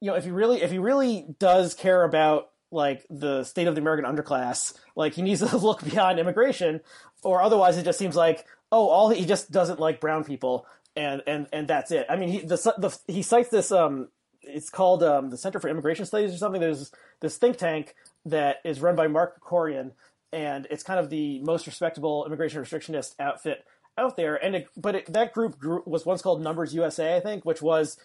[0.00, 3.74] you know if he really if he really does care about like the state of
[3.74, 6.82] the American underclass, like he needs to look beyond immigration,
[7.24, 10.66] or otherwise it just seems like oh, all he just doesn't like brown people,
[10.96, 12.06] and and and that's it.
[12.08, 14.08] I mean, he the, the he cites this um,
[14.42, 16.60] it's called um, the Center for Immigration Studies or something.
[16.60, 16.90] There's
[17.20, 17.94] this think tank
[18.24, 19.92] that is run by Mark Krikorian,
[20.32, 23.64] and it's kind of the most respectable immigration restrictionist outfit
[23.98, 27.20] out there, and it, but it, that group grew, was once called Numbers USA, I
[27.20, 27.98] think, which was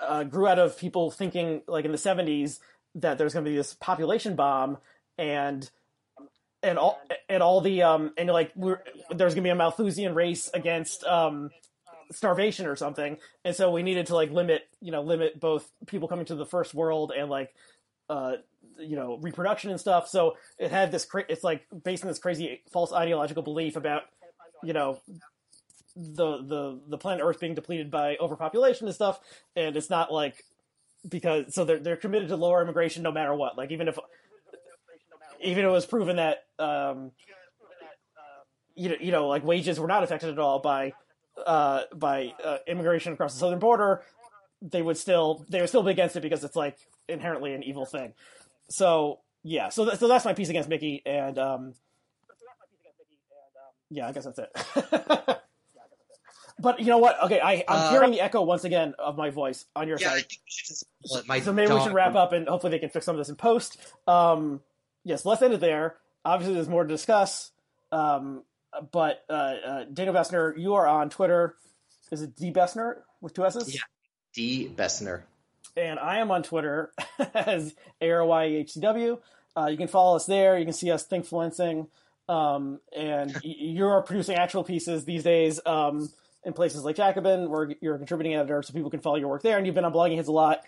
[0.00, 2.58] uh, grew out of people thinking like in the '70s
[2.96, 4.78] that there's going to be this population bomb,
[5.16, 5.70] and
[6.62, 8.52] and all and all the um and like
[9.10, 11.50] there's to be a Malthusian race against um
[12.12, 16.08] starvation or something, and so we needed to like limit you know limit both people
[16.08, 17.54] coming to the first world and like
[18.08, 18.34] uh
[18.78, 20.08] you know reproduction and stuff.
[20.08, 24.02] So it had this cra- it's like based on this crazy false ideological belief about
[24.62, 25.00] you know
[25.96, 29.18] the the the planet Earth being depleted by overpopulation and stuff,
[29.54, 30.44] and it's not like
[31.08, 33.56] because so they're they're committed to lower immigration no matter what.
[33.56, 33.98] Like even if
[35.42, 37.12] even if it was proven that um,
[38.74, 40.92] you know you know like wages were not affected at all by
[41.46, 44.02] uh, by uh, immigration across the southern border,
[44.62, 46.76] they would still they would still be against it because it's like
[47.08, 48.12] inherently an evil thing.
[48.68, 51.74] So yeah, so th- so that's my piece against Mickey, and um,
[53.90, 54.50] yeah, I guess that's it.
[56.58, 57.22] but you know what?
[57.24, 60.08] Okay, I, I'm Uh, hearing the echo once again of my voice on your Yeah,
[60.08, 60.26] I side.
[60.28, 62.88] think we should just my So maybe we should wrap up, and hopefully they can
[62.90, 63.78] fix some of this in post.
[64.08, 64.60] Um,
[65.06, 65.96] yes, let's end it there.
[66.24, 67.52] Obviously, there's more to discuss.
[67.92, 68.42] Um,
[68.92, 71.54] but uh, uh, Daniel Bessner, you are on Twitter.
[72.10, 73.74] Is it D Bessner with two S's?
[73.74, 73.80] Yeah.
[74.34, 74.70] D.
[74.74, 75.22] Bessner.
[75.76, 76.92] and I am on Twitter
[77.34, 79.18] as ARYHCW.
[79.56, 80.58] Uh, you can follow us there.
[80.58, 81.88] You can see us thinkfluencing.
[82.28, 86.10] Um, and you're producing actual pieces these days um,
[86.44, 89.42] in places like Jacobin, where you're a contributing editor, so people can follow your work
[89.42, 89.56] there.
[89.56, 90.60] And you've been on Blogging Heads a lot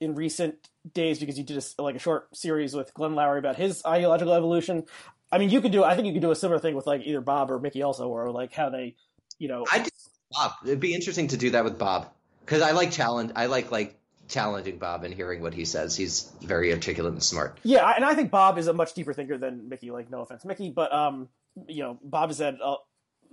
[0.00, 3.56] in recent days because you did a, like a short series with Glenn Loury about
[3.56, 4.84] his ideological evolution.
[5.30, 5.84] I mean, you could do.
[5.84, 8.08] I think you could do a similar thing with like either Bob or Mickey also,
[8.08, 8.96] or like how they,
[9.38, 9.90] you know, I do
[10.30, 10.52] Bob.
[10.64, 12.08] It'd be interesting to do that with Bob
[12.44, 13.32] because I like challenge.
[13.36, 13.98] I like like
[14.28, 15.96] challenging Bob and hearing what he says.
[15.96, 17.58] He's very articulate and smart.
[17.62, 19.90] Yeah, and I think Bob is a much deeper thinker than Mickey.
[19.90, 21.28] Like, no offense, Mickey, but um,
[21.66, 22.74] you know, Bob has had a,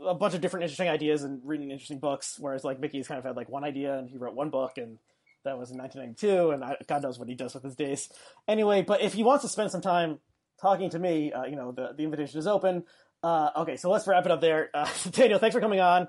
[0.04, 3.26] a bunch of different interesting ideas and reading interesting books, whereas like Mickey's kind of
[3.26, 4.98] had like one idea and he wrote one book, and
[5.46, 8.10] that was in 1992, and I, God knows what he does with his days.
[8.48, 10.20] Anyway, but if he wants to spend some time
[10.62, 12.84] talking to me, uh, you know, the the invitation is open.
[13.24, 14.70] Uh, okay, so let's wrap it up there.
[14.74, 16.08] Uh, Daniel, thanks for coming on,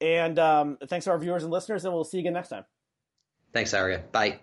[0.00, 2.64] and um, thanks to our viewers and listeners, and we'll see you again next time.
[3.52, 4.02] Thanks, Aria.
[4.12, 4.40] Bye.